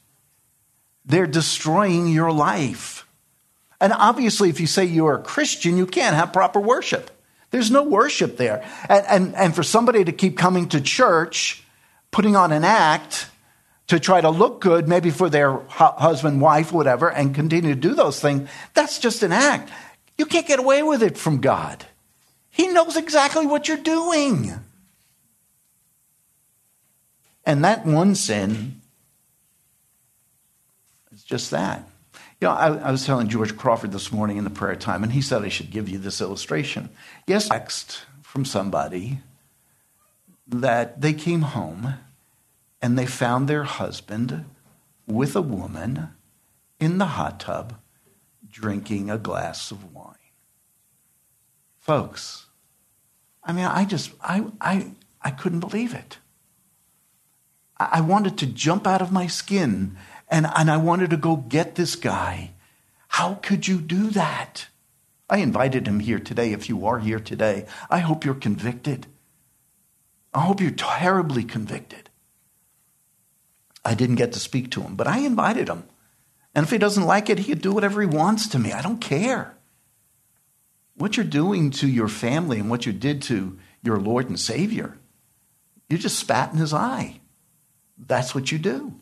They're 1.05 1.27
destroying 1.27 2.09
your 2.09 2.31
life. 2.33 3.07
And 3.81 3.93
obviously, 3.93 4.51
if 4.51 4.61
you 4.61 4.67
say 4.67 4.85
you're 4.85 5.15
a 5.15 5.23
Christian, 5.23 5.77
you 5.77 5.87
can't 5.87 6.17
have 6.17 6.33
proper 6.33 6.61
worship. 6.61 7.11
There's 7.51 7.71
no 7.71 7.83
worship 7.83 8.37
there. 8.37 8.65
And, 8.89 9.07
and, 9.07 9.35
and 9.35 9.55
for 9.55 9.63
somebody 9.63 10.05
to 10.05 10.13
keep 10.13 10.37
coming 10.37 10.69
to 10.71 10.81
church, 10.81 11.65
putting 12.11 12.37
on 12.37 12.53
an 12.53 12.65
act, 12.65 13.29
to 13.89 13.99
try 13.99 14.21
to 14.21 14.29
look 14.29 14.61
good, 14.61 14.87
maybe 14.87 15.11
for 15.11 15.31
their 15.31 15.59
husband, 15.69 16.41
wife, 16.41 16.73
whatever, 16.73 17.11
and 17.11 17.35
continue 17.35 17.75
to 17.75 17.81
do 17.81 17.95
those 17.95 18.21
things, 18.21 18.49
that's 18.75 18.99
just 18.99 19.23
an 19.23 19.33
act. 19.33 19.71
You 20.19 20.27
can't 20.27 20.47
get 20.47 20.59
away 20.59 20.83
with 20.83 21.03
it 21.03 21.17
from 21.17 21.41
God. 21.41 21.87
He 22.51 22.69
knows 22.69 22.97
exactly 22.97 23.47
what 23.47 23.67
you're 23.67 23.79
doing. 23.79 24.53
And 27.47 27.65
that 27.65 27.87
one 27.87 28.15
sin 28.15 28.83
is 31.13 31.25
just 31.25 31.51
that. 31.53 31.89
You 32.41 32.47
know, 32.47 32.55
I, 32.55 32.69
I, 32.69 32.91
was 32.93 33.05
telling 33.05 33.29
George 33.29 33.57
Crawford 33.57 33.91
this 33.91 34.13
morning 34.13 34.37
in 34.37 34.45
the 34.45 34.51
prayer 34.51 34.77
time, 34.77 35.03
and 35.03 35.13
he 35.13 35.21
said 35.21 35.43
I 35.43 35.49
should 35.49 35.71
give 35.71 35.89
you 35.89 35.99
this 35.99 36.21
illustration. 36.21 36.89
Yes, 37.27 37.49
text 37.49 38.05
from 38.23 38.45
somebody 38.45 39.19
that 40.47 41.01
they 41.01 41.13
came 41.13 41.43
home 41.43 41.95
and 42.81 42.97
they 42.97 43.07
found 43.07 43.49
their 43.49 43.65
husband 43.65 44.45
with 45.07 45.35
a 45.35 45.43
woman 45.43 46.11
in 46.79 46.99
the 46.99 47.07
hot 47.07 47.41
tub 47.41 47.75
drinking 48.49 49.11
a 49.11 49.19
glass 49.19 49.71
of 49.71 49.93
wine. 49.93 50.15
Folks, 51.79 52.47
I 53.43 53.53
mean, 53.53 53.65
I 53.65 53.85
just, 53.85 54.13
I, 54.21 54.45
I, 54.61 54.93
I 55.23 55.31
couldn't 55.31 55.61
believe 55.61 55.93
it. 55.93 56.19
I 57.79 58.01
wanted 58.01 58.37
to 58.39 58.47
jump 58.47 58.87
out 58.87 59.01
of 59.01 59.13
my 59.13 59.27
skin 59.27 59.97
and, 60.31 60.47
and 60.57 60.71
I 60.71 60.77
wanted 60.77 61.11
to 61.11 61.17
go 61.17 61.37
get 61.37 61.75
this 61.75 61.97
guy. 61.97 62.53
How 63.09 63.35
could 63.35 63.67
you 63.67 63.81
do 63.81 64.11
that? 64.11 64.69
I 65.31 65.39
invited 65.39 65.87
him 65.87 66.01
here 66.01 66.19
today. 66.19 66.53
If 66.53 66.69
you 66.69 66.87
are 66.87 66.99
here 66.99 67.21
today, 67.21 67.67
I 67.91 67.99
hope 67.99 68.25
you're 68.25 68.35
convicted. 68.35 69.07
I 70.33 70.41
hope 70.41 70.61
you're 70.61 70.71
terribly 70.71 71.45
convicted. 71.45 72.11
I 73.85 73.95
didn't 73.95 74.17
get 74.17 74.33
to 74.33 74.39
speak 74.39 74.71
to 74.73 74.83
him, 74.83 74.97
but 74.97 75.07
I 75.07 75.19
invited 75.19 75.69
him. 75.69 75.85
And 76.55 76.65
if 76.65 76.71
he 76.71 76.79
doesn't 76.79 77.05
like 77.05 77.31
it, 77.31 77.39
he 77.39 77.53
can 77.53 77.59
do 77.59 77.73
whatever 77.73 78.01
he 78.01 78.07
wants 78.07 78.49
to 78.49 78.59
me. 78.59 78.73
I 78.73 78.83
don't 78.83 79.01
care. 79.01 79.57
What 80.95 81.17
you're 81.17 81.25
doing 81.25 81.71
to 81.73 81.89
your 81.89 82.09
family 82.09 82.59
and 82.59 82.69
what 82.69 82.85
you 82.85 82.93
did 82.93 83.23
to 83.23 83.59
your 83.83 83.99
Lord 83.99 84.29
and 84.29 84.39
Savior, 84.39 84.99
you 85.89 85.97
just 85.97 86.19
spat 86.19 86.53
in 86.53 86.59
his 86.59 86.75
eye. 86.75 87.21
That's 87.97 88.35
what 88.35 88.51
you 88.51 88.59
do. 88.59 89.01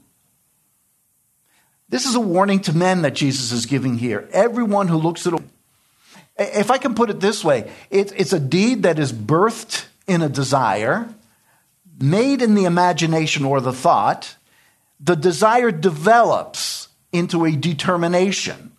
This 1.89 2.07
is 2.07 2.15
a 2.15 2.21
warning 2.21 2.61
to 2.61 2.77
men 2.77 3.03
that 3.03 3.15
Jesus 3.15 3.53
is 3.53 3.67
giving 3.67 3.99
here. 3.99 4.29
Everyone 4.33 4.89
who 4.89 4.97
looks 4.97 5.27
at 5.27 5.35
a 5.35 5.43
if 6.39 6.71
I 6.71 6.79
can 6.79 6.95
put 6.95 7.11
it 7.11 7.21
this 7.21 7.43
way, 7.43 7.71
it's 7.91 8.33
a 8.33 8.41
deed 8.41 8.83
that 8.83 8.99
is 8.99 9.13
birthed 9.13 9.87
in 10.07 10.23
a 10.23 10.29
desire, 10.29 11.09
made 11.99 12.43
in 12.43 12.55
the 12.55 12.65
imagination 12.65 13.45
or 13.45 13.61
the 13.61 13.73
thought, 13.73 14.37
the 15.01 15.17
desire 15.17 15.71
develops 15.71 16.89
into 17.13 17.45
a 17.45 17.57
determination. 17.57 18.73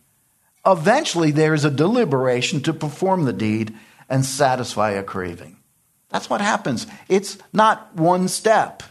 Eventually, 0.65 1.31
there 1.31 1.53
is 1.53 1.65
a 1.65 1.71
deliberation 1.71 2.61
to 2.61 2.73
perform 2.73 3.25
the 3.25 3.33
deed 3.33 3.73
and 4.09 4.25
satisfy 4.25 4.91
a 4.91 5.03
craving. 5.03 5.57
That's 6.09 6.29
what 6.29 6.41
happens. 6.41 6.87
It's 7.09 7.37
not 7.51 7.95
one 7.95 8.27
step, 8.27 8.83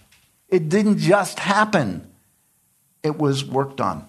it 0.48 0.68
didn't 0.68 0.98
just 0.98 1.38
happen. 1.38 2.10
It 3.06 3.18
was 3.18 3.44
worked 3.44 3.80
on, 3.80 4.04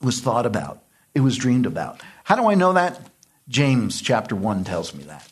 it 0.00 0.04
was 0.04 0.20
thought 0.20 0.46
about, 0.46 0.82
it 1.14 1.20
was 1.20 1.36
dreamed 1.36 1.66
about. 1.66 2.00
How 2.24 2.36
do 2.36 2.48
I 2.48 2.54
know 2.54 2.72
that? 2.72 3.00
James 3.48 4.00
chapter 4.00 4.36
1 4.36 4.64
tells 4.64 4.94
me 4.94 5.02
that. 5.04 5.28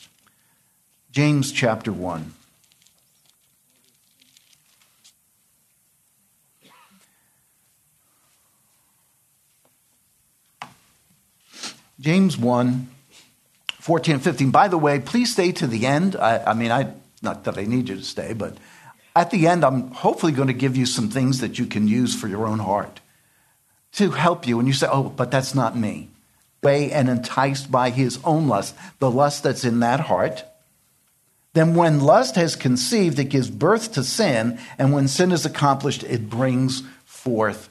James 1.11 1.51
chapter 1.51 1.93
1. 1.93 2.33
James 11.99 12.37
1, 12.37 12.89
14 13.79 14.13
and 14.13 14.23
15. 14.23 14.51
By 14.51 14.67
the 14.67 14.77
way, 14.77 14.99
please 14.99 15.31
stay 15.31 15.51
to 15.53 15.65
the 15.65 15.85
end. 15.87 16.15
I, 16.15 16.51
I 16.51 16.53
mean, 16.53 16.71
I, 16.71 16.93
not 17.21 17.45
that 17.45 17.57
I 17.57 17.63
need 17.63 17.89
you 17.89 17.95
to 17.95 18.03
stay, 18.03 18.33
but 18.33 18.57
at 19.17 19.31
the 19.31 19.47
end, 19.47 19.65
I'm 19.65 19.91
hopefully 19.91 20.31
going 20.31 20.47
to 20.47 20.53
give 20.53 20.77
you 20.77 20.85
some 20.85 21.09
things 21.09 21.39
that 21.39 21.57
you 21.57 21.65
can 21.65 21.87
use 21.87 22.13
for 22.13 22.27
your 22.27 22.45
own 22.45 22.59
heart 22.59 22.99
to 23.93 24.11
help 24.11 24.47
you. 24.47 24.59
And 24.59 24.67
you 24.67 24.73
say, 24.73 24.87
oh, 24.89 25.09
but 25.09 25.31
that's 25.31 25.55
not 25.55 25.75
me. 25.75 26.09
Way 26.61 26.91
and 26.91 27.09
enticed 27.09 27.71
by 27.71 27.89
his 27.89 28.19
own 28.23 28.47
lust, 28.47 28.75
the 28.99 29.09
lust 29.09 29.43
that's 29.43 29.65
in 29.65 29.79
that 29.79 30.01
heart. 30.01 30.43
Then, 31.53 31.73
when 31.73 32.01
lust 32.01 32.35
has 32.35 32.55
conceived, 32.55 33.17
it 33.17 33.25
gives 33.25 33.49
birth 33.49 33.93
to 33.93 34.03
sin. 34.03 34.59
And 34.77 34.93
when 34.93 35.07
sin 35.07 35.31
is 35.31 35.45
accomplished, 35.45 36.03
it 36.03 36.29
brings 36.29 36.83
forth 37.05 37.69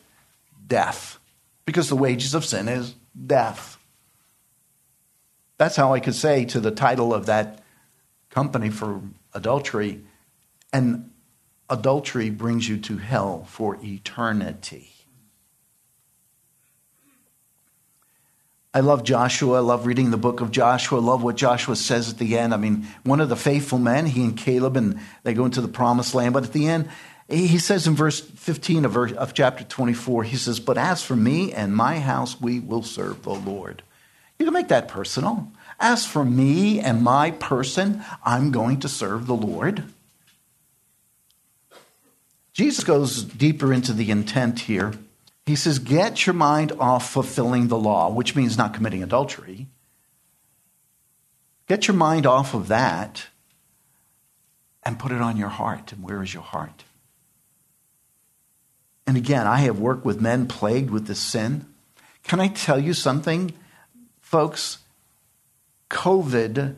death. 0.67 1.19
Because 1.65 1.89
the 1.89 1.97
wages 1.97 2.35
of 2.35 2.45
sin 2.45 2.69
is 2.69 2.95
death. 3.27 3.79
That's 5.59 5.77
how 5.77 5.95
I 5.95 6.01
could 6.01 6.15
say 6.15 6.45
to 6.47 6.61
the 6.61 6.71
title 6.71 7.15
of 7.15 7.27
that 7.27 7.63
company 8.31 8.71
for 8.71 9.01
adultery, 9.33 10.03
and 10.73 11.11
adultery 11.69 12.31
brings 12.31 12.69
you 12.69 12.79
to 12.79 12.99
hell 12.99 13.45
for 13.45 13.79
eternity. 13.83 14.93
I 18.77 18.81
love 18.81 19.05
Joshua. 19.05 19.57
I 19.57 19.61
love 19.61 19.87
reading 19.87 20.11
the 20.11 20.19
book 20.19 20.43
of 20.43 20.51
Joshua. 20.51 21.01
I 21.01 21.03
love 21.03 21.23
what 21.23 21.37
Joshua 21.37 21.77
says 21.77 22.11
at 22.11 22.19
the 22.19 22.37
end. 22.37 22.53
I 22.53 22.59
mean, 22.59 22.87
one 23.05 23.23
of 23.23 23.31
the 23.31 23.37
faithful 23.37 23.79
men, 23.79 24.05
he 24.05 24.23
and 24.23 24.37
Caleb, 24.37 24.77
and 24.77 25.01
they 25.23 25.33
go 25.33 25.47
into 25.47 25.63
the 25.63 25.69
promised 25.69 26.15
land. 26.15 26.35
But 26.35 26.45
at 26.45 26.53
the 26.53 26.69
end, 26.69 26.91
he 27.27 27.57
says 27.57 27.87
in 27.87 27.95
verse 27.95 28.21
15 28.21 28.85
of, 28.85 28.93
verse, 28.93 29.13
of 29.13 29.33
chapter 29.33 29.65
24, 29.65 30.25
he 30.25 30.37
says, 30.37 30.61
But 30.61 30.77
as 30.77 31.03
for 31.03 31.17
me 31.17 31.55
and 31.55 31.75
my 31.75 32.01
house, 32.01 32.39
we 32.39 32.61
will 32.61 32.83
serve 32.83 33.23
the 33.23 33.35
Lord. 33.35 33.83
You 34.39 34.45
can 34.45 34.53
make 34.53 34.69
that 34.69 34.89
personal. 34.89 35.51
As 35.81 36.05
for 36.05 36.25
me 36.25 36.79
and 36.79 37.03
my 37.03 37.31
person, 37.31 38.05
I'm 38.25 38.51
going 38.51 38.81
to 38.81 38.91
serve 38.91 39.27
the 39.27 39.35
Lord. 39.35 39.85
Jesus 42.57 42.85
goes 42.85 43.23
deeper 43.23 43.71
into 43.71 43.93
the 43.93 44.11
intent 44.11 44.61
here. 44.61 44.95
He 45.45 45.55
says, 45.55 45.79
get 45.79 46.25
your 46.25 46.33
mind 46.33 46.73
off 46.81 47.11
fulfilling 47.11 47.69
the 47.69 47.77
law, 47.77 48.11
which 48.11 48.35
means 48.35 48.57
not 48.57 48.73
committing 48.73 49.03
adultery. 49.03 49.67
Get 51.69 51.87
your 51.87 51.99
mind 51.99 52.25
off 52.25 52.55
of 52.55 52.69
that 52.69 53.27
and 54.83 54.99
put 54.99 55.13
it 55.13 55.21
on 55.21 55.37
your 55.37 55.51
heart. 55.51 55.93
And 55.93 56.03
where 56.03 56.23
is 56.23 56.33
your 56.33 56.43
heart? 56.43 56.85
And 59.07 59.19
again, 59.19 59.47
I 59.47 59.59
have 59.59 59.79
worked 59.79 60.07
with 60.07 60.23
men 60.23 60.49
plagued 60.49 60.89
with 60.89 61.09
this 61.09 61.21
sin. 61.21 61.67
Can 62.25 62.41
I 62.41 62.49
tell 62.49 62.79
you 62.79 62.95
something, 62.95 63.53
folks? 64.23 64.79
COVID 65.91 66.77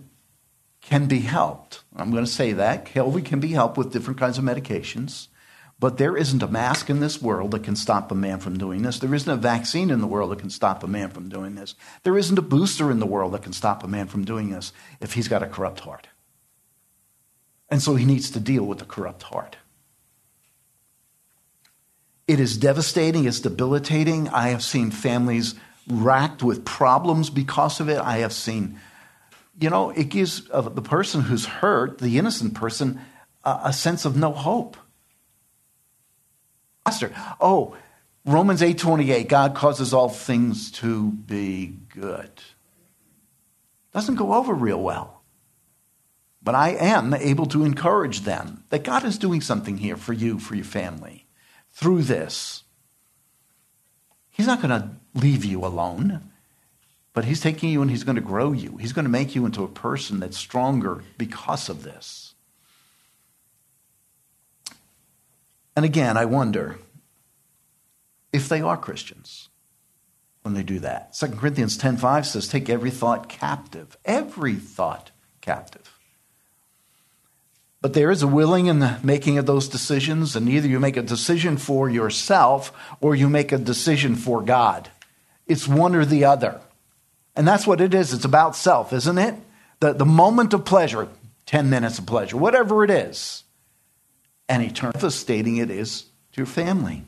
can 0.80 1.06
be 1.06 1.20
helped. 1.20 1.82
I'm 1.94 2.10
going 2.10 2.24
to 2.24 2.30
say 2.30 2.52
that. 2.54 2.86
COVID 2.86 3.24
can 3.24 3.38
be 3.38 3.52
helped 3.52 3.76
with 3.76 3.92
different 3.92 4.18
kinds 4.18 4.38
of 4.38 4.44
medications. 4.44 5.28
But 5.80 5.96
there 5.96 6.16
isn't 6.16 6.42
a 6.42 6.48
mask 6.48 6.90
in 6.90 6.98
this 6.98 7.22
world 7.22 7.52
that 7.52 7.62
can 7.62 7.76
stop 7.76 8.10
a 8.10 8.14
man 8.14 8.40
from 8.40 8.58
doing 8.58 8.82
this. 8.82 8.98
There 8.98 9.14
isn't 9.14 9.32
a 9.32 9.36
vaccine 9.36 9.90
in 9.90 10.00
the 10.00 10.08
world 10.08 10.32
that 10.32 10.40
can 10.40 10.50
stop 10.50 10.82
a 10.82 10.88
man 10.88 11.10
from 11.10 11.28
doing 11.28 11.54
this. 11.54 11.76
There 12.02 12.18
isn't 12.18 12.38
a 12.38 12.42
booster 12.42 12.90
in 12.90 12.98
the 12.98 13.06
world 13.06 13.32
that 13.32 13.42
can 13.42 13.52
stop 13.52 13.84
a 13.84 13.88
man 13.88 14.08
from 14.08 14.24
doing 14.24 14.50
this 14.50 14.72
if 15.00 15.12
he's 15.12 15.28
got 15.28 15.42
a 15.42 15.46
corrupt 15.46 15.80
heart. 15.80 16.08
And 17.70 17.80
so 17.80 17.94
he 17.94 18.04
needs 18.04 18.30
to 18.32 18.40
deal 18.40 18.64
with 18.64 18.78
the 18.78 18.84
corrupt 18.84 19.24
heart. 19.24 19.56
It 22.26 22.40
is 22.40 22.58
devastating, 22.58 23.24
it's 23.24 23.40
debilitating. 23.40 24.28
I 24.30 24.48
have 24.48 24.64
seen 24.64 24.90
families 24.90 25.54
racked 25.86 26.42
with 26.42 26.64
problems 26.64 27.30
because 27.30 27.80
of 27.80 27.88
it. 27.88 27.98
I 27.98 28.18
have 28.18 28.32
seen, 28.32 28.80
you 29.60 29.70
know, 29.70 29.90
it 29.90 30.08
gives 30.08 30.42
uh, 30.50 30.62
the 30.62 30.82
person 30.82 31.22
who's 31.22 31.46
hurt, 31.46 31.98
the 31.98 32.18
innocent 32.18 32.54
person, 32.54 33.00
uh, 33.44 33.60
a 33.64 33.72
sense 33.72 34.04
of 34.04 34.16
no 34.16 34.32
hope. 34.32 34.76
Pastor, 36.84 37.12
oh, 37.40 37.76
Romans 38.24 38.62
8:28, 38.62 39.28
God 39.28 39.54
causes 39.54 39.94
all 39.94 40.08
things 40.08 40.70
to 40.72 41.12
be 41.12 41.78
good. 41.88 42.30
Doesn't 43.92 44.16
go 44.16 44.34
over 44.34 44.54
real 44.54 44.82
well. 44.82 45.22
But 46.42 46.54
I 46.54 46.70
am 46.70 47.12
able 47.14 47.46
to 47.46 47.64
encourage 47.64 48.20
them 48.20 48.64
that 48.70 48.84
God 48.84 49.04
is 49.04 49.18
doing 49.18 49.40
something 49.40 49.78
here 49.78 49.96
for 49.96 50.12
you, 50.12 50.38
for 50.38 50.54
your 50.54 50.64
family 50.64 51.26
through 51.70 52.02
this. 52.02 52.64
He's 54.30 54.46
not 54.46 54.62
going 54.62 54.80
to 54.80 54.90
leave 55.14 55.44
you 55.44 55.64
alone, 55.64 56.30
but 57.12 57.24
He's 57.24 57.40
taking 57.40 57.70
you 57.70 57.82
and 57.82 57.90
He's 57.90 58.04
going 58.04 58.16
to 58.16 58.22
grow 58.22 58.52
you. 58.52 58.76
He's 58.76 58.92
going 58.92 59.04
to 59.04 59.10
make 59.10 59.34
you 59.34 59.46
into 59.46 59.64
a 59.64 59.68
person 59.68 60.20
that's 60.20 60.38
stronger 60.38 61.02
because 61.16 61.68
of 61.68 61.82
this. 61.82 62.27
And 65.78 65.84
again, 65.84 66.16
I 66.16 66.24
wonder 66.24 66.76
if 68.32 68.48
they 68.48 68.60
are 68.60 68.76
Christians 68.76 69.48
when 70.42 70.54
they 70.54 70.64
do 70.64 70.80
that. 70.80 71.14
2 71.14 71.38
Corinthians 71.38 71.78
10:5 71.78 72.26
says 72.26 72.48
take 72.48 72.68
every 72.68 72.90
thought 72.90 73.28
captive, 73.28 73.96
every 74.04 74.56
thought 74.56 75.12
captive. 75.40 75.96
But 77.80 77.94
there 77.94 78.10
is 78.10 78.24
a 78.24 78.26
willing 78.26 78.66
in 78.66 78.80
the 78.80 78.98
making 79.04 79.38
of 79.38 79.46
those 79.46 79.68
decisions, 79.68 80.34
and 80.34 80.48
either 80.48 80.66
you 80.66 80.80
make 80.80 80.96
a 80.96 81.00
decision 81.00 81.56
for 81.56 81.88
yourself 81.88 82.72
or 83.00 83.14
you 83.14 83.28
make 83.28 83.52
a 83.52 83.56
decision 83.56 84.16
for 84.16 84.42
God. 84.42 84.90
It's 85.46 85.68
one 85.68 85.94
or 85.94 86.04
the 86.04 86.24
other. 86.24 86.60
And 87.36 87.46
that's 87.46 87.68
what 87.68 87.80
it 87.80 87.94
is. 87.94 88.12
It's 88.12 88.24
about 88.24 88.56
self, 88.56 88.92
isn't 88.92 89.18
it? 89.18 89.36
The, 89.78 89.92
the 89.92 90.04
moment 90.04 90.52
of 90.54 90.64
pleasure, 90.64 91.06
10 91.46 91.70
minutes 91.70 92.00
of 92.00 92.06
pleasure, 92.06 92.36
whatever 92.36 92.82
it 92.82 92.90
is. 92.90 93.44
And 94.48 94.62
eternal 94.62 94.92
devastating 94.92 95.58
it 95.58 95.70
is 95.70 96.02
to 96.32 96.38
your 96.38 96.46
family. 96.46 97.04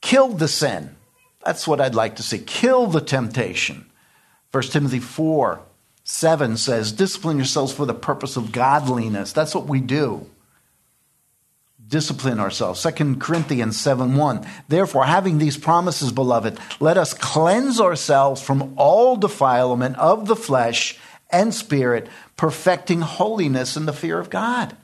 Kill 0.00 0.28
the 0.28 0.48
sin. 0.48 0.96
That's 1.44 1.66
what 1.66 1.80
I'd 1.80 1.94
like 1.94 2.16
to 2.16 2.22
see. 2.22 2.38
Kill 2.38 2.86
the 2.86 3.00
temptation. 3.00 3.90
1 4.52 4.62
Timothy 4.64 5.00
4 5.00 5.60
7 6.04 6.56
says, 6.56 6.92
Discipline 6.92 7.36
yourselves 7.36 7.70
for 7.72 7.84
the 7.84 7.92
purpose 7.92 8.38
of 8.38 8.50
godliness. 8.50 9.32
That's 9.32 9.54
what 9.54 9.66
we 9.66 9.80
do. 9.80 10.26
Discipline 11.86 12.40
ourselves. 12.40 12.82
2 12.82 13.16
Corinthians 13.16 13.78
7 13.78 14.14
1. 14.16 14.46
Therefore, 14.68 15.04
having 15.04 15.36
these 15.36 15.58
promises, 15.58 16.10
beloved, 16.12 16.58
let 16.80 16.96
us 16.96 17.12
cleanse 17.12 17.80
ourselves 17.80 18.40
from 18.40 18.74
all 18.76 19.16
defilement 19.16 19.96
of 19.98 20.26
the 20.26 20.36
flesh 20.36 20.98
and 21.30 21.54
spirit, 21.54 22.08
perfecting 22.36 23.02
holiness 23.02 23.76
in 23.76 23.84
the 23.84 23.92
fear 23.92 24.18
of 24.18 24.30
God. 24.30 24.76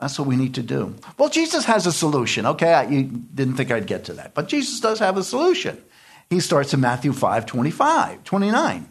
That's 0.00 0.18
what 0.18 0.26
we 0.26 0.36
need 0.36 0.54
to 0.54 0.62
do. 0.62 0.96
Well, 1.18 1.28
Jesus 1.28 1.66
has 1.66 1.86
a 1.86 1.92
solution. 1.92 2.46
Okay, 2.46 2.86
you 2.90 3.02
didn't 3.04 3.56
think 3.56 3.70
I'd 3.70 3.86
get 3.86 4.04
to 4.04 4.14
that, 4.14 4.34
but 4.34 4.48
Jesus 4.48 4.80
does 4.80 4.98
have 4.98 5.18
a 5.18 5.22
solution. 5.22 5.82
He 6.30 6.40
starts 6.40 6.72
in 6.72 6.80
Matthew 6.80 7.12
5 7.12 7.44
25, 7.44 8.24
29. 8.24 8.88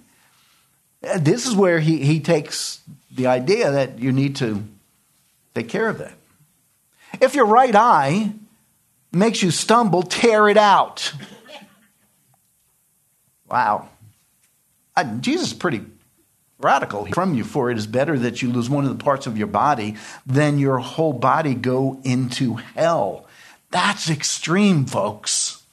Uh, 1.01 1.17
this 1.17 1.47
is 1.47 1.55
where 1.55 1.79
he, 1.79 2.03
he 2.03 2.19
takes 2.19 2.81
the 3.11 3.27
idea 3.27 3.71
that 3.71 3.99
you 3.99 4.11
need 4.11 4.35
to 4.37 4.63
take 5.55 5.67
care 5.67 5.89
of 5.89 5.97
that. 5.97 6.13
If 7.19 7.33
your 7.33 7.45
right 7.45 7.73
eye 7.73 8.31
makes 9.11 9.41
you 9.41 9.49
stumble, 9.49 10.03
tear 10.03 10.47
it 10.47 10.57
out. 10.57 11.13
Wow. 13.49 13.89
I, 14.95 15.05
Jesus 15.05 15.47
is 15.47 15.53
pretty 15.53 15.81
radical 16.59 17.05
from 17.07 17.33
you, 17.33 17.43
for 17.43 17.71
it 17.71 17.77
is 17.77 17.87
better 17.87 18.19
that 18.19 18.41
you 18.41 18.51
lose 18.51 18.69
one 18.69 18.85
of 18.85 18.95
the 18.95 19.03
parts 19.03 19.27
of 19.27 19.37
your 19.37 19.47
body 19.47 19.95
than 20.25 20.59
your 20.59 20.79
whole 20.79 21.13
body 21.13 21.55
go 21.55 21.99
into 22.03 22.55
hell. 22.55 23.25
That's 23.71 24.09
extreme, 24.09 24.85
folks. 24.85 25.63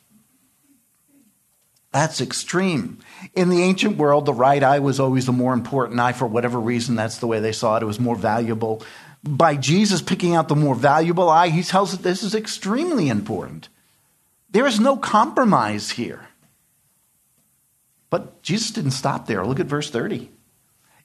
That's 1.92 2.20
extreme. 2.20 2.98
In 3.34 3.48
the 3.48 3.62
ancient 3.62 3.96
world, 3.96 4.26
the 4.26 4.34
right 4.34 4.62
eye 4.62 4.80
was 4.80 5.00
always 5.00 5.26
the 5.26 5.32
more 5.32 5.54
important 5.54 5.98
eye 5.98 6.12
for 6.12 6.26
whatever 6.26 6.60
reason. 6.60 6.94
That's 6.94 7.18
the 7.18 7.26
way 7.26 7.40
they 7.40 7.52
saw 7.52 7.76
it. 7.76 7.82
It 7.82 7.86
was 7.86 7.98
more 7.98 8.16
valuable. 8.16 8.82
By 9.24 9.56
Jesus 9.56 10.02
picking 10.02 10.34
out 10.34 10.48
the 10.48 10.54
more 10.54 10.74
valuable 10.74 11.30
eye, 11.30 11.48
he 11.48 11.62
tells 11.62 11.94
us 11.94 12.00
this 12.00 12.22
is 12.22 12.34
extremely 12.34 13.08
important. 13.08 13.68
There 14.50 14.66
is 14.66 14.78
no 14.78 14.96
compromise 14.96 15.92
here. 15.92 16.28
But 18.10 18.42
Jesus 18.42 18.70
didn't 18.70 18.92
stop 18.92 19.26
there. 19.26 19.44
Look 19.46 19.58
at 19.58 19.66
verse 19.66 19.90
30. 19.90 20.30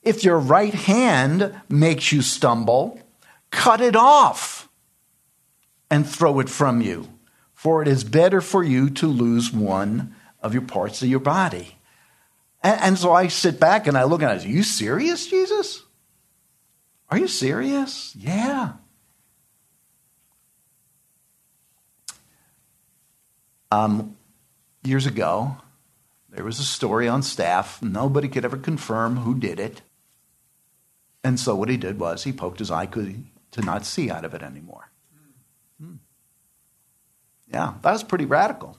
If 0.04 0.24
your 0.24 0.40
right 0.40 0.74
hand 0.74 1.56
makes 1.70 2.12
you 2.12 2.22
stumble, 2.22 3.00
cut 3.52 3.82
it 3.82 3.96
off 3.96 4.68
and 5.90 6.08
throw 6.08 6.40
it 6.40 6.50
from 6.50 6.82
you, 6.82 7.08
for 7.54 7.82
it 7.82 7.88
is 7.88 8.04
better 8.04 8.42
for 8.42 8.64
you 8.64 8.90
to 8.90 9.08
lose 9.08 9.52
one 9.52 10.16
of 10.42 10.54
your 10.54 10.64
parts 10.64 11.02
of 11.04 11.10
your 11.10 11.20
body. 11.20 11.78
And, 12.64 12.82
and 12.82 12.98
so 12.98 13.12
I 13.12 13.28
sit 13.28 13.60
back 13.60 13.88
and 13.88 13.98
I 13.98 14.04
look 14.04 14.24
at 14.24 14.38
it. 14.38 14.46
Are 14.46 14.50
you 14.50 14.64
serious, 14.64 15.28
Jesus? 15.28 15.84
Are 17.10 17.18
you 17.18 17.28
serious? 17.28 18.16
Yeah. 18.16 18.74
Um, 23.70 24.18
years 24.84 25.06
ago, 25.06 25.58
there 26.30 26.44
was 26.44 26.60
a 26.60 26.64
story 26.64 27.08
on 27.08 27.22
staff. 27.22 27.82
Nobody 27.82 28.28
could 28.28 28.46
ever 28.46 28.58
confirm 28.58 29.18
who 29.18 29.38
did 29.38 29.60
it. 29.60 29.82
And 31.24 31.40
so 31.40 31.56
what 31.56 31.70
he 31.70 31.78
did 31.78 32.00
was 32.00 32.24
he 32.24 32.34
poked 32.34 32.60
his 32.60 32.72
eye 32.72 32.88
to 32.88 33.62
not 33.62 33.86
see 33.86 34.10
out 34.10 34.26
of 34.26 34.34
it 34.34 34.42
anymore. 34.42 34.92
Hmm. 35.80 35.96
Yeah, 37.52 37.76
that 37.82 37.92
was 37.92 38.04
pretty 38.04 38.26
radical. 38.26 38.78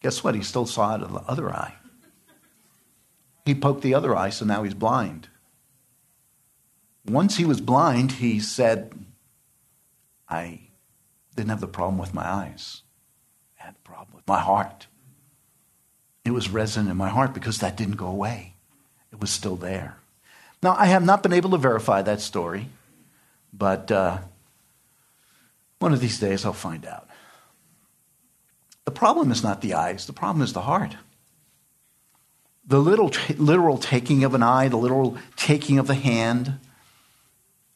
Guess 0.00 0.22
what? 0.22 0.34
He 0.34 0.42
still 0.42 0.66
saw 0.66 0.90
out 0.90 1.02
of 1.02 1.12
the 1.12 1.20
other 1.20 1.50
eye. 1.50 1.74
He 3.44 3.54
poked 3.54 3.82
the 3.82 3.94
other 3.94 4.14
eye, 4.14 4.30
so 4.30 4.44
now 4.44 4.62
he's 4.62 4.74
blind. 4.74 5.28
Once 7.06 7.36
he 7.36 7.44
was 7.44 7.60
blind, 7.60 8.12
he 8.12 8.38
said, 8.38 8.92
I 10.28 10.68
didn't 11.34 11.50
have 11.50 11.60
the 11.60 11.66
problem 11.66 11.98
with 11.98 12.12
my 12.12 12.26
eyes. 12.28 12.82
I 13.58 13.64
had 13.64 13.74
the 13.74 13.80
problem 13.80 14.14
with 14.14 14.26
my 14.26 14.40
heart. 14.40 14.86
It 16.24 16.32
was 16.32 16.50
resident 16.50 16.90
in 16.90 16.96
my 16.98 17.08
heart 17.08 17.32
because 17.32 17.58
that 17.58 17.76
didn't 17.76 17.96
go 17.96 18.08
away. 18.08 18.56
It 19.18 19.22
was 19.22 19.30
still 19.30 19.56
there. 19.56 19.96
Now, 20.62 20.76
I 20.78 20.86
have 20.86 21.04
not 21.04 21.24
been 21.24 21.32
able 21.32 21.50
to 21.50 21.56
verify 21.56 22.02
that 22.02 22.20
story, 22.20 22.68
but 23.52 23.90
uh, 23.90 24.18
one 25.80 25.92
of 25.92 25.98
these 25.98 26.20
days 26.20 26.44
I'll 26.44 26.52
find 26.52 26.86
out. 26.86 27.08
The 28.84 28.92
problem 28.92 29.32
is 29.32 29.42
not 29.42 29.60
the 29.60 29.74
eyes, 29.74 30.06
the 30.06 30.12
problem 30.12 30.40
is 30.40 30.52
the 30.52 30.60
heart. 30.60 30.94
The 32.64 32.78
little 32.78 33.10
literal 33.38 33.76
taking 33.78 34.22
of 34.22 34.34
an 34.34 34.44
eye, 34.44 34.68
the 34.68 34.76
literal 34.76 35.18
taking 35.34 35.80
of 35.80 35.88
the 35.88 35.96
hand, 35.96 36.60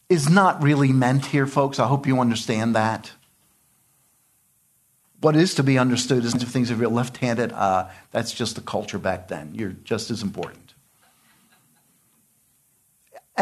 is 0.09 0.31
not 0.31 0.63
really 0.63 0.93
meant 0.93 1.27
here, 1.27 1.49
folks. 1.49 1.81
I 1.81 1.89
hope 1.89 2.07
you 2.07 2.21
understand 2.21 2.77
that. 2.77 3.11
What 5.21 5.35
is 5.35 5.55
to 5.57 5.65
be 5.65 5.77
understood 5.77 6.25
is 6.25 6.37
if 6.37 6.49
things 6.49 6.71
you're 6.71 6.89
left 6.89 7.17
handed, 7.17 7.51
uh, 7.51 7.89
that's 8.13 8.33
just 8.33 8.55
the 8.55 8.61
culture 8.61 8.99
back 8.99 9.27
then. 9.27 9.57
You're 9.57 9.75
just 9.83 10.13
as 10.13 10.23
important. 10.23 10.72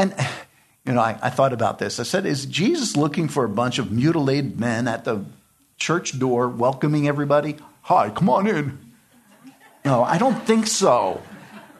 And 0.01 0.15
You 0.87 0.95
know, 0.95 1.01
I, 1.03 1.19
I 1.23 1.31
thought 1.31 1.53
about 1.53 1.79
this. 1.79 2.01
I 2.01 2.05
said, 2.05 2.27
Is 2.27 2.47
Jesus 2.47 2.97
looking 2.97 3.29
for 3.29 3.45
a 3.45 3.49
bunch 3.49 3.79
of 3.79 3.93
mutilated 3.93 4.59
men 4.59 4.89
at 4.89 5.05
the 5.05 5.25
church 5.77 6.19
door 6.19 6.49
welcoming 6.49 7.07
everybody? 7.07 7.57
Hi, 7.83 8.11
come 8.11 8.31
on 8.31 8.47
in. 8.47 8.79
No, 9.85 10.03
I 10.03 10.19
don't 10.19 10.43
think 10.47 10.67
so. 10.67 11.23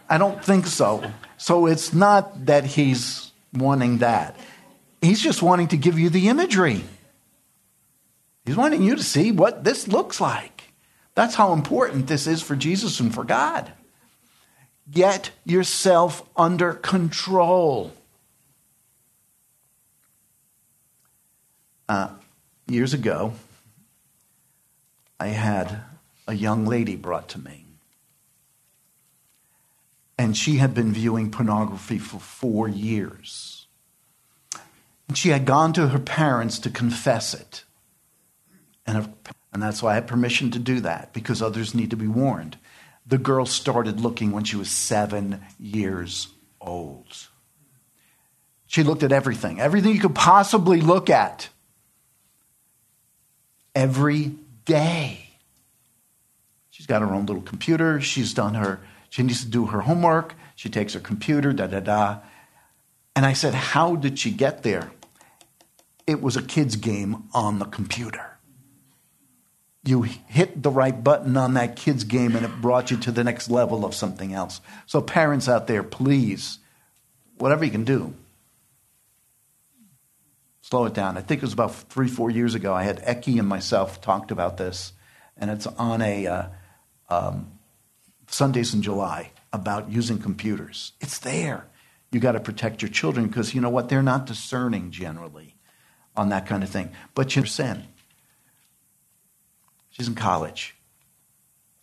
I 0.09 0.19
don't 0.19 0.45
think 0.45 0.67
so. 0.67 1.11
So 1.39 1.67
it's 1.67 1.93
not 1.93 2.47
that 2.47 2.65
he's 2.65 3.31
wanting 3.55 3.99
that. 3.99 4.37
He's 5.01 5.21
just 5.21 5.43
wanting 5.43 5.69
to 5.69 5.77
give 5.77 5.99
you 5.99 6.11
the 6.11 6.29
imagery. 6.29 6.85
He's 8.45 8.57
wanting 8.57 8.83
you 8.83 8.97
to 8.97 9.03
see 9.03 9.33
what 9.33 9.65
this 9.65 9.89
looks 9.89 10.21
like. 10.21 10.73
That's 11.15 11.35
how 11.35 11.53
important 11.53 12.07
this 12.07 12.27
is 12.27 12.43
for 12.43 12.55
Jesus 12.55 13.01
and 13.01 13.15
for 13.15 13.25
God. 13.25 13.73
Get 14.91 15.31
yourself 15.45 16.23
under 16.37 16.75
control. 16.75 17.93
Uh, 21.91 22.09
years 22.69 22.95
ago, 22.95 23.33
I 25.19 25.27
had 25.27 25.83
a 26.29 26.35
young 26.35 26.65
lady 26.65 26.95
brought 26.95 27.31
to 27.31 27.41
me. 27.41 27.65
And 30.17 30.37
she 30.37 30.59
had 30.59 30.73
been 30.73 30.93
viewing 30.93 31.33
pornography 31.33 31.99
for 31.99 32.21
four 32.21 32.69
years. 32.69 33.67
And 35.09 35.19
she 35.19 35.31
had 35.31 35.45
gone 35.45 35.73
to 35.73 35.89
her 35.89 35.99
parents 35.99 36.61
to 36.61 36.71
confess 36.71 37.35
it. 37.35 37.65
And, 38.87 39.13
and 39.53 39.61
that's 39.61 39.83
why 39.83 39.91
I 39.91 39.95
had 39.95 40.07
permission 40.07 40.53
to 40.53 40.61
do 40.61 40.79
that, 40.83 41.13
because 41.13 41.43
others 41.43 41.75
need 41.75 41.91
to 41.91 41.97
be 41.97 42.07
warned. 42.07 42.57
The 43.05 43.19
girl 43.19 43.47
started 43.47 43.99
looking 43.99 44.31
when 44.31 44.45
she 44.45 44.55
was 44.55 44.71
seven 44.71 45.41
years 45.59 46.29
old. 46.61 47.27
She 48.69 48.85
looked 48.85 49.03
at 49.03 49.11
everything, 49.11 49.59
everything 49.59 49.93
you 49.93 50.01
could 50.01 50.15
possibly 50.15 50.81
look 50.81 51.11
at. 51.11 51.49
Every 53.75 54.33
day. 54.65 55.29
She's 56.71 56.87
got 56.87 57.03
her 57.03 57.13
own 57.13 57.27
little 57.27 57.43
computer. 57.43 58.01
She's 58.01 58.35
done 58.35 58.55
her, 58.55 58.81
she 59.09 59.23
needs 59.23 59.45
to 59.45 59.51
do 59.51 59.67
her 59.67 59.83
homework. 59.83 60.35
She 60.57 60.69
takes 60.69 60.93
her 60.93 61.01
computer, 61.01 61.53
da 61.53 61.67
da 61.67 61.81
da. 61.81 62.19
And 63.17 63.25
I 63.25 63.33
said, 63.33 63.55
How 63.55 63.97
did 63.97 64.19
she 64.19 64.31
get 64.31 64.63
there? 64.63 64.93
It 66.07 66.21
was 66.21 66.37
a 66.37 66.43
kid's 66.43 66.77
game 66.77 67.25
on 67.33 67.59
the 67.59 67.65
computer 67.65 68.31
you 69.85 70.03
hit 70.03 70.63
the 70.63 70.71
right 70.71 71.03
button 71.03 71.37
on 71.37 71.55
that 71.55 71.77
kid's 71.77 72.05
game 72.05 72.37
and 72.37 72.45
it 72.45 72.61
brought 72.61 72.91
you 72.91 72.97
to 72.99 73.11
the 73.11 73.25
next 73.25 73.51
level 73.51 73.85
of 73.85 73.95
something 73.95 74.35
else. 74.35 74.61
So, 74.87 75.01
parents 75.01 75.49
out 75.49 75.67
there, 75.67 75.83
please, 75.83 76.59
whatever 77.39 77.65
you 77.65 77.71
can 77.71 77.85
do, 77.85 78.15
slow 80.71 80.85
it 80.85 80.95
down. 80.95 81.19
I 81.19 81.21
think 81.21 81.39
it 81.39 81.45
was 81.45 81.53
about 81.53 81.75
three, 81.75 82.07
four 82.07 82.31
years 82.31 82.55
ago. 82.55 82.73
I 82.73 82.85
had 82.85 83.05
Eki 83.05 83.41
and 83.41 83.49
myself 83.49 84.01
talked 84.01 84.31
about 84.31 84.57
this, 84.57 84.93
and 85.37 85.51
it's 85.51 85.67
on 85.67 86.01
a 86.01 86.27
uh, 86.29 86.47
um, 87.09 87.59
Sundays 88.29 88.73
in 88.73 88.81
July 88.81 89.33
about 89.53 89.91
using 89.91 90.19
computers. 90.19 90.93
It's 91.01 91.19
there. 91.19 91.67
You 92.13 92.21
got 92.21 92.33
to 92.33 92.41
protect 92.41 92.83
your 92.83 92.89
children 92.89 93.27
because 93.27 93.53
you 93.53 93.61
know 93.61 93.69
what? 93.69 93.89
They're 93.89 94.03
not 94.03 94.27
discerning 94.27 94.93
generally 94.93 95.57
on 96.15 96.29
that 96.29 96.47
kind 96.47 96.63
of 96.63 96.71
thing. 96.71 96.91
But 97.15 97.35
you 97.35 97.45
sin. 97.47 97.85
She's 99.91 100.07
in 100.07 100.15
college, 100.15 100.77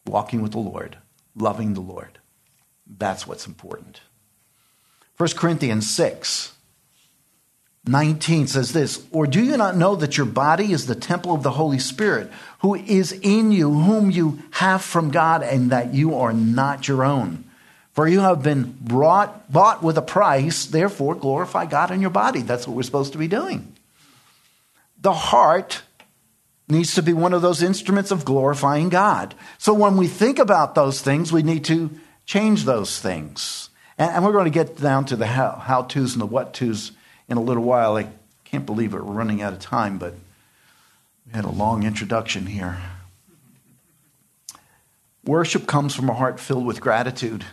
walking 0.06 0.42
with 0.42 0.54
the 0.54 0.60
Lord, 0.60 0.98
loving 1.36 1.74
the 1.74 1.82
Lord. 1.82 2.20
That's 2.86 3.28
what's 3.28 3.48
important. 3.48 4.00
1 5.18 5.30
Corinthians 5.36 5.90
6 5.90 6.54
19 7.88 8.48
says 8.48 8.74
this 8.74 9.06
Or 9.12 9.28
do 9.28 9.44
you 9.44 9.58
not 9.58 9.76
know 9.76 9.96
that 9.96 10.18
your 10.18 10.26
body 10.26 10.72
is 10.72 10.86
the 10.86 10.96
temple 10.96 11.34
of 11.34 11.44
the 11.44 11.52
Holy 11.52 11.80
Spirit, 11.80 12.32
who 12.60 12.76
is 12.76 13.12
in 13.12 13.52
you, 13.52 13.72
whom 13.72 14.12
you 14.12 14.40
have 14.52 14.82
from 14.82 15.12
God, 15.12 15.44
and 15.44 15.72
that 15.72 15.94
you 15.94 16.16
are 16.16 16.34
not 16.34 16.88
your 16.88 17.04
own? 17.04 17.44
For 17.94 18.08
you 18.08 18.20
have 18.20 18.44
been 18.44 18.78
brought, 18.80 19.52
bought 19.52 19.82
with 19.82 19.98
a 19.98 20.04
price, 20.04 20.66
therefore 20.66 21.16
glorify 21.16 21.66
God 21.66 21.90
in 21.90 22.00
your 22.00 22.12
body. 22.12 22.42
That's 22.42 22.68
what 22.68 22.76
we're 22.76 22.84
supposed 22.84 23.14
to 23.14 23.18
be 23.18 23.28
doing. 23.28 23.76
The 25.02 25.14
heart 25.14 25.82
needs 26.68 26.96
to 26.96 27.02
be 27.02 27.14
one 27.14 27.34
of 27.34 27.42
those 27.42 27.64
instruments 27.64 28.12
of 28.12 28.26
glorifying 28.26 28.90
God. 28.90 29.34
So 29.58 29.74
when 29.74 29.98
we 29.98 30.08
think 30.08 30.38
about 30.38 30.76
those 30.76 31.02
things, 31.02 31.32
we 31.32 31.42
need 31.42 31.66
to 31.66 31.90
change 32.26 32.66
those 32.66 33.00
things. 33.00 33.70
And, 33.98 34.24
we're 34.24 34.32
going 34.32 34.46
to 34.46 34.52
get 34.52 34.80
down 34.80 35.06
to 35.06 35.16
the 35.16 35.26
how, 35.26 35.54
how 35.54 35.84
to's 35.84 36.14
and 36.14 36.22
the 36.22 36.28
what 36.28 36.54
to's 36.54 36.92
in 37.30 37.38
a 37.38 37.42
little 37.42 37.64
while. 37.64 37.98
I 37.98 38.08
can't 38.46 38.66
believe 38.66 38.94
it. 38.94 39.04
We're 39.04 39.14
running 39.14 39.42
out 39.42 39.54
of 39.54 39.60
time, 39.60 39.98
but 39.98 40.14
we 41.26 41.34
had 41.34 41.46
a 41.46 41.50
long 41.50 41.84
introduction 41.84 42.46
here. 42.46 42.78
Worship 45.24 45.68
comes 45.68 45.94
from 45.94 46.10
a 46.10 46.14
heart 46.14 46.40
filled 46.40 46.66
with 46.66 46.80
gratitude. 46.80 47.46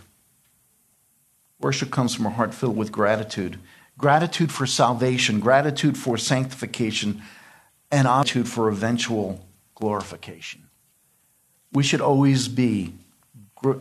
Worship 1.61 1.91
comes 1.91 2.15
from 2.15 2.27
a 2.27 2.31
heart 2.31 2.55
filled 2.55 2.77
with 2.77 2.93
gratitude. 2.93 3.59
Gratitude 3.99 4.53
for 4.53 4.67
salvation, 4.67 5.41
gratitude 5.41 5.97
for 5.97 6.17
sanctification, 6.17 7.23
and 7.91 8.07
attitude 8.07 8.49
for 8.49 8.69
eventual 8.69 9.45
glorification. 9.75 10.69
We 11.73 11.83
should 11.83 12.01
always 12.01 12.47
be 12.49 12.95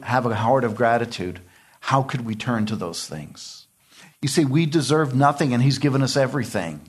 have 0.04 0.26
a 0.26 0.36
heart 0.36 0.64
of 0.64 0.76
gratitude. 0.76 1.42
How 1.82 2.02
could 2.04 2.26
we 2.26 2.36
turn 2.36 2.66
to 2.68 2.76
those 2.76 3.08
things? 3.08 3.63
You 4.24 4.30
see, 4.30 4.46
we 4.46 4.66
deserve 4.66 5.14
nothing 5.14 5.54
and 5.54 5.62
he's 5.62 5.80
given 5.80 6.02
us 6.02 6.16
everything. 6.16 6.80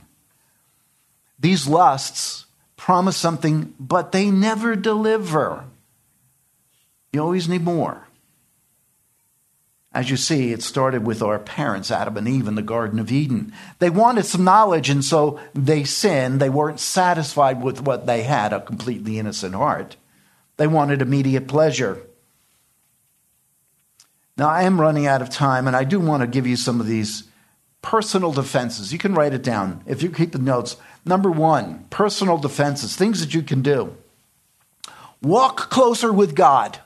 These 1.40 1.66
lusts 1.66 2.46
promise 2.76 3.16
something, 3.16 3.74
but 3.80 4.12
they 4.12 4.30
never 4.30 4.76
deliver. 4.76 5.64
You 7.12 7.20
always 7.20 7.48
need 7.48 7.64
more. 7.64 8.06
As 9.92 10.10
you 10.10 10.16
see, 10.16 10.52
it 10.52 10.62
started 10.62 11.04
with 11.04 11.22
our 11.22 11.40
parents, 11.40 11.90
Adam 11.90 12.16
and 12.16 12.28
Eve, 12.28 12.46
in 12.46 12.54
the 12.54 12.62
Garden 12.62 13.00
of 13.00 13.10
Eden. 13.10 13.52
They 13.80 13.90
wanted 13.90 14.26
some 14.26 14.44
knowledge, 14.44 14.88
and 14.88 15.04
so 15.04 15.40
they 15.54 15.82
sinned. 15.82 16.40
They 16.40 16.50
weren't 16.50 16.80
satisfied 16.80 17.62
with 17.62 17.80
what 17.80 18.06
they 18.06 18.22
had, 18.22 18.52
a 18.52 18.60
completely 18.60 19.18
innocent 19.18 19.56
heart. 19.56 19.96
They 20.56 20.68
wanted 20.68 21.02
immediate 21.02 21.48
pleasure. 21.48 22.00
Now, 24.36 24.48
I 24.48 24.62
am 24.62 24.80
running 24.80 25.06
out 25.06 25.22
of 25.22 25.30
time, 25.30 25.66
and 25.66 25.76
I 25.76 25.84
do 25.84 26.00
want 26.00 26.22
to 26.22 26.26
give 26.26 26.46
you 26.46 26.56
some 26.56 26.80
of 26.80 26.86
these 26.86 27.24
personal 27.82 28.32
defenses. 28.32 28.92
You 28.92 28.98
can 28.98 29.14
write 29.14 29.32
it 29.32 29.42
down 29.42 29.82
if 29.86 30.02
you 30.02 30.10
keep 30.10 30.32
the 30.32 30.38
notes. 30.38 30.76
Number 31.04 31.30
one, 31.30 31.84
personal 31.90 32.38
defenses, 32.38 32.96
things 32.96 33.20
that 33.20 33.34
you 33.34 33.42
can 33.42 33.62
do. 33.62 33.96
Walk 35.22 35.70
closer 35.70 36.12
with 36.12 36.34
God. 36.34 36.78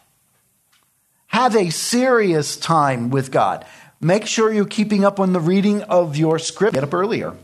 Have 1.29 1.55
a 1.55 1.71
serious 1.71 2.57
time 2.57 3.11
with 3.11 3.31
God. 3.31 3.65
Make 4.01 4.27
sure 4.27 4.53
you're 4.53 4.65
keeping 4.65 5.05
up 5.05 5.19
on 5.19 5.33
the 5.33 5.41
reading 5.41 5.83
of 5.83 6.17
your 6.17 6.39
script. 6.39 6.75
Get 6.75 6.85
up 6.85 6.95
earlier. 6.95 7.35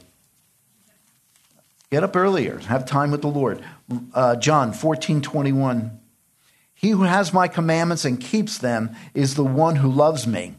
Get 1.91 2.05
up 2.05 2.17
earlier. 2.17 2.59
Have 2.59 2.87
time 2.87 3.11
with 3.11 3.23
the 3.23 3.29
Lord. 3.29 3.63
Uh, 4.13 4.37
John 4.37 4.73
14 4.73 5.21
21. 5.21 6.01
He 6.75 6.91
who 6.91 7.03
has 7.05 7.33
my 7.33 7.49
commandments 7.49 8.05
and 8.05 8.21
keeps 8.21 8.59
them 8.59 8.95
is 9.15 9.35
the 9.35 9.45
one 9.45 9.77
who 9.77 9.91
loves 9.91 10.27
me. 10.27 10.55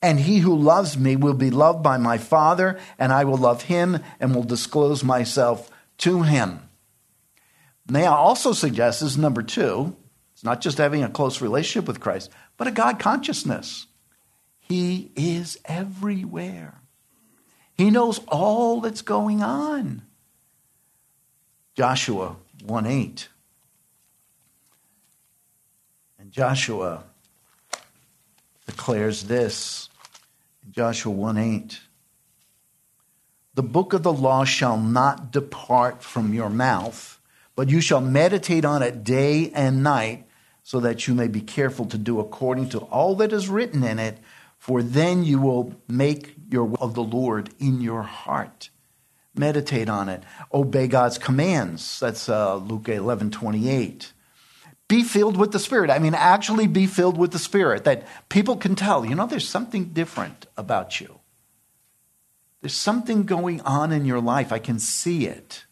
And 0.00 0.20
he 0.20 0.38
who 0.38 0.56
loves 0.56 0.96
me 0.96 1.16
will 1.16 1.34
be 1.34 1.50
loved 1.50 1.82
by 1.82 1.98
my 1.98 2.18
Father, 2.18 2.78
and 2.98 3.12
I 3.12 3.24
will 3.24 3.36
love 3.36 3.62
him 3.62 3.98
and 4.20 4.34
will 4.34 4.44
disclose 4.44 5.02
myself 5.02 5.70
to 5.98 6.22
him. 6.22 6.60
I 7.92 8.04
also 8.04 8.52
suggest, 8.52 9.00
this 9.00 9.12
is 9.12 9.18
number 9.18 9.42
two, 9.42 9.96
it's 10.32 10.44
not 10.44 10.60
just 10.60 10.78
having 10.78 11.02
a 11.02 11.08
close 11.08 11.40
relationship 11.40 11.88
with 11.88 12.00
Christ, 12.00 12.30
but 12.56 12.68
a 12.68 12.70
God 12.70 13.00
consciousness. 13.00 13.86
He 14.60 15.10
is 15.16 15.58
everywhere. 15.64 16.80
He 17.74 17.90
knows 17.90 18.20
all 18.28 18.80
that's 18.80 19.02
going 19.02 19.42
on. 19.42 20.02
Joshua 21.74 22.36
1 22.64 22.86
8. 22.86 23.28
And 26.28 26.34
Joshua 26.34 27.04
declares 28.66 29.24
this 29.24 29.88
in 30.62 30.72
Joshua 30.72 31.10
1 31.10 31.38
8. 31.38 31.80
The 33.54 33.62
book 33.62 33.94
of 33.94 34.02
the 34.02 34.12
law 34.12 34.44
shall 34.44 34.76
not 34.76 35.32
depart 35.32 36.02
from 36.02 36.34
your 36.34 36.50
mouth, 36.50 37.18
but 37.56 37.70
you 37.70 37.80
shall 37.80 38.02
meditate 38.02 38.66
on 38.66 38.82
it 38.82 39.04
day 39.04 39.50
and 39.54 39.82
night 39.82 40.26
so 40.62 40.80
that 40.80 41.08
you 41.08 41.14
may 41.14 41.28
be 41.28 41.40
careful 41.40 41.86
to 41.86 41.96
do 41.96 42.20
according 42.20 42.68
to 42.70 42.80
all 42.80 43.14
that 43.14 43.32
is 43.32 43.48
written 43.48 43.82
in 43.82 43.98
it, 43.98 44.18
for 44.58 44.82
then 44.82 45.24
you 45.24 45.38
will 45.38 45.72
make 45.88 46.34
your 46.50 46.64
will 46.64 46.76
of 46.82 46.92
the 46.92 47.02
Lord 47.02 47.54
in 47.58 47.80
your 47.80 48.02
heart. 48.02 48.68
Meditate 49.34 49.88
on 49.88 50.10
it. 50.10 50.24
Obey 50.52 50.88
God's 50.88 51.16
commands. 51.16 51.98
That's 51.98 52.28
uh, 52.28 52.56
Luke 52.56 52.90
11 52.90 53.30
28. 53.30 54.12
Be 54.88 55.02
filled 55.02 55.36
with 55.36 55.52
the 55.52 55.58
Spirit. 55.58 55.90
I 55.90 55.98
mean, 55.98 56.14
actually 56.14 56.66
be 56.66 56.86
filled 56.86 57.18
with 57.18 57.30
the 57.30 57.38
Spirit 57.38 57.84
that 57.84 58.06
people 58.28 58.56
can 58.56 58.74
tell, 58.74 59.04
you 59.04 59.14
know, 59.14 59.26
there's 59.26 59.48
something 59.48 59.86
different 59.86 60.46
about 60.56 61.00
you. 61.00 61.20
There's 62.60 62.74
something 62.74 63.24
going 63.24 63.60
on 63.60 63.92
in 63.92 64.04
your 64.04 64.20
life. 64.20 64.52
I 64.52 64.58
can 64.58 64.78
see 64.78 65.26
it. 65.26 65.64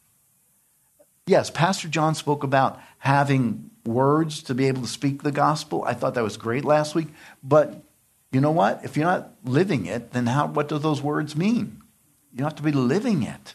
Yes, 1.27 1.51
Pastor 1.51 1.89
John 1.89 2.15
spoke 2.15 2.45
about 2.45 2.79
having 2.99 3.71
words 3.85 4.43
to 4.45 4.55
be 4.55 4.69
able 4.69 4.83
to 4.83 4.89
speak 4.89 5.23
the 5.23 5.33
gospel. 5.33 5.83
I 5.85 5.95
thought 5.95 6.15
that 6.15 6.23
was 6.23 6.37
great 6.37 6.65
last 6.65 6.95
week. 6.95 7.09
But 7.43 7.83
you 8.31 8.41
know 8.41 8.51
what? 8.51 8.85
If 8.85 8.97
you're 8.97 9.07
not 9.07 9.33
living 9.45 9.87
it, 9.87 10.13
then 10.13 10.27
how, 10.27 10.47
what 10.47 10.69
do 10.69 10.79
those 10.79 11.03
words 11.03 11.35
mean? 11.35 11.83
You 12.33 12.45
have 12.45 12.55
to 12.57 12.63
be 12.63 12.73
living 12.73 13.23
it. 13.23 13.55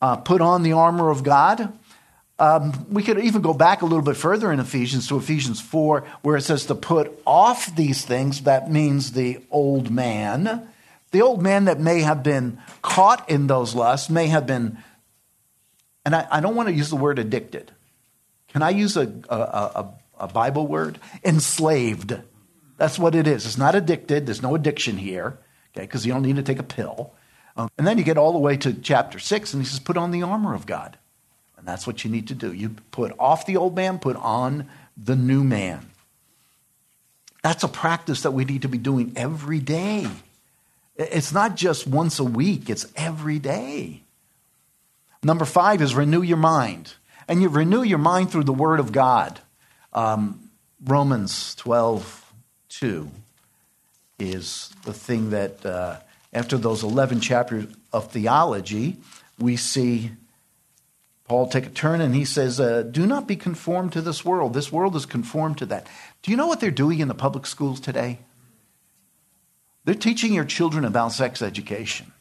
Uh, 0.00 0.16
put 0.16 0.40
on 0.40 0.62
the 0.62 0.72
armor 0.72 1.10
of 1.10 1.22
God. 1.22 1.78
Um, 2.40 2.86
we 2.90 3.02
could 3.02 3.18
even 3.18 3.42
go 3.42 3.52
back 3.52 3.82
a 3.82 3.84
little 3.84 4.04
bit 4.04 4.16
further 4.16 4.52
in 4.52 4.60
Ephesians 4.60 5.08
to 5.08 5.16
Ephesians 5.16 5.60
4, 5.60 6.04
where 6.22 6.36
it 6.36 6.42
says 6.42 6.66
to 6.66 6.74
put 6.74 7.20
off 7.26 7.74
these 7.74 8.04
things. 8.04 8.42
That 8.42 8.70
means 8.70 9.12
the 9.12 9.40
old 9.50 9.90
man. 9.90 10.68
The 11.10 11.22
old 11.22 11.42
man 11.42 11.64
that 11.64 11.80
may 11.80 12.00
have 12.02 12.22
been 12.22 12.60
caught 12.82 13.28
in 13.28 13.48
those 13.48 13.74
lusts, 13.74 14.08
may 14.08 14.28
have 14.28 14.46
been, 14.46 14.78
and 16.04 16.14
I, 16.14 16.28
I 16.30 16.40
don't 16.40 16.54
want 16.54 16.68
to 16.68 16.74
use 16.74 16.90
the 16.90 16.96
word 16.96 17.18
addicted. 17.18 17.72
Can 18.48 18.62
I 18.62 18.70
use 18.70 18.96
a, 18.96 19.12
a, 19.28 19.36
a, 19.36 19.94
a 20.20 20.28
Bible 20.28 20.66
word? 20.66 20.98
Enslaved. 21.24 22.20
That's 22.76 22.98
what 22.98 23.14
it 23.14 23.26
is. 23.26 23.46
It's 23.46 23.58
not 23.58 23.74
addicted. 23.74 24.26
There's 24.26 24.42
no 24.42 24.54
addiction 24.54 24.96
here, 24.96 25.38
okay, 25.72 25.84
because 25.84 26.06
you 26.06 26.12
don't 26.12 26.22
need 26.22 26.36
to 26.36 26.42
take 26.42 26.60
a 26.60 26.64
pill. 26.64 27.14
Um, 27.56 27.68
and 27.76 27.86
then 27.86 27.98
you 27.98 28.04
get 28.04 28.16
all 28.16 28.32
the 28.32 28.38
way 28.38 28.56
to 28.58 28.72
chapter 28.72 29.18
6, 29.18 29.52
and 29.52 29.62
he 29.62 29.68
says, 29.68 29.80
Put 29.80 29.96
on 29.96 30.12
the 30.12 30.22
armor 30.22 30.54
of 30.54 30.66
God. 30.66 30.98
And 31.58 31.66
that's 31.66 31.86
what 31.86 32.04
you 32.04 32.10
need 32.10 32.28
to 32.28 32.34
do. 32.34 32.52
You 32.52 32.76
put 32.92 33.12
off 33.18 33.44
the 33.44 33.56
old 33.56 33.74
man, 33.74 33.98
put 33.98 34.16
on 34.16 34.70
the 34.96 35.16
new 35.16 35.42
man. 35.42 35.90
That's 37.42 37.64
a 37.64 37.68
practice 37.68 38.22
that 38.22 38.30
we 38.30 38.44
need 38.44 38.62
to 38.62 38.68
be 38.68 38.78
doing 38.78 39.12
every 39.16 39.58
day. 39.58 40.06
It's 40.96 41.32
not 41.32 41.56
just 41.56 41.86
once 41.86 42.18
a 42.18 42.24
week, 42.24 42.70
it's 42.70 42.86
every 42.96 43.38
day. 43.38 44.02
Number 45.22 45.44
five 45.44 45.82
is 45.82 45.94
renew 45.94 46.22
your 46.22 46.36
mind. 46.36 46.94
And 47.26 47.42
you 47.42 47.48
renew 47.48 47.82
your 47.82 47.98
mind 47.98 48.30
through 48.30 48.44
the 48.44 48.52
Word 48.52 48.80
of 48.80 48.92
God. 48.92 49.40
Um, 49.92 50.50
Romans 50.84 51.54
12, 51.56 52.32
2 52.68 53.10
is 54.18 54.70
the 54.84 54.92
thing 54.92 55.30
that, 55.30 55.64
uh, 55.66 55.98
after 56.32 56.56
those 56.56 56.82
11 56.82 57.20
chapters 57.20 57.66
of 57.92 58.10
theology, 58.10 58.96
we 59.38 59.56
see 59.56 60.12
Paul 61.28 61.46
take 61.46 61.66
a 61.66 61.70
turn 61.70 62.00
and 62.00 62.14
he 62.14 62.24
says, 62.24 62.58
uh, 62.58 62.82
Do 62.82 63.06
not 63.06 63.28
be 63.28 63.36
conformed 63.36 63.92
to 63.92 64.00
this 64.00 64.24
world. 64.24 64.54
This 64.54 64.72
world 64.72 64.96
is 64.96 65.04
conformed 65.04 65.58
to 65.58 65.66
that. 65.66 65.86
Do 66.22 66.30
you 66.30 66.36
know 66.36 66.46
what 66.46 66.60
they're 66.60 66.70
doing 66.70 67.00
in 67.00 67.08
the 67.08 67.14
public 67.14 67.46
schools 67.46 67.80
today? 67.80 68.20
They're 69.84 69.94
teaching 69.94 70.32
your 70.32 70.46
children 70.46 70.84
about 70.84 71.12
sex 71.12 71.42
education. 71.42 72.12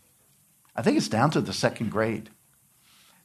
I 0.76 0.82
think 0.82 0.97
it's 0.97 1.08
down 1.08 1.32
to 1.32 1.41
the 1.41 1.53
second 1.53 1.89
grade. 1.89 2.30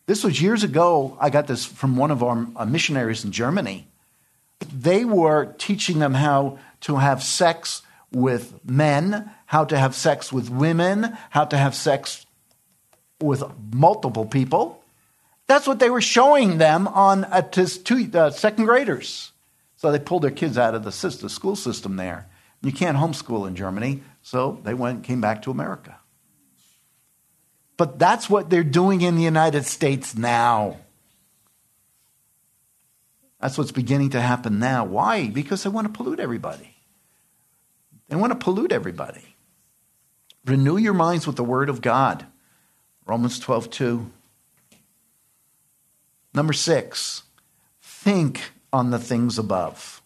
This 0.06 0.24
was 0.24 0.40
years 0.40 0.64
ago. 0.64 1.16
I 1.20 1.30
got 1.30 1.46
this 1.46 1.64
from 1.64 1.96
one 1.96 2.10
of 2.10 2.22
our 2.22 2.46
uh, 2.56 2.64
missionaries 2.64 3.24
in 3.24 3.32
Germany. 3.32 3.86
They 4.72 5.04
were 5.04 5.54
teaching 5.58 5.98
them 5.98 6.14
how 6.14 6.58
to 6.82 6.96
have 6.96 7.22
sex 7.22 7.82
with 8.12 8.60
men, 8.64 9.30
how 9.46 9.64
to 9.64 9.78
have 9.78 9.94
sex 9.94 10.32
with 10.32 10.48
women, 10.48 11.16
how 11.30 11.44
to 11.44 11.56
have 11.56 11.74
sex 11.74 12.24
with 13.20 13.42
multiple 13.72 14.26
people. 14.26 14.81
That's 15.52 15.66
what 15.66 15.80
they 15.80 15.90
were 15.90 16.00
showing 16.00 16.56
them 16.56 16.88
on 16.88 17.24
uh, 17.24 17.42
two, 17.42 18.10
uh, 18.14 18.30
second 18.30 18.64
graders. 18.64 19.32
So 19.76 19.92
they 19.92 19.98
pulled 19.98 20.22
their 20.22 20.30
kids 20.30 20.56
out 20.56 20.74
of 20.74 20.82
the, 20.82 20.90
system, 20.90 21.26
the 21.26 21.28
school 21.28 21.56
system 21.56 21.96
there. 21.96 22.26
You 22.62 22.72
can't 22.72 22.96
homeschool 22.96 23.46
in 23.46 23.54
Germany, 23.54 24.02
so 24.22 24.62
they 24.64 24.72
went 24.72 25.04
came 25.04 25.20
back 25.20 25.42
to 25.42 25.50
America. 25.50 25.98
But 27.76 27.98
that's 27.98 28.30
what 28.30 28.48
they're 28.48 28.64
doing 28.64 29.02
in 29.02 29.14
the 29.16 29.22
United 29.22 29.66
States 29.66 30.16
now. 30.16 30.78
That's 33.38 33.58
what's 33.58 33.72
beginning 33.72 34.08
to 34.10 34.22
happen 34.22 34.58
now. 34.58 34.86
Why? 34.86 35.28
Because 35.28 35.64
they 35.64 35.68
want 35.68 35.86
to 35.86 35.92
pollute 35.92 36.18
everybody. 36.18 36.76
They 38.08 38.16
want 38.16 38.32
to 38.32 38.38
pollute 38.38 38.72
everybody. 38.72 39.36
Renew 40.46 40.78
your 40.78 40.94
minds 40.94 41.26
with 41.26 41.36
the 41.36 41.44
Word 41.44 41.68
of 41.68 41.82
God. 41.82 42.24
Romans 43.04 43.38
12, 43.38 43.68
2. 43.68 44.10
Number 46.34 46.52
six, 46.52 47.22
think 47.80 48.52
on 48.72 48.90
the 48.90 48.98
things 48.98 49.38
above. 49.38 50.00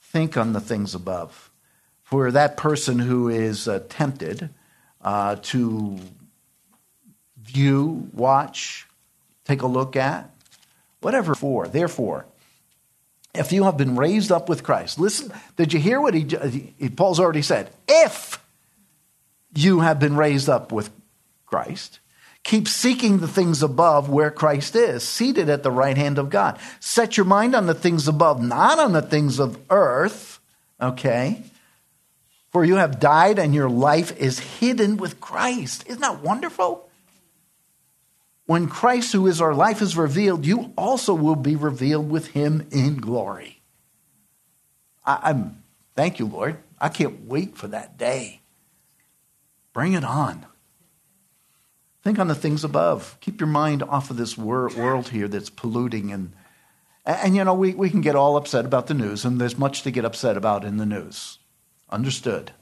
Think 0.00 0.36
on 0.36 0.52
the 0.52 0.60
things 0.60 0.94
above. 0.94 1.50
For 2.02 2.30
that 2.30 2.56
person 2.56 2.98
who 2.98 3.28
is 3.28 3.68
uh, 3.68 3.80
tempted 3.88 4.50
uh, 5.02 5.36
to 5.42 5.98
view, 7.40 8.10
watch, 8.12 8.86
take 9.44 9.62
a 9.62 9.66
look 9.66 9.96
at, 9.96 10.30
whatever 11.00 11.34
for. 11.34 11.68
Therefore, 11.68 12.26
if 13.34 13.52
you 13.52 13.64
have 13.64 13.76
been 13.76 13.96
raised 13.96 14.32
up 14.32 14.48
with 14.48 14.62
Christ, 14.62 14.98
listen, 14.98 15.32
did 15.56 15.72
you 15.72 15.80
hear 15.80 16.00
what 16.00 16.14
he, 16.14 16.72
he 16.78 16.88
Paul's 16.88 17.20
already 17.20 17.42
said? 17.42 17.70
If 17.86 18.42
you 19.54 19.80
have 19.80 19.98
been 19.98 20.16
raised 20.16 20.48
up 20.48 20.72
with 20.72 20.90
Christ, 21.44 22.00
Keep 22.46 22.68
seeking 22.68 23.18
the 23.18 23.26
things 23.26 23.60
above 23.60 24.08
where 24.08 24.30
Christ 24.30 24.76
is, 24.76 25.02
seated 25.02 25.48
at 25.48 25.64
the 25.64 25.70
right 25.72 25.96
hand 25.96 26.16
of 26.16 26.30
God. 26.30 26.60
Set 26.78 27.16
your 27.16 27.26
mind 27.26 27.56
on 27.56 27.66
the 27.66 27.74
things 27.74 28.06
above, 28.06 28.40
not 28.40 28.78
on 28.78 28.92
the 28.92 29.02
things 29.02 29.40
of 29.40 29.58
earth. 29.68 30.38
Okay? 30.80 31.42
For 32.50 32.64
you 32.64 32.76
have 32.76 33.00
died 33.00 33.40
and 33.40 33.52
your 33.52 33.68
life 33.68 34.16
is 34.16 34.38
hidden 34.38 34.96
with 34.96 35.20
Christ. 35.20 35.88
Isn't 35.88 36.02
that 36.02 36.22
wonderful? 36.22 36.88
When 38.46 38.68
Christ, 38.68 39.12
who 39.12 39.26
is 39.26 39.40
our 39.40 39.52
life, 39.52 39.82
is 39.82 39.96
revealed, 39.96 40.46
you 40.46 40.72
also 40.78 41.14
will 41.14 41.34
be 41.34 41.56
revealed 41.56 42.08
with 42.08 42.28
him 42.28 42.68
in 42.70 42.98
glory. 42.98 43.60
I, 45.04 45.30
am 45.30 45.64
thank 45.96 46.20
you, 46.20 46.26
Lord. 46.26 46.58
I 46.80 46.90
can't 46.90 47.26
wait 47.26 47.56
for 47.56 47.66
that 47.66 47.98
day. 47.98 48.40
Bring 49.72 49.94
it 49.94 50.04
on. 50.04 50.46
Think 52.06 52.20
on 52.20 52.28
the 52.28 52.36
things 52.36 52.62
above. 52.62 53.16
Keep 53.20 53.40
your 53.40 53.48
mind 53.48 53.82
off 53.82 54.10
of 54.10 54.16
this 54.16 54.38
wor- 54.38 54.68
world 54.76 55.08
here 55.08 55.26
that's 55.26 55.50
polluting. 55.50 56.12
And, 56.12 56.34
and, 57.04 57.34
you 57.34 57.42
know, 57.42 57.52
we, 57.52 57.74
we 57.74 57.90
can 57.90 58.00
get 58.00 58.14
all 58.14 58.36
upset 58.36 58.64
about 58.64 58.86
the 58.86 58.94
news, 58.94 59.24
and 59.24 59.40
there's 59.40 59.58
much 59.58 59.82
to 59.82 59.90
get 59.90 60.04
upset 60.04 60.36
about 60.36 60.64
in 60.64 60.76
the 60.76 60.86
news. 60.86 61.40
Understood. 61.90 62.52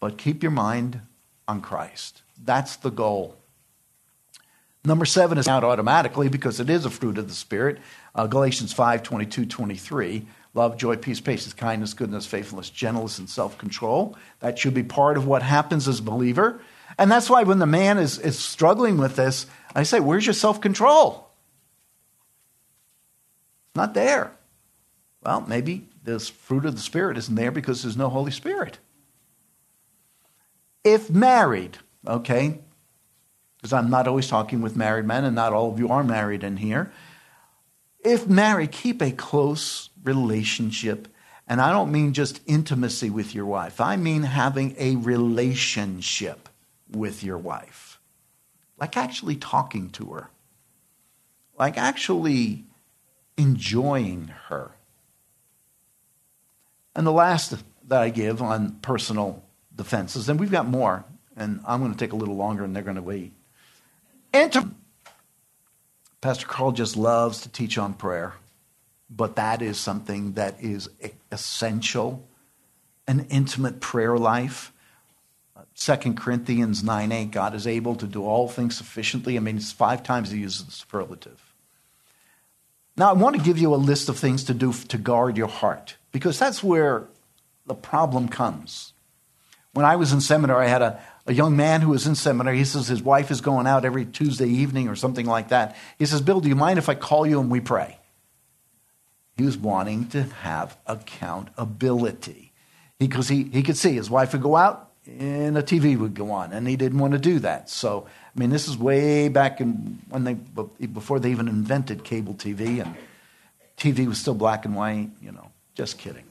But 0.00 0.16
keep 0.16 0.42
your 0.42 0.50
mind 0.50 1.02
on 1.46 1.60
Christ. 1.60 2.22
That's 2.42 2.74
the 2.76 2.88
goal. 2.88 3.36
Number 4.82 5.04
seven 5.04 5.36
is 5.36 5.46
out 5.46 5.62
automatically 5.62 6.30
because 6.30 6.58
it 6.58 6.70
is 6.70 6.86
a 6.86 6.90
fruit 6.90 7.18
of 7.18 7.28
the 7.28 7.34
Spirit. 7.34 7.80
Uh, 8.14 8.26
Galatians 8.26 8.72
5 8.72 9.02
22, 9.02 9.44
23. 9.44 10.26
Love, 10.54 10.78
joy, 10.78 10.96
peace, 10.96 11.20
patience, 11.20 11.52
kindness, 11.52 11.92
goodness, 11.92 12.24
faithfulness, 12.24 12.70
gentleness, 12.70 13.18
and 13.18 13.28
self 13.28 13.58
control. 13.58 14.16
That 14.38 14.58
should 14.58 14.72
be 14.72 14.84
part 14.84 15.18
of 15.18 15.26
what 15.26 15.42
happens 15.42 15.86
as 15.86 15.98
a 15.98 16.02
believer. 16.02 16.62
And 17.00 17.10
that's 17.10 17.30
why 17.30 17.44
when 17.44 17.60
the 17.60 17.66
man 17.66 17.96
is, 17.96 18.18
is 18.18 18.38
struggling 18.38 18.98
with 18.98 19.16
this, 19.16 19.46
I 19.74 19.84
say, 19.84 20.00
Where's 20.00 20.26
your 20.26 20.34
self 20.34 20.60
control? 20.60 21.30
Not 23.74 23.94
there. 23.94 24.32
Well, 25.22 25.40
maybe 25.40 25.88
this 26.04 26.28
fruit 26.28 26.66
of 26.66 26.74
the 26.74 26.80
Spirit 26.82 27.16
isn't 27.16 27.34
there 27.34 27.50
because 27.50 27.82
there's 27.82 27.96
no 27.96 28.10
Holy 28.10 28.30
Spirit. 28.30 28.78
If 30.84 31.08
married, 31.08 31.78
okay, 32.06 32.58
because 33.56 33.72
I'm 33.72 33.88
not 33.88 34.06
always 34.06 34.28
talking 34.28 34.60
with 34.60 34.76
married 34.76 35.06
men, 35.06 35.24
and 35.24 35.34
not 35.34 35.54
all 35.54 35.72
of 35.72 35.78
you 35.78 35.88
are 35.88 36.04
married 36.04 36.44
in 36.44 36.58
here. 36.58 36.92
If 38.04 38.26
married, 38.28 38.72
keep 38.72 39.00
a 39.00 39.10
close 39.10 39.88
relationship. 40.04 41.08
And 41.48 41.62
I 41.62 41.72
don't 41.72 41.92
mean 41.92 42.12
just 42.12 42.42
intimacy 42.46 43.08
with 43.08 43.34
your 43.34 43.46
wife, 43.46 43.80
I 43.80 43.96
mean 43.96 44.24
having 44.24 44.74
a 44.78 44.96
relationship 44.96 46.49
with 46.92 47.22
your 47.22 47.38
wife. 47.38 47.98
Like 48.78 48.96
actually 48.96 49.36
talking 49.36 49.90
to 49.90 50.06
her. 50.12 50.30
Like 51.58 51.76
actually 51.76 52.64
enjoying 53.36 54.28
her. 54.48 54.72
And 56.94 57.06
the 57.06 57.12
last 57.12 57.54
that 57.88 58.02
I 58.02 58.10
give 58.10 58.42
on 58.42 58.72
personal 58.82 59.42
defenses, 59.74 60.28
and 60.28 60.38
we've 60.38 60.50
got 60.50 60.66
more, 60.66 61.04
and 61.36 61.60
I'm 61.66 61.80
going 61.80 61.92
to 61.92 61.98
take 61.98 62.12
a 62.12 62.16
little 62.16 62.36
longer 62.36 62.64
and 62.64 62.74
they're 62.74 62.82
going 62.82 62.96
to 62.96 63.02
wait. 63.02 63.32
Intim- 64.32 64.74
Pastor 66.20 66.46
Carl 66.46 66.72
just 66.72 66.96
loves 66.96 67.40
to 67.42 67.48
teach 67.48 67.78
on 67.78 67.94
prayer, 67.94 68.34
but 69.08 69.36
that 69.36 69.62
is 69.62 69.78
something 69.78 70.32
that 70.32 70.62
is 70.62 70.88
essential 71.32 72.26
an 73.10 73.26
intimate 73.28 73.80
prayer 73.80 74.16
life. 74.16 74.72
2 75.80 75.96
Corinthians 76.12 76.84
9 76.84 77.10
8, 77.10 77.30
God 77.30 77.54
is 77.54 77.66
able 77.66 77.96
to 77.96 78.06
do 78.06 78.22
all 78.22 78.48
things 78.48 78.76
sufficiently. 78.76 79.36
I 79.36 79.40
mean, 79.40 79.56
it's 79.56 79.72
five 79.72 80.02
times 80.02 80.30
he 80.30 80.38
uses 80.38 80.66
the 80.66 80.72
superlative. 80.72 81.40
Now, 82.98 83.08
I 83.08 83.14
want 83.14 83.36
to 83.36 83.42
give 83.42 83.56
you 83.56 83.74
a 83.74 83.76
list 83.76 84.10
of 84.10 84.18
things 84.18 84.44
to 84.44 84.54
do 84.54 84.74
to 84.74 84.98
guard 84.98 85.38
your 85.38 85.48
heart, 85.48 85.96
because 86.12 86.38
that's 86.38 86.62
where 86.62 87.04
the 87.66 87.74
problem 87.74 88.28
comes. 88.28 88.92
When 89.72 89.86
I 89.86 89.96
was 89.96 90.12
in 90.12 90.20
seminary, 90.20 90.66
I 90.66 90.68
had 90.68 90.82
a, 90.82 91.00
a 91.26 91.32
young 91.32 91.56
man 91.56 91.80
who 91.80 91.90
was 91.90 92.06
in 92.06 92.14
seminary. 92.14 92.58
He 92.58 92.64
says 92.64 92.86
his 92.86 93.02
wife 93.02 93.30
is 93.30 93.40
going 93.40 93.66
out 93.66 93.86
every 93.86 94.04
Tuesday 94.04 94.48
evening 94.48 94.88
or 94.88 94.96
something 94.96 95.24
like 95.24 95.48
that. 95.48 95.76
He 95.98 96.04
says, 96.04 96.20
Bill, 96.20 96.40
do 96.40 96.50
you 96.50 96.56
mind 96.56 96.78
if 96.78 96.90
I 96.90 96.94
call 96.94 97.26
you 97.26 97.40
and 97.40 97.50
we 97.50 97.60
pray? 97.60 97.96
He 99.38 99.44
was 99.44 99.56
wanting 99.56 100.08
to 100.08 100.24
have 100.24 100.76
accountability 100.86 102.52
because 102.98 103.28
he, 103.28 103.44
he 103.44 103.62
could 103.62 103.78
see 103.78 103.92
his 103.92 104.10
wife 104.10 104.32
would 104.32 104.42
go 104.42 104.56
out 104.56 104.89
and 105.18 105.56
the 105.56 105.62
TV 105.62 105.98
would 105.98 106.14
go 106.14 106.30
on, 106.30 106.52
and 106.52 106.66
he 106.68 106.76
didn't 106.76 106.98
want 106.98 107.12
to 107.12 107.18
do 107.18 107.38
that. 107.40 107.68
So, 107.68 108.06
I 108.06 108.38
mean, 108.38 108.50
this 108.50 108.68
is 108.68 108.76
way 108.78 109.28
back 109.28 109.60
in 109.60 109.98
when 110.08 110.24
they 110.24 110.34
before 110.34 111.18
they 111.18 111.30
even 111.30 111.48
invented 111.48 112.04
cable 112.04 112.34
TV, 112.34 112.80
and 112.80 112.94
TV 113.76 114.06
was 114.06 114.18
still 114.18 114.34
black 114.34 114.64
and 114.64 114.76
white. 114.76 115.10
You 115.20 115.32
know, 115.32 115.50
just 115.74 115.98
kidding. 115.98 116.24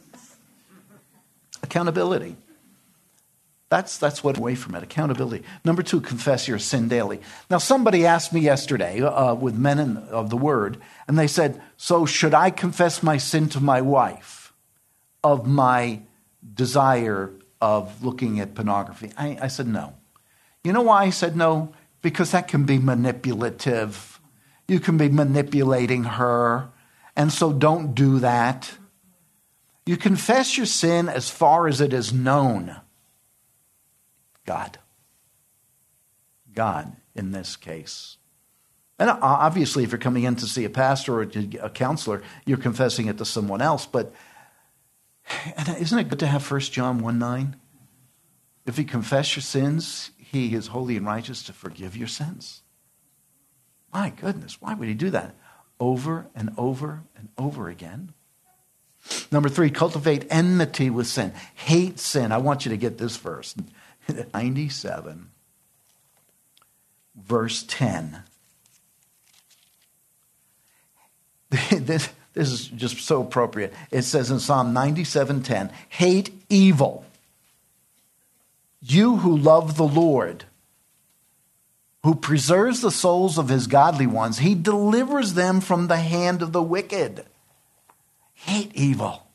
Accountability. 1.61 2.37
That's, 3.69 3.99
that's 3.99 4.23
what 4.23 4.37
away 4.37 4.55
from 4.55 4.73
it 4.73 4.81
accountability. 4.81 5.45
Number 5.63 5.83
two, 5.83 6.01
confess 6.01 6.47
your 6.47 6.57
sin 6.57 6.87
daily. 6.87 7.21
Now, 7.51 7.59
somebody 7.59 8.03
asked 8.03 8.33
me 8.33 8.41
yesterday 8.41 8.99
uh, 8.99 9.35
with 9.35 9.55
men 9.55 9.77
in, 9.77 9.97
of 9.97 10.31
the 10.31 10.37
word, 10.37 10.81
and 11.07 11.19
they 11.19 11.27
said, 11.27 11.61
So, 11.77 12.07
should 12.07 12.33
I 12.33 12.49
confess 12.49 13.03
my 13.03 13.17
sin 13.17 13.47
to 13.49 13.59
my 13.59 13.81
wife 13.81 14.53
of 15.23 15.45
my 15.45 16.01
desire 16.55 17.31
of 17.61 18.03
looking 18.03 18.39
at 18.39 18.55
pornography? 18.55 19.11
I, 19.17 19.37
I 19.41 19.47
said, 19.47 19.67
No. 19.67 19.93
You 20.63 20.73
know 20.73 20.81
why 20.81 21.03
I 21.03 21.09
said 21.09 21.35
no? 21.35 21.73
Because 22.01 22.31
that 22.31 22.47
can 22.47 22.65
be 22.65 22.77
manipulative. 22.77 24.19
You 24.67 24.79
can 24.79 24.97
be 24.97 25.09
manipulating 25.09 26.03
her, 26.03 26.69
and 27.15 27.31
so 27.31 27.51
don't 27.51 27.95
do 27.95 28.19
that. 28.19 28.73
You 29.85 29.97
confess 29.97 30.57
your 30.57 30.67
sin 30.67 31.09
as 31.09 31.29
far 31.29 31.67
as 31.67 31.81
it 31.81 31.93
is 31.93 32.13
known. 32.13 32.75
God. 34.45 34.77
God 36.53 36.95
in 37.15 37.31
this 37.31 37.55
case. 37.55 38.17
And 38.99 39.09
obviously, 39.09 39.83
if 39.83 39.91
you're 39.91 39.97
coming 39.97 40.23
in 40.23 40.35
to 40.35 40.45
see 40.45 40.65
a 40.65 40.69
pastor 40.69 41.21
or 41.21 41.31
a 41.61 41.69
counselor, 41.69 42.21
you're 42.45 42.57
confessing 42.57 43.07
it 43.07 43.17
to 43.17 43.25
someone 43.25 43.61
else. 43.61 43.85
But 43.85 44.13
isn't 45.79 45.99
it 45.99 46.09
good 46.09 46.19
to 46.19 46.27
have 46.27 46.49
1 46.49 46.59
John 46.61 46.99
1 46.99 47.19
9? 47.19 47.55
If 48.65 48.77
you 48.77 48.85
confess 48.85 49.35
your 49.35 49.41
sins, 49.41 50.11
he 50.17 50.53
is 50.53 50.67
holy 50.67 50.95
and 50.95 51.05
righteous 51.05 51.43
to 51.43 51.53
forgive 51.53 51.97
your 51.97 52.07
sins. 52.07 52.61
My 53.91 54.11
goodness, 54.11 54.61
why 54.61 54.73
would 54.73 54.87
he 54.87 54.93
do 54.93 55.09
that? 55.09 55.35
Over 55.79 56.27
and 56.35 56.51
over 56.57 57.03
and 57.15 57.29
over 57.37 57.69
again. 57.69 58.13
Number 59.31 59.49
three, 59.49 59.69
cultivate 59.69 60.27
enmity 60.29 60.89
with 60.89 61.07
sin. 61.07 61.33
Hate 61.55 61.99
sin. 61.99 62.31
I 62.31 62.37
want 62.37 62.65
you 62.65 62.69
to 62.69 62.77
get 62.77 62.97
this 62.97 63.17
verse. 63.17 63.55
97, 64.33 65.29
verse 67.15 67.63
10. 67.67 68.23
this, 71.71 72.09
this 72.33 72.49
is 72.49 72.67
just 72.67 72.99
so 72.99 73.21
appropriate. 73.21 73.73
It 73.91 74.03
says 74.03 74.31
in 74.31 74.39
Psalm 74.39 74.73
97:10, 74.73 75.71
"Hate 75.89 76.43
evil. 76.49 77.05
You 78.81 79.17
who 79.17 79.35
love 79.35 79.75
the 79.75 79.87
Lord, 79.87 80.45
who 82.03 82.15
preserves 82.15 82.81
the 82.81 82.91
souls 82.91 83.37
of 83.37 83.49
his 83.49 83.67
godly 83.67 84.07
ones, 84.07 84.39
he 84.39 84.55
delivers 84.55 85.33
them 85.33 85.59
from 85.59 85.87
the 85.87 85.97
hand 85.97 86.41
of 86.41 86.53
the 86.53 86.63
wicked." 86.63 87.25
Hate 88.33 88.71
evil. 88.73 89.27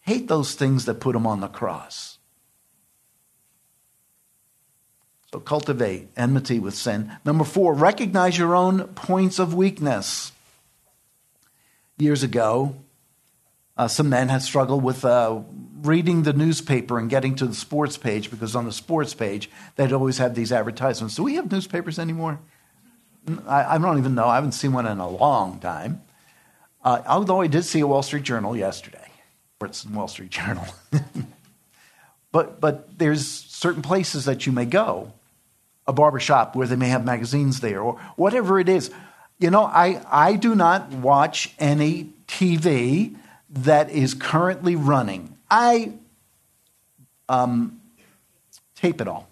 Hate 0.00 0.28
those 0.28 0.54
things 0.54 0.84
that 0.86 1.00
put 1.00 1.14
him 1.14 1.26
on 1.26 1.40
the 1.40 1.48
cross. 1.48 2.18
So 5.32 5.40
cultivate 5.40 6.10
enmity 6.16 6.58
with 6.58 6.74
sin. 6.74 7.16
Number 7.24 7.44
four, 7.44 7.74
recognize 7.74 8.38
your 8.38 8.54
own 8.54 8.84
points 8.94 9.38
of 9.38 9.54
weakness. 9.54 10.32
Years 11.98 12.22
ago, 12.22 12.76
uh, 13.76 13.88
some 13.88 14.08
men 14.08 14.28
had 14.28 14.42
struggled 14.42 14.82
with 14.82 15.04
uh, 15.04 15.40
reading 15.82 16.22
the 16.22 16.32
newspaper 16.32 16.98
and 16.98 17.10
getting 17.10 17.34
to 17.36 17.46
the 17.46 17.54
sports 17.54 17.96
page 17.96 18.30
because 18.30 18.56
on 18.56 18.64
the 18.64 18.72
sports 18.72 19.14
page 19.14 19.50
they'd 19.76 19.92
always 19.92 20.18
have 20.18 20.34
these 20.34 20.52
advertisements. 20.52 21.14
Do 21.14 21.22
we 21.22 21.34
have 21.34 21.50
newspapers 21.50 21.98
anymore? 21.98 22.40
I, 23.46 23.74
I 23.74 23.78
don't 23.78 23.98
even 23.98 24.14
know. 24.14 24.26
I 24.26 24.36
haven't 24.36 24.52
seen 24.52 24.72
one 24.72 24.86
in 24.86 24.98
a 24.98 25.08
long 25.08 25.60
time. 25.60 26.02
Uh, 26.82 27.02
although 27.06 27.40
I 27.40 27.46
did 27.46 27.64
see 27.64 27.80
a 27.80 27.86
Wall 27.86 28.02
Street 28.02 28.24
Journal 28.24 28.56
yesterday. 28.56 29.10
It's 29.62 29.86
Wall 29.86 30.08
Street 30.08 30.30
Journal. 30.30 30.66
but, 32.32 32.60
but 32.60 32.98
there's 32.98 33.26
certain 33.26 33.80
places 33.80 34.26
that 34.26 34.44
you 34.46 34.52
may 34.52 34.66
go 34.66 35.12
a 35.86 35.92
barber 35.92 36.20
shop 36.20 36.56
where 36.56 36.66
they 36.66 36.76
may 36.76 36.88
have 36.88 37.04
magazines 37.04 37.60
there 37.60 37.80
or 37.80 37.98
whatever 38.16 38.58
it 38.58 38.68
is. 38.68 38.90
You 39.44 39.50
know, 39.50 39.64
I, 39.64 40.00
I 40.10 40.36
do 40.36 40.54
not 40.54 40.90
watch 40.90 41.52
any 41.58 42.14
TV 42.26 43.14
that 43.50 43.90
is 43.90 44.14
currently 44.14 44.74
running. 44.74 45.36
I 45.50 45.92
um, 47.28 47.78
tape 48.74 49.02
it 49.02 49.06
all. 49.06 49.28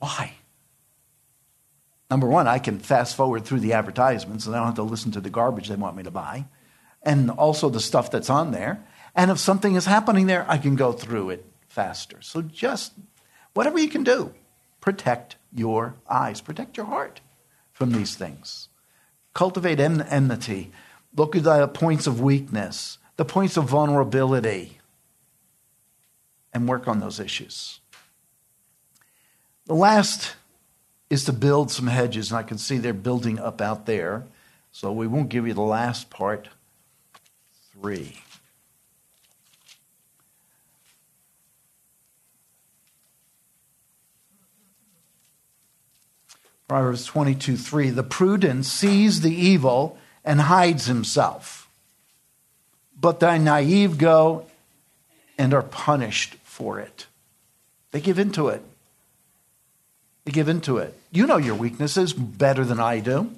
Why? 0.00 0.32
Number 2.10 2.26
one, 2.26 2.48
I 2.48 2.58
can 2.58 2.80
fast 2.80 3.14
forward 3.14 3.44
through 3.44 3.60
the 3.60 3.74
advertisements 3.74 4.44
and 4.44 4.56
I 4.56 4.58
don't 4.58 4.66
have 4.66 4.74
to 4.74 4.82
listen 4.82 5.12
to 5.12 5.20
the 5.20 5.30
garbage 5.30 5.68
they 5.68 5.76
want 5.76 5.96
me 5.96 6.02
to 6.02 6.10
buy, 6.10 6.46
and 7.04 7.30
also 7.30 7.68
the 7.68 7.78
stuff 7.78 8.10
that's 8.10 8.28
on 8.28 8.50
there. 8.50 8.84
And 9.14 9.30
if 9.30 9.38
something 9.38 9.76
is 9.76 9.84
happening 9.84 10.26
there, 10.26 10.44
I 10.48 10.58
can 10.58 10.74
go 10.74 10.90
through 10.90 11.30
it 11.30 11.46
faster. 11.68 12.20
So 12.22 12.42
just 12.42 12.92
whatever 13.54 13.78
you 13.78 13.88
can 13.88 14.02
do 14.02 14.34
protect 14.80 15.36
your 15.54 15.94
eyes, 16.10 16.40
protect 16.40 16.76
your 16.76 16.86
heart 16.86 17.20
from 17.72 17.92
these 17.92 18.16
things. 18.16 18.65
Cultivate 19.36 19.78
enmity. 19.78 20.72
Look 21.14 21.36
at 21.36 21.44
the 21.44 21.68
points 21.68 22.06
of 22.06 22.22
weakness, 22.22 22.96
the 23.18 23.24
points 23.26 23.58
of 23.58 23.64
vulnerability, 23.64 24.78
and 26.54 26.66
work 26.66 26.88
on 26.88 27.00
those 27.00 27.20
issues. 27.20 27.80
The 29.66 29.74
last 29.74 30.36
is 31.10 31.26
to 31.26 31.34
build 31.34 31.70
some 31.70 31.86
hedges, 31.86 32.30
and 32.30 32.38
I 32.38 32.44
can 32.44 32.56
see 32.56 32.78
they're 32.78 32.94
building 32.94 33.38
up 33.38 33.60
out 33.60 33.84
there. 33.84 34.24
So 34.72 34.90
we 34.90 35.06
won't 35.06 35.28
give 35.28 35.46
you 35.46 35.52
the 35.52 35.60
last 35.60 36.08
part. 36.08 36.48
Three. 37.74 38.22
Proverbs 46.68 47.04
22 47.04 47.56
3. 47.56 47.90
The 47.90 48.02
prudent 48.02 48.64
sees 48.64 49.20
the 49.20 49.34
evil 49.34 49.98
and 50.24 50.42
hides 50.42 50.86
himself, 50.86 51.68
but 52.98 53.20
the 53.20 53.38
naive 53.38 53.98
go 53.98 54.46
and 55.38 55.54
are 55.54 55.62
punished 55.62 56.34
for 56.42 56.80
it. 56.80 57.06
They 57.92 58.00
give 58.00 58.18
into 58.18 58.48
it. 58.48 58.62
They 60.24 60.32
give 60.32 60.48
into 60.48 60.78
it. 60.78 60.98
You 61.12 61.26
know 61.26 61.36
your 61.36 61.54
weaknesses 61.54 62.12
better 62.12 62.64
than 62.64 62.80
I 62.80 62.98
do. 62.98 63.30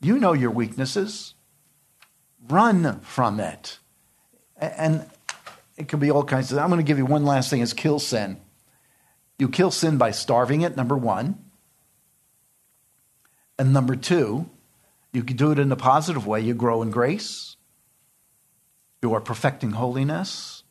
You 0.00 0.18
know 0.18 0.32
your 0.32 0.52
weaknesses. 0.52 1.34
Run 2.48 3.00
from 3.00 3.40
it. 3.40 3.78
And 4.56 5.04
it 5.76 5.88
can 5.88 5.98
be 5.98 6.10
all 6.10 6.22
kinds 6.22 6.52
of. 6.52 6.58
I'm 6.58 6.68
going 6.68 6.78
to 6.78 6.86
give 6.86 6.98
you 6.98 7.06
one 7.06 7.24
last 7.24 7.50
thing 7.50 7.60
is 7.60 7.72
kill 7.72 7.98
sin. 7.98 8.36
You 9.38 9.48
kill 9.48 9.72
sin 9.72 9.98
by 9.98 10.12
starving 10.12 10.60
it, 10.60 10.76
number 10.76 10.96
one. 10.96 11.43
And 13.58 13.72
number 13.72 13.96
two, 13.96 14.48
you 15.12 15.22
can 15.22 15.36
do 15.36 15.52
it 15.52 15.58
in 15.58 15.70
a 15.70 15.76
positive 15.76 16.26
way. 16.26 16.40
You 16.40 16.54
grow 16.54 16.82
in 16.82 16.90
grace, 16.90 17.56
you 19.02 19.14
are 19.14 19.20
perfecting 19.20 19.72
holiness, 19.72 20.64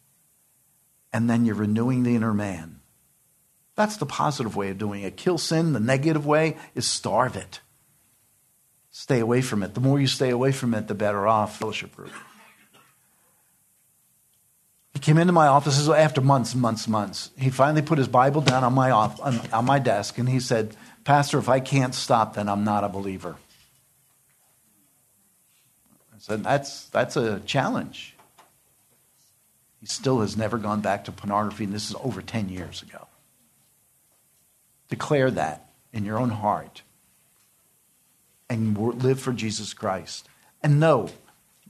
and 1.14 1.30
then 1.30 1.46
you're 1.46 1.56
renewing 1.56 2.04
the 2.04 2.16
inner 2.16 2.34
man. 2.34 2.82
That's 3.76 3.98
the 3.98 4.06
positive 4.06 4.56
way 4.56 4.70
of 4.70 4.78
doing 4.78 5.04
it. 5.04 5.18
Kill 5.18 5.38
sin. 5.38 5.74
The 5.74 5.80
negative 5.80 6.26
way 6.26 6.58
is 6.76 6.88
starve 6.88 7.36
it. 7.36 7.62
Stay 8.92 9.20
away 9.20 9.42
from 9.42 9.64
it. 9.64 9.74
The 9.74 9.80
more 9.80 10.00
you 10.00 10.06
stay 10.06 10.30
away 10.30 10.52
from 10.52 10.74
it, 10.76 10.88
the 10.88 10.94
better 10.94 11.28
off 11.28 11.58
fellowship 11.58 11.96
group. 11.96 12.12
He 14.94 15.00
came 15.00 15.18
into 15.18 15.34
my 15.34 15.48
office 15.48 15.90
after 15.90 16.22
months, 16.22 16.54
months, 16.54 16.88
months. 16.88 17.32
He 17.36 17.50
finally 17.50 17.82
put 17.82 17.98
his 17.98 18.08
Bible 18.08 18.42
down 18.42 18.64
on 18.64 18.74
my, 18.74 18.92
off, 18.92 19.20
on, 19.20 19.40
on 19.52 19.66
my 19.66 19.80
desk 19.80 20.20
and 20.20 20.30
he 20.30 20.40
said, 20.40 20.76
Pastor, 21.04 21.38
if 21.38 21.50
I 21.50 21.60
can't 21.60 21.94
stop, 21.94 22.36
then 22.36 22.48
I'm 22.48 22.64
not 22.64 22.84
a 22.84 22.90
believer. 22.90 23.36
I 26.14 26.20
said, 26.20 26.44
That's, 26.44 26.86
that's 26.86 27.18
a 27.18 27.42
challenge. 27.42 28.16
He 29.82 29.88
still 29.88 30.22
has 30.22 30.38
never 30.38 30.58
gone 30.58 30.80
back 30.80 31.06
to 31.06 31.12
pornography, 31.12 31.66
and 31.66 31.74
this 31.74 31.90
is 31.90 31.96
over 32.02 32.22
10 32.22 32.48
years 32.48 32.82
ago. 32.82 33.08
Declare 34.90 35.32
that 35.32 35.70
in 35.92 36.06
your 36.06 36.18
own 36.18 36.30
heart 36.30 36.84
and 38.50 38.78
live 38.78 39.20
for 39.20 39.34
Jesus 39.34 39.74
Christ. 39.74 40.28
And 40.62 40.80
know 40.80 41.10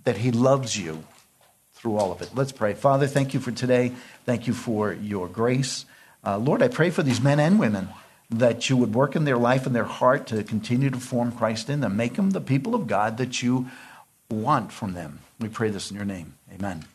that 0.03 0.17
He 0.17 0.31
loves 0.31 0.77
you 0.77 1.03
through 1.73 1.97
all 1.97 2.11
of 2.11 2.21
it. 2.21 2.29
Let's 2.35 2.51
pray. 2.51 2.73
Father, 2.73 3.07
thank 3.07 3.33
you 3.33 3.39
for 3.39 3.51
today. 3.51 3.93
Thank 4.25 4.45
you 4.45 4.53
for 4.53 4.93
your 4.93 5.27
grace. 5.27 5.85
Uh, 6.23 6.37
Lord, 6.37 6.61
I 6.61 6.67
pray 6.67 6.89
for 6.89 7.01
these 7.01 7.19
men 7.19 7.39
and 7.39 7.59
women 7.59 7.89
that 8.29 8.69
you 8.69 8.77
would 8.77 8.93
work 8.93 9.15
in 9.15 9.25
their 9.25 9.37
life 9.37 9.65
and 9.65 9.75
their 9.75 9.83
heart 9.83 10.27
to 10.27 10.43
continue 10.43 10.89
to 10.89 10.99
form 10.99 11.31
Christ 11.31 11.69
in 11.69 11.81
them. 11.81 11.95
Make 11.95 12.15
them 12.15 12.31
the 12.31 12.41
people 12.41 12.73
of 12.75 12.87
God 12.87 13.17
that 13.17 13.43
you 13.43 13.67
want 14.29 14.71
from 14.71 14.93
them. 14.93 15.19
We 15.39 15.49
pray 15.49 15.69
this 15.69 15.91
in 15.91 15.97
your 15.97 16.05
name. 16.05 16.35
Amen. 16.53 16.85